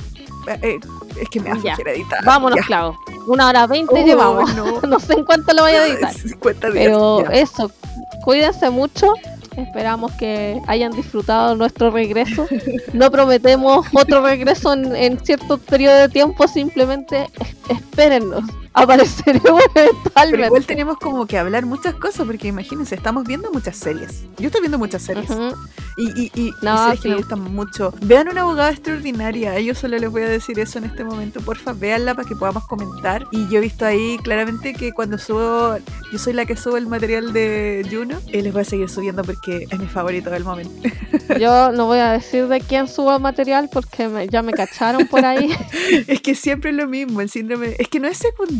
[0.52, 0.78] Eh, eh,
[1.22, 2.22] es que me flojera editar.
[2.24, 2.66] Vámonos, ya.
[2.66, 2.94] Clau.
[3.28, 4.54] Una hora veinte Oh, llevamos.
[4.54, 4.80] no.
[4.86, 6.12] No sé en cuánto lo vaya a editar.
[6.12, 7.30] 50 días, Pero ya.
[7.30, 7.70] eso,
[8.24, 9.12] cuídense mucho.
[9.56, 12.46] Esperamos que hayan disfrutado nuestro regreso.
[12.92, 18.44] No prometemos otro regreso en, cierto periodo de tiempo, simplemente es- espérennos.
[18.72, 20.46] Apareceremos Pero eventualmente.
[20.46, 24.24] igual tenemos como que hablar muchas cosas, porque imagínense, estamos viendo muchas series.
[24.38, 25.28] Yo estoy viendo muchas series.
[25.30, 25.54] Ujú.
[25.96, 27.20] Y, y, y, y No, series que me sí.
[27.22, 27.92] gustan mucho.
[28.02, 29.58] Vean una abogada extraordinaria.
[29.60, 31.40] Yo solo les voy a decir eso en este momento.
[31.40, 33.26] Porfa, véanla para que podamos comentar.
[33.32, 35.76] Y yo he visto ahí claramente que cuando subo,
[36.12, 38.18] yo soy la que subo el material de Juno.
[38.28, 40.88] Y les voy a seguir subiendo porque es mi favorito del momento.
[41.38, 45.06] Yo no voy a decir de quién subo el material porque me- ya me cacharon
[45.06, 45.50] por ahí.
[46.08, 47.76] es que siempre es lo mismo, el síndrome.
[47.78, 48.59] Es que no es secundario.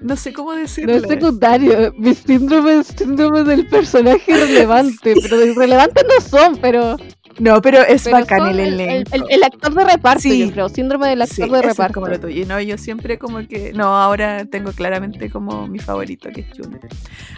[0.00, 0.94] No sé cómo No decirlo.
[0.94, 1.92] es secundario.
[1.98, 5.14] Mi síndrome es síndrome del personaje relevante.
[5.22, 6.96] Pero irrelevantes no son, pero.
[7.38, 9.10] No, pero es pero bacán el el, elenco.
[9.14, 10.38] el- el actor de reparto, Sí.
[10.46, 10.68] yo creo.
[10.70, 11.94] Síndrome del actor Sí, de eso es reparto.
[11.94, 12.46] como lo tuyo.
[12.46, 13.72] No, yo siempre como que.
[13.74, 16.78] No, ahora tengo claramente como mi favorito, que es Juno.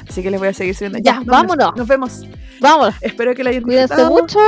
[0.08, 0.98] Así que les voy a seguir subiendo.
[1.02, 1.74] Ya, vámonos.
[1.76, 2.24] Nos vemos.
[2.60, 2.94] Vamos.
[3.00, 4.38] Espero que la hayan Cuídense mucho.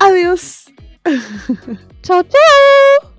[0.00, 0.64] Adiós.
[2.02, 3.15] Chao, chao.